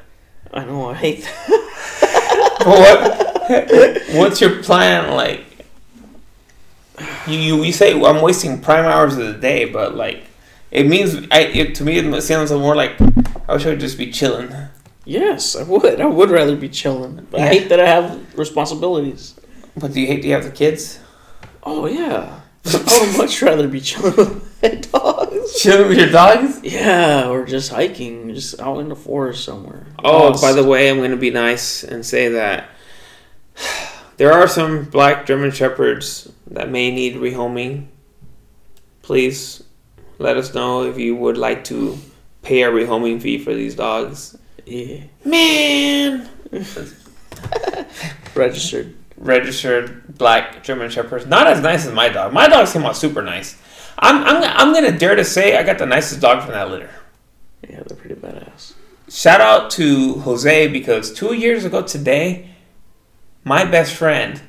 I 0.52 0.64
know. 0.64 0.88
I 0.90 0.94
hate 0.94 1.22
that. 1.24 1.64
But 2.58 2.66
what? 2.66 4.02
What's 4.14 4.40
your 4.40 4.62
plan? 4.62 5.14
Like, 5.14 5.44
you 7.26 7.38
you, 7.38 7.62
you 7.64 7.72
say 7.72 7.92
I'm 7.92 8.20
wasting 8.20 8.60
prime 8.60 8.84
hours 8.84 9.16
of 9.16 9.26
the 9.26 9.34
day, 9.34 9.64
but 9.64 9.94
like, 9.94 10.24
it 10.70 10.86
means 10.86 11.14
I 11.30 11.40
it, 11.40 11.74
to 11.76 11.84
me 11.84 11.98
it 11.98 12.22
sounds 12.22 12.50
more 12.50 12.74
like 12.74 13.00
I 13.48 13.54
wish 13.54 13.64
I 13.66 13.70
would 13.70 13.80
just 13.80 13.96
be 13.96 14.10
chilling. 14.10 14.52
yes, 15.04 15.56
I 15.56 15.62
would. 15.62 16.00
I 16.00 16.06
would 16.06 16.30
rather 16.30 16.56
be 16.56 16.68
chilling, 16.68 17.26
but 17.30 17.40
I 17.40 17.46
hate 17.48 17.68
that 17.68 17.80
I 17.80 17.86
have 17.86 18.36
responsibilities. 18.38 19.34
But 19.76 19.92
do 19.92 20.00
you 20.00 20.06
hate 20.08 20.22
to 20.22 20.28
have 20.30 20.44
the 20.44 20.50
kids? 20.50 20.98
Oh 21.62 21.86
yeah, 21.86 22.37
I 22.74 23.06
would 23.06 23.16
much 23.18 23.40
rather 23.42 23.68
be 23.68 23.80
chilling 23.80 24.16
with 24.16 24.62
my 24.62 24.68
dogs. 24.92 25.60
Chilling 25.60 25.88
with 25.88 25.98
your 25.98 26.10
dogs? 26.10 26.60
Yeah, 26.62 27.28
or 27.28 27.44
just 27.44 27.70
hiking, 27.70 28.34
just 28.34 28.60
out 28.60 28.78
in 28.80 28.88
the 28.88 28.96
forest 28.96 29.44
somewhere. 29.44 29.86
Oh, 30.02 30.28
Dogs. 30.30 30.40
by 30.40 30.52
the 30.52 30.64
way, 30.64 30.90
I'm 30.90 30.98
going 30.98 31.10
to 31.12 31.16
be 31.16 31.30
nice 31.30 31.84
and 31.84 32.04
say 32.04 32.28
that 32.28 32.68
there 34.16 34.32
are 34.32 34.48
some 34.48 34.84
black 34.84 35.26
German 35.26 35.50
shepherds 35.50 36.30
that 36.48 36.70
may 36.70 36.90
need 36.90 37.14
rehoming. 37.16 37.86
Please 39.02 39.62
let 40.18 40.36
us 40.36 40.54
know 40.54 40.82
if 40.84 40.98
you 40.98 41.14
would 41.16 41.38
like 41.38 41.64
to 41.64 41.96
pay 42.42 42.62
a 42.62 42.70
rehoming 42.70 43.20
fee 43.22 43.38
for 43.38 43.54
these 43.54 43.74
dogs. 43.74 44.36
yeah. 44.66 45.02
Man, 45.24 46.28
Registered. 48.34 48.94
Registered 49.18 50.16
black 50.16 50.62
German 50.62 50.90
Shepherds. 50.90 51.26
Not 51.26 51.46
as 51.46 51.60
nice 51.60 51.86
as 51.86 51.92
my 51.92 52.08
dog. 52.08 52.32
My 52.32 52.48
dogs 52.48 52.72
came 52.72 52.84
out 52.84 52.96
super 52.96 53.22
nice. 53.22 53.56
I'm, 53.98 54.22
I'm, 54.24 54.42
I'm 54.44 54.72
gonna 54.74 54.96
dare 54.96 55.16
to 55.16 55.24
say 55.24 55.56
I 55.56 55.62
got 55.64 55.78
the 55.78 55.86
nicest 55.86 56.20
dog 56.20 56.42
from 56.42 56.52
that 56.52 56.70
litter. 56.70 56.90
Yeah, 57.68 57.82
they're 57.86 57.96
pretty 57.96 58.14
badass. 58.14 58.74
Shout 59.10 59.40
out 59.40 59.70
to 59.72 60.14
Jose 60.20 60.68
because 60.68 61.12
two 61.12 61.34
years 61.34 61.64
ago 61.64 61.82
today, 61.82 62.50
my 63.42 63.64
best 63.64 63.94
friend 63.94 64.40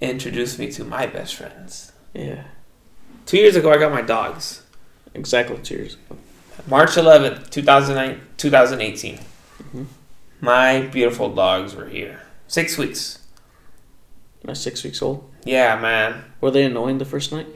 introduced 0.00 0.58
me 0.58 0.70
to 0.72 0.84
my 0.84 1.06
best 1.06 1.34
friends. 1.34 1.92
Yeah, 2.12 2.44
Two 3.26 3.38
years 3.38 3.56
ago, 3.56 3.72
I 3.72 3.78
got 3.78 3.90
my 3.90 4.02
dogs. 4.02 4.62
exactly 5.14 5.56
two 5.58 5.76
years 5.76 5.94
ago. 5.94 6.18
March 6.66 6.90
11th, 6.90 7.48
2009, 7.50 8.20
2018. 8.36 9.16
Mm-hmm. 9.16 9.84
My 10.40 10.82
beautiful 10.82 11.34
dogs 11.34 11.74
were 11.74 11.86
here. 11.88 12.20
Six 12.48 12.76
weeks. 12.76 13.23
Not 14.44 14.56
six 14.56 14.84
weeks 14.84 15.00
old. 15.02 15.28
Yeah, 15.44 15.78
man. 15.80 16.24
Were 16.40 16.50
they 16.50 16.64
annoying 16.64 16.98
the 16.98 17.04
first 17.04 17.32
night? 17.32 17.46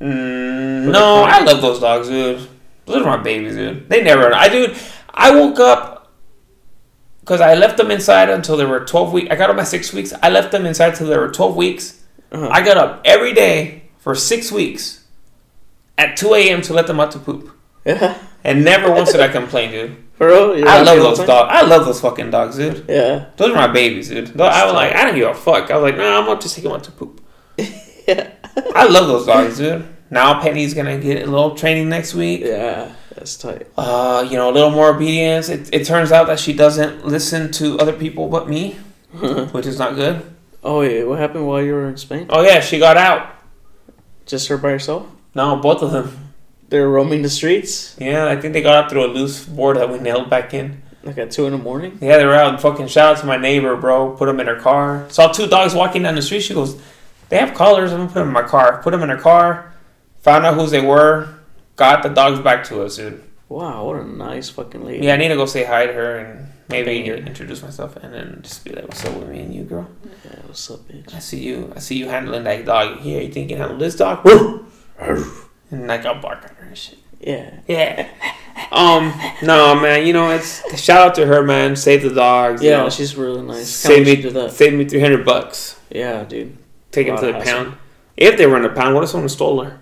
Mm, 0.00 0.92
no, 0.92 1.24
I 1.24 1.42
love 1.42 1.60
those 1.60 1.80
dogs, 1.80 2.08
dude. 2.08 2.46
Those 2.86 3.02
are 3.02 3.16
my 3.16 3.22
babies, 3.22 3.54
dude. 3.56 3.88
They 3.88 4.02
never. 4.02 4.32
I 4.34 4.48
dude. 4.48 4.76
I 5.12 5.34
woke 5.34 5.58
up 5.58 6.12
because 7.20 7.40
I 7.40 7.54
left 7.54 7.76
them 7.76 7.90
inside 7.90 8.30
until 8.30 8.56
they 8.56 8.64
were 8.64 8.84
twelve 8.84 9.12
weeks. 9.12 9.28
I 9.30 9.36
got 9.36 9.48
them 9.48 9.58
at 9.58 9.66
six 9.66 9.92
weeks. 9.92 10.12
I 10.22 10.28
left 10.30 10.52
them 10.52 10.66
inside 10.66 10.90
until 10.90 11.08
they 11.08 11.18
were 11.18 11.30
twelve 11.30 11.56
weeks. 11.56 12.02
Uh-huh. 12.30 12.48
I 12.50 12.62
got 12.62 12.76
up 12.76 13.00
every 13.04 13.32
day 13.32 13.84
for 13.98 14.14
six 14.14 14.52
weeks 14.52 15.04
at 15.96 16.16
two 16.16 16.34
a.m. 16.34 16.62
to 16.62 16.72
let 16.74 16.86
them 16.86 17.00
out 17.00 17.10
to 17.12 17.18
poop, 17.18 17.50
Yeah, 17.84 18.16
and 18.44 18.64
never 18.64 18.90
once 18.92 19.12
did 19.12 19.20
I 19.20 19.28
complain, 19.28 19.70
dude. 19.72 19.96
For 20.18 20.26
real. 20.26 20.58
You're 20.58 20.68
I 20.68 20.82
love 20.82 20.98
those 20.98 21.26
dogs. 21.26 21.48
I 21.52 21.62
love 21.62 21.86
those 21.86 22.00
fucking 22.00 22.30
dogs, 22.30 22.56
dude. 22.56 22.84
Yeah, 22.88 23.26
Those 23.36 23.50
are 23.52 23.54
my 23.54 23.68
babies, 23.68 24.08
dude. 24.10 24.38
I 24.40 24.64
was 24.66 24.74
like, 24.74 24.94
I 24.94 25.04
don't 25.04 25.14
give 25.14 25.28
a 25.28 25.34
fuck. 25.34 25.70
I 25.70 25.76
was 25.78 25.82
like, 25.90 25.96
nah, 25.96 26.18
I'm 26.18 26.26
gonna 26.26 26.40
just 26.40 26.54
take 26.54 26.64
them 26.64 26.72
out 26.72 26.84
to 26.84 26.90
poop. 26.92 27.20
yeah, 27.56 28.30
I 28.74 28.86
love 28.88 29.06
those 29.08 29.24
dogs, 29.26 29.56
dude. 29.58 29.86
Now 30.10 30.40
Penny's 30.40 30.74
gonna 30.74 30.98
get 30.98 31.22
a 31.26 31.30
little 31.30 31.54
training 31.54 31.88
next 31.88 32.14
week. 32.14 32.42
yeah. 32.42 32.92
That's 33.14 33.36
tight. 33.36 33.66
uh, 33.76 34.24
you 34.30 34.36
know, 34.36 34.48
a 34.48 34.52
little 34.52 34.70
more 34.70 34.94
obedience. 34.94 35.48
It, 35.48 35.68
it 35.72 35.84
turns 35.84 36.12
out 36.12 36.28
that 36.28 36.38
she 36.38 36.52
doesn't 36.52 37.04
listen 37.04 37.50
to 37.52 37.76
other 37.80 37.92
people 37.92 38.28
but 38.28 38.48
me, 38.48 38.72
which 39.52 39.66
is 39.66 39.76
not 39.78 39.96
good. 39.96 40.22
Oh 40.62 40.82
yeah, 40.82 41.02
what 41.02 41.18
happened 41.18 41.46
while 41.46 41.60
you 41.60 41.72
were 41.72 41.88
in 41.88 41.96
Spain? 41.96 42.26
Oh 42.30 42.42
yeah, 42.42 42.60
she 42.60 42.78
got 42.78 42.96
out. 42.96 43.34
Just 44.24 44.46
her 44.48 44.56
by 44.58 44.70
herself? 44.70 45.06
No, 45.34 45.56
both 45.56 45.82
of 45.82 45.90
them. 45.90 46.27
They 46.68 46.80
were 46.80 46.90
roaming 46.90 47.22
the 47.22 47.30
streets 47.30 47.96
Yeah, 47.98 48.26
I 48.26 48.36
think 48.40 48.52
they 48.52 48.60
got 48.62 48.84
out 48.84 48.90
through 48.90 49.06
a 49.06 49.08
loose 49.12 49.44
board 49.44 49.76
that 49.78 49.90
we 49.90 49.98
nailed 49.98 50.28
back 50.28 50.52
in. 50.52 50.82
like 51.02 51.16
at 51.18 51.30
two 51.30 51.46
in 51.46 51.52
the 51.52 51.58
morning. 51.58 51.98
Yeah, 52.00 52.18
they 52.18 52.26
were 52.26 52.34
out. 52.34 52.60
Fucking 52.60 52.88
shout 52.88 53.16
out 53.16 53.20
to 53.20 53.26
my 53.26 53.36
neighbor, 53.38 53.74
bro. 53.76 54.10
Put 54.16 54.26
them 54.26 54.40
in 54.40 54.46
her 54.46 54.56
car. 54.60 55.06
Saw 55.08 55.32
two 55.32 55.46
dogs 55.46 55.74
walking 55.74 56.02
down 56.02 56.14
the 56.16 56.22
street. 56.22 56.40
She 56.40 56.52
goes, 56.54 56.76
"They 57.30 57.38
have 57.38 57.54
collars. 57.54 57.92
I'm 57.92 57.98
gonna 58.00 58.08
put 58.10 58.18
them 58.20 58.28
in 58.28 58.34
my 58.34 58.42
car." 58.42 58.80
Put 58.82 58.90
them 58.90 59.02
in 59.02 59.08
her 59.08 59.16
car. 59.16 59.72
Found 60.22 60.44
out 60.44 60.54
who 60.54 60.66
they 60.66 60.80
were. 60.82 61.28
Got 61.76 62.02
the 62.02 62.08
dogs 62.10 62.40
back 62.40 62.64
to 62.64 62.82
us, 62.82 62.96
dude. 62.96 63.22
Wow, 63.48 63.86
what 63.86 63.96
a 63.96 64.04
nice 64.04 64.50
fucking 64.50 64.84
lady. 64.84 65.06
Yeah, 65.06 65.14
I 65.14 65.16
need 65.16 65.28
to 65.28 65.36
go 65.36 65.46
say 65.46 65.64
hi 65.64 65.86
to 65.86 65.92
her 65.94 66.18
and 66.18 66.48
maybe 66.68 66.96
Thank 66.96 67.06
you. 67.06 67.14
introduce 67.14 67.62
myself 67.62 67.96
and 67.96 68.12
then 68.12 68.40
just 68.42 68.62
be 68.64 68.72
like, 68.72 68.84
"What's 68.88 69.02
up 69.06 69.14
with 69.16 69.28
me 69.30 69.38
and 69.40 69.54
you, 69.54 69.62
girl?" 69.62 69.88
Yeah, 70.24 70.40
what's 70.46 70.70
up, 70.70 70.80
bitch? 70.88 71.14
I 71.14 71.20
see 71.20 71.38
you. 71.38 71.72
I 71.74 71.78
see 71.78 71.96
you 71.96 72.08
handling 72.08 72.44
that 72.44 72.66
dog. 72.66 72.98
Here, 72.98 73.22
you 73.22 73.32
think 73.32 73.48
you 73.48 73.56
can 73.56 73.62
handle 73.62 73.78
this 73.78 73.94
dog? 73.96 74.18
And 75.70 75.86
like 75.86 76.04
I'll 76.06 76.20
bark 76.20 76.44
at 76.44 76.50
her 76.52 76.66
and 76.66 76.76
shit. 76.78 76.98
Yeah. 77.20 77.58
Yeah. 77.66 78.08
Um. 78.72 79.12
No, 79.42 79.74
man. 79.80 80.06
You 80.06 80.12
know, 80.12 80.30
it's 80.30 80.62
shout 80.80 81.08
out 81.08 81.14
to 81.16 81.26
her, 81.26 81.42
man. 81.42 81.76
Save 81.76 82.02
the 82.02 82.10
dogs. 82.14 82.62
you 82.62 82.70
Yeah, 82.70 82.78
know. 82.82 82.90
she's 82.90 83.16
really 83.16 83.42
nice. 83.42 83.68
save 83.68 84.06
me. 84.06 84.16
me 84.16 84.22
do 84.22 84.30
that. 84.30 84.52
Save 84.52 84.74
me 84.74 84.84
three 84.84 85.00
hundred 85.00 85.24
bucks. 85.24 85.78
Yeah, 85.90 86.24
dude. 86.24 86.56
Take 86.90 87.06
him 87.06 87.16
to 87.18 87.26
the 87.26 87.40
pound. 87.40 87.74
If 88.16 88.36
they 88.36 88.46
run 88.46 88.64
a 88.64 88.68
pound, 88.70 88.94
what 88.94 89.04
if 89.04 89.10
someone 89.10 89.28
stole 89.28 89.62
her? 89.62 89.80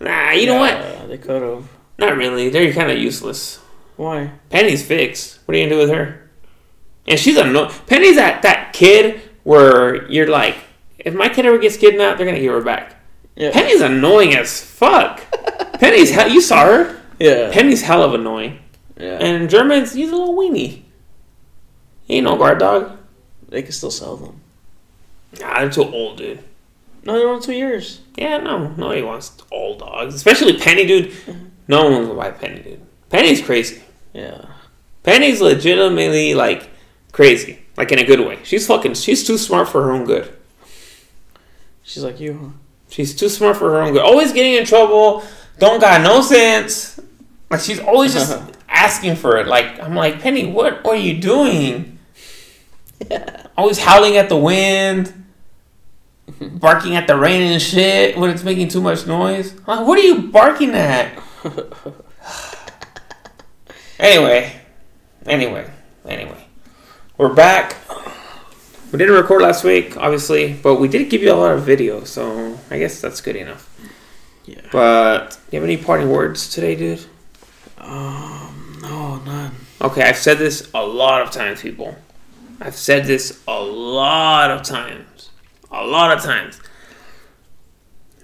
Nah, 0.00 0.30
you 0.32 0.46
know 0.46 0.56
what? 0.58 1.08
They 1.08 1.18
could 1.18 1.40
have. 1.42 1.68
Not 1.98 2.16
really. 2.16 2.48
They're 2.50 2.72
kind 2.72 2.90
of 2.90 2.98
useless. 2.98 3.58
Why? 3.96 4.32
Penny's 4.50 4.84
fixed. 4.84 5.38
What 5.46 5.54
are 5.54 5.58
you 5.58 5.64
gonna 5.66 5.76
do 5.76 5.88
with 5.88 5.96
her? 5.96 6.28
And 7.08 7.18
she's 7.18 7.36
a 7.36 7.44
no. 7.46 7.68
Penny's 7.86 8.16
that 8.16 8.42
that 8.42 8.72
kid 8.72 9.20
where 9.44 10.10
you're 10.10 10.28
like, 10.28 10.56
if 10.98 11.14
my 11.14 11.28
kid 11.28 11.46
ever 11.46 11.58
gets 11.58 11.76
kidnapped, 11.76 12.18
they're 12.18 12.26
gonna 12.26 12.40
give 12.40 12.52
her 12.52 12.60
back. 12.60 12.95
Yeah. 13.36 13.52
Penny's 13.52 13.80
annoying 13.82 14.34
as 14.34 14.60
fuck. 14.60 15.22
Penny's 15.74 16.10
hell. 16.10 16.28
You 16.28 16.40
saw 16.40 16.64
her. 16.64 17.00
Yeah. 17.18 17.50
Penny's 17.52 17.82
hell 17.82 18.02
of 18.02 18.14
annoying. 18.14 18.58
yeah. 18.98 19.18
And 19.20 19.48
Germans, 19.48 19.92
he's 19.92 20.10
a 20.10 20.16
little 20.16 20.34
weenie. 20.34 20.82
He 22.04 22.14
ain't 22.16 22.24
no 22.24 22.36
guard 22.36 22.58
dog. 22.58 22.98
they 23.48 23.62
can 23.62 23.72
still 23.72 23.90
sell 23.90 24.16
them. 24.16 24.40
Nah, 25.40 25.60
they're 25.60 25.70
too 25.70 25.84
old, 25.84 26.18
dude. 26.18 26.42
No, 27.04 27.12
they're 27.14 27.28
on 27.28 27.40
two 27.42 27.52
years. 27.52 28.00
Yeah, 28.16 28.38
no, 28.38 28.68
nobody 28.70 29.02
wants 29.02 29.36
old 29.52 29.78
dogs, 29.80 30.14
especially 30.14 30.58
Penny, 30.58 30.86
dude. 30.86 31.10
Mm-hmm. 31.10 31.44
No 31.68 31.90
one 31.90 32.08
will 32.08 32.16
buy 32.16 32.30
Penny, 32.30 32.60
dude. 32.62 32.80
Penny's 33.10 33.42
crazy. 33.42 33.82
Yeah. 34.12 34.46
Penny's 35.02 35.40
legitimately 35.40 36.34
like 36.34 36.68
crazy, 37.12 37.60
like 37.76 37.92
in 37.92 37.98
a 37.98 38.04
good 38.04 38.20
way. 38.20 38.38
She's 38.42 38.66
fucking. 38.66 38.94
She's 38.94 39.24
too 39.26 39.38
smart 39.38 39.68
for 39.68 39.82
her 39.84 39.92
own 39.92 40.04
good. 40.04 40.32
She's 41.82 42.02
like 42.02 42.18
you, 42.18 42.32
huh? 42.34 42.48
She's 42.96 43.14
too 43.14 43.28
smart 43.28 43.58
for 43.58 43.68
her 43.72 43.82
own 43.82 43.92
good. 43.92 44.00
Always 44.00 44.32
getting 44.32 44.54
in 44.54 44.64
trouble. 44.64 45.22
Don't 45.58 45.82
got 45.82 46.00
no 46.00 46.22
sense. 46.22 46.98
Like 47.50 47.60
she's 47.60 47.78
always 47.78 48.14
just 48.14 48.40
asking 48.70 49.16
for 49.16 49.36
it. 49.36 49.46
Like 49.46 49.78
I'm 49.82 49.94
like 49.94 50.22
Penny, 50.22 50.50
what 50.50 50.86
are 50.86 50.96
you 50.96 51.20
doing? 51.20 51.98
Always 53.58 53.78
howling 53.78 54.16
at 54.16 54.30
the 54.30 54.36
wind, 54.38 55.12
barking 56.40 56.96
at 56.96 57.06
the 57.06 57.18
rain 57.18 57.42
and 57.52 57.60
shit 57.60 58.16
when 58.16 58.30
it's 58.30 58.42
making 58.42 58.68
too 58.68 58.80
much 58.80 59.06
noise. 59.06 59.52
I'm 59.66 59.80
like, 59.80 59.86
what 59.86 59.98
are 59.98 60.02
you 60.02 60.28
barking 60.28 60.70
at? 60.70 61.22
anyway, 63.98 64.58
anyway, 65.26 65.70
anyway, 66.06 66.46
we're 67.18 67.34
back. 67.34 67.76
We 68.92 68.98
didn't 68.98 69.16
record 69.16 69.42
last 69.42 69.64
week, 69.64 69.96
obviously, 69.96 70.52
but 70.52 70.76
we 70.76 70.86
did 70.86 71.10
give 71.10 71.20
you 71.20 71.32
a 71.32 71.34
lot 71.34 71.52
of 71.52 71.64
video, 71.64 72.04
so 72.04 72.58
I 72.70 72.78
guess 72.78 73.00
that's 73.00 73.20
good 73.20 73.34
enough. 73.34 73.68
Yeah. 74.44 74.60
But 74.70 75.38
you 75.50 75.58
have 75.58 75.64
any 75.64 75.76
parting 75.76 76.08
words 76.08 76.48
today, 76.48 76.76
dude? 76.76 77.04
Um, 77.78 78.78
no, 78.80 79.16
none. 79.16 79.52
Okay, 79.80 80.02
I've 80.02 80.16
said 80.16 80.38
this 80.38 80.70
a 80.72 80.86
lot 80.86 81.22
of 81.22 81.32
times, 81.32 81.62
people. 81.62 81.96
I've 82.60 82.76
said 82.76 83.06
this 83.06 83.42
a 83.48 83.60
lot 83.60 84.52
of 84.52 84.62
times. 84.62 85.30
A 85.70 85.84
lot 85.84 86.16
of 86.16 86.22
times. 86.22 86.60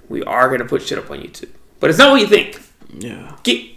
We 0.09 0.23
are 0.23 0.49
gonna 0.49 0.65
put 0.65 0.83
shit 0.83 0.99
up 0.99 1.11
on 1.11 1.19
YouTube, 1.19 1.51
but 1.81 1.91
it's 1.91 1.99
not 1.99 2.13
what 2.13 2.21
you 2.21 2.29
think. 2.29 2.61
Yeah. 2.97 3.37
Get, 3.43 3.69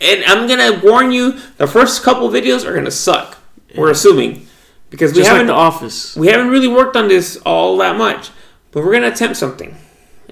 and 0.00 0.24
I'm 0.24 0.48
gonna 0.48 0.80
warn 0.82 1.12
you: 1.12 1.38
the 1.58 1.66
first 1.66 2.02
couple 2.02 2.28
videos 2.28 2.66
are 2.66 2.74
gonna 2.74 2.90
suck. 2.90 3.38
We're 3.76 3.90
assuming 3.90 4.46
because 4.94 5.12
we 5.12 5.18
Just 5.22 5.30
haven't 5.30 5.50
Office. 5.50 6.14
we 6.14 6.28
haven't 6.28 6.50
really 6.50 6.68
worked 6.68 6.94
on 6.94 7.08
this 7.08 7.36
all 7.44 7.76
that 7.78 7.96
much, 7.98 8.30
but 8.70 8.84
we're 8.84 8.92
gonna 8.92 9.08
attempt 9.08 9.36
something, 9.36 9.76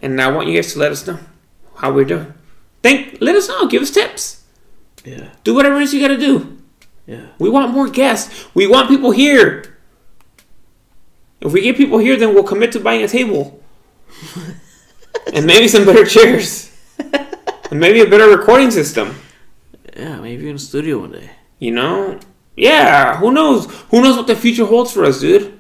and 0.00 0.20
I 0.22 0.30
want 0.30 0.46
you 0.46 0.54
guys 0.54 0.72
to 0.74 0.78
let 0.78 0.92
us 0.92 1.04
know 1.04 1.18
how 1.78 1.92
we're 1.92 2.04
doing. 2.04 2.32
Think, 2.80 3.18
let 3.20 3.34
us 3.34 3.48
know. 3.48 3.66
Give 3.66 3.82
us 3.82 3.90
tips. 3.90 4.44
Yeah. 5.04 5.30
Do 5.42 5.52
whatever 5.52 5.78
it 5.80 5.82
is 5.82 5.92
you 5.92 6.00
gotta 6.00 6.16
do. 6.16 6.58
Yeah. 7.08 7.26
We 7.40 7.50
want 7.50 7.72
more 7.74 7.88
guests. 7.88 8.46
We 8.54 8.68
want 8.68 8.88
people 8.88 9.10
here. 9.10 9.78
If 11.40 11.52
we 11.52 11.60
get 11.62 11.76
people 11.76 11.98
here, 11.98 12.16
then 12.16 12.32
we'll 12.32 12.44
commit 12.44 12.70
to 12.72 12.78
buying 12.80 13.02
a 13.02 13.08
table. 13.08 13.60
and 15.34 15.44
maybe 15.44 15.66
some 15.66 15.84
better 15.84 16.06
chairs. 16.06 16.70
and 17.68 17.80
maybe 17.80 18.00
a 18.00 18.06
better 18.06 18.28
recording 18.28 18.70
system. 18.70 19.16
Yeah, 19.96 20.20
maybe 20.20 20.48
in 20.48 20.54
a 20.54 20.58
studio 20.60 21.00
one 21.00 21.10
day. 21.10 21.30
You 21.58 21.72
know? 21.72 22.20
Yeah, 22.56 23.16
who 23.18 23.30
knows? 23.32 23.66
Who 23.90 24.02
knows 24.02 24.16
what 24.16 24.26
the 24.26 24.36
future 24.36 24.66
holds 24.66 24.92
for 24.92 25.04
us, 25.04 25.20
dude? 25.20 25.58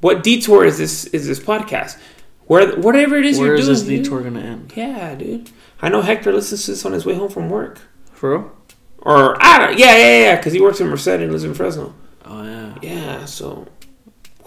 What 0.00 0.22
detour 0.22 0.64
is 0.64 0.78
this 0.78 1.04
is 1.06 1.26
this 1.26 1.38
podcast? 1.38 1.98
Where 2.46 2.76
whatever 2.76 3.16
it 3.16 3.24
is 3.24 3.38
Where 3.38 3.48
you're 3.48 3.56
is 3.56 3.66
doing. 3.66 3.74
this 3.74 3.82
dude. 3.84 4.02
detour 4.04 4.22
gonna 4.22 4.40
end? 4.40 4.72
Yeah, 4.76 5.14
dude. 5.14 5.50
I 5.80 5.88
know 5.88 6.02
Hector 6.02 6.32
listens 6.32 6.64
to 6.66 6.72
this 6.72 6.84
on 6.84 6.92
his 6.92 7.06
way 7.06 7.14
home 7.14 7.30
from 7.30 7.48
work. 7.48 7.78
For 8.12 8.32
real? 8.38 8.52
Or 8.98 9.36
I 9.42 9.58
don't 9.58 9.78
yeah, 9.78 9.96
yeah, 9.96 10.20
yeah, 10.22 10.36
because 10.36 10.52
he 10.52 10.60
works 10.60 10.80
in 10.80 10.88
Merced 10.88 11.08
and 11.08 11.30
lives 11.30 11.44
in 11.44 11.54
Fresno. 11.54 11.94
Oh 12.24 12.42
yeah. 12.44 12.74
Yeah, 12.82 13.24
so 13.24 13.66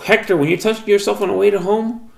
Hector, 0.04 0.36
when 0.38 0.50
you're 0.50 0.58
touching 0.60 0.88
yourself 0.88 1.22
on 1.22 1.30
the 1.30 1.34
way 1.34 1.50
to 1.50 1.60
home, 1.60 2.12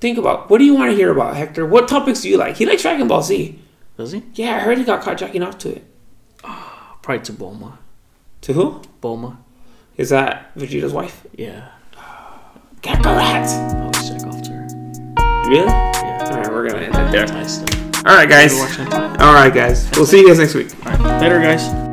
think 0.00 0.16
about 0.18 0.48
what 0.50 0.58
do 0.58 0.64
you 0.64 0.74
want 0.74 0.90
to 0.90 0.96
hear 0.96 1.10
about, 1.12 1.36
Hector? 1.36 1.66
What 1.66 1.88
topics 1.88 2.22
do 2.22 2.28
you 2.28 2.36
like? 2.36 2.56
He 2.56 2.66
likes 2.66 2.82
Dragon 2.82 3.06
Ball 3.06 3.22
Z. 3.22 3.58
Does 3.96 4.12
he? 4.12 4.22
Yeah, 4.34 4.56
I 4.56 4.60
heard 4.60 4.78
he 4.78 4.84
got 4.84 5.02
caught 5.02 5.18
jacking 5.18 5.42
off 5.42 5.58
to 5.58 5.76
it. 5.76 5.84
Ah, 6.42 6.98
probably 7.02 7.24
to 7.26 7.32
Bulma. 7.32 7.78
To 8.42 8.52
who? 8.54 8.82
Bulma. 9.02 9.36
Is 9.96 10.08
that 10.10 10.54
Vegeta's 10.54 10.92
wife? 10.92 11.26
Yeah. 11.36 11.68
Kakarot! 12.80 13.46
I 13.46 13.80
always 13.80 14.08
check 14.08 14.26
off 14.26 14.42
to 14.42 14.50
her. 14.52 14.66
Really? 15.48 15.66
Yeah. 15.66 16.28
Alright, 16.30 16.50
we're 16.50 16.68
gonna 16.68 16.82
end 16.82 16.94
it 16.94 17.12
there. 17.12 17.26
Nice 17.26 17.58
stuff. 17.58 18.06
Alright, 18.06 18.28
guys. 18.30 18.54
Alright, 19.20 19.52
guys. 19.52 19.90
We'll 19.94 20.06
see 20.06 20.20
you 20.20 20.28
guys 20.28 20.38
next 20.38 20.54
week. 20.54 20.68
Alright. 20.86 21.20
Later, 21.20 21.40
guys. 21.40 21.89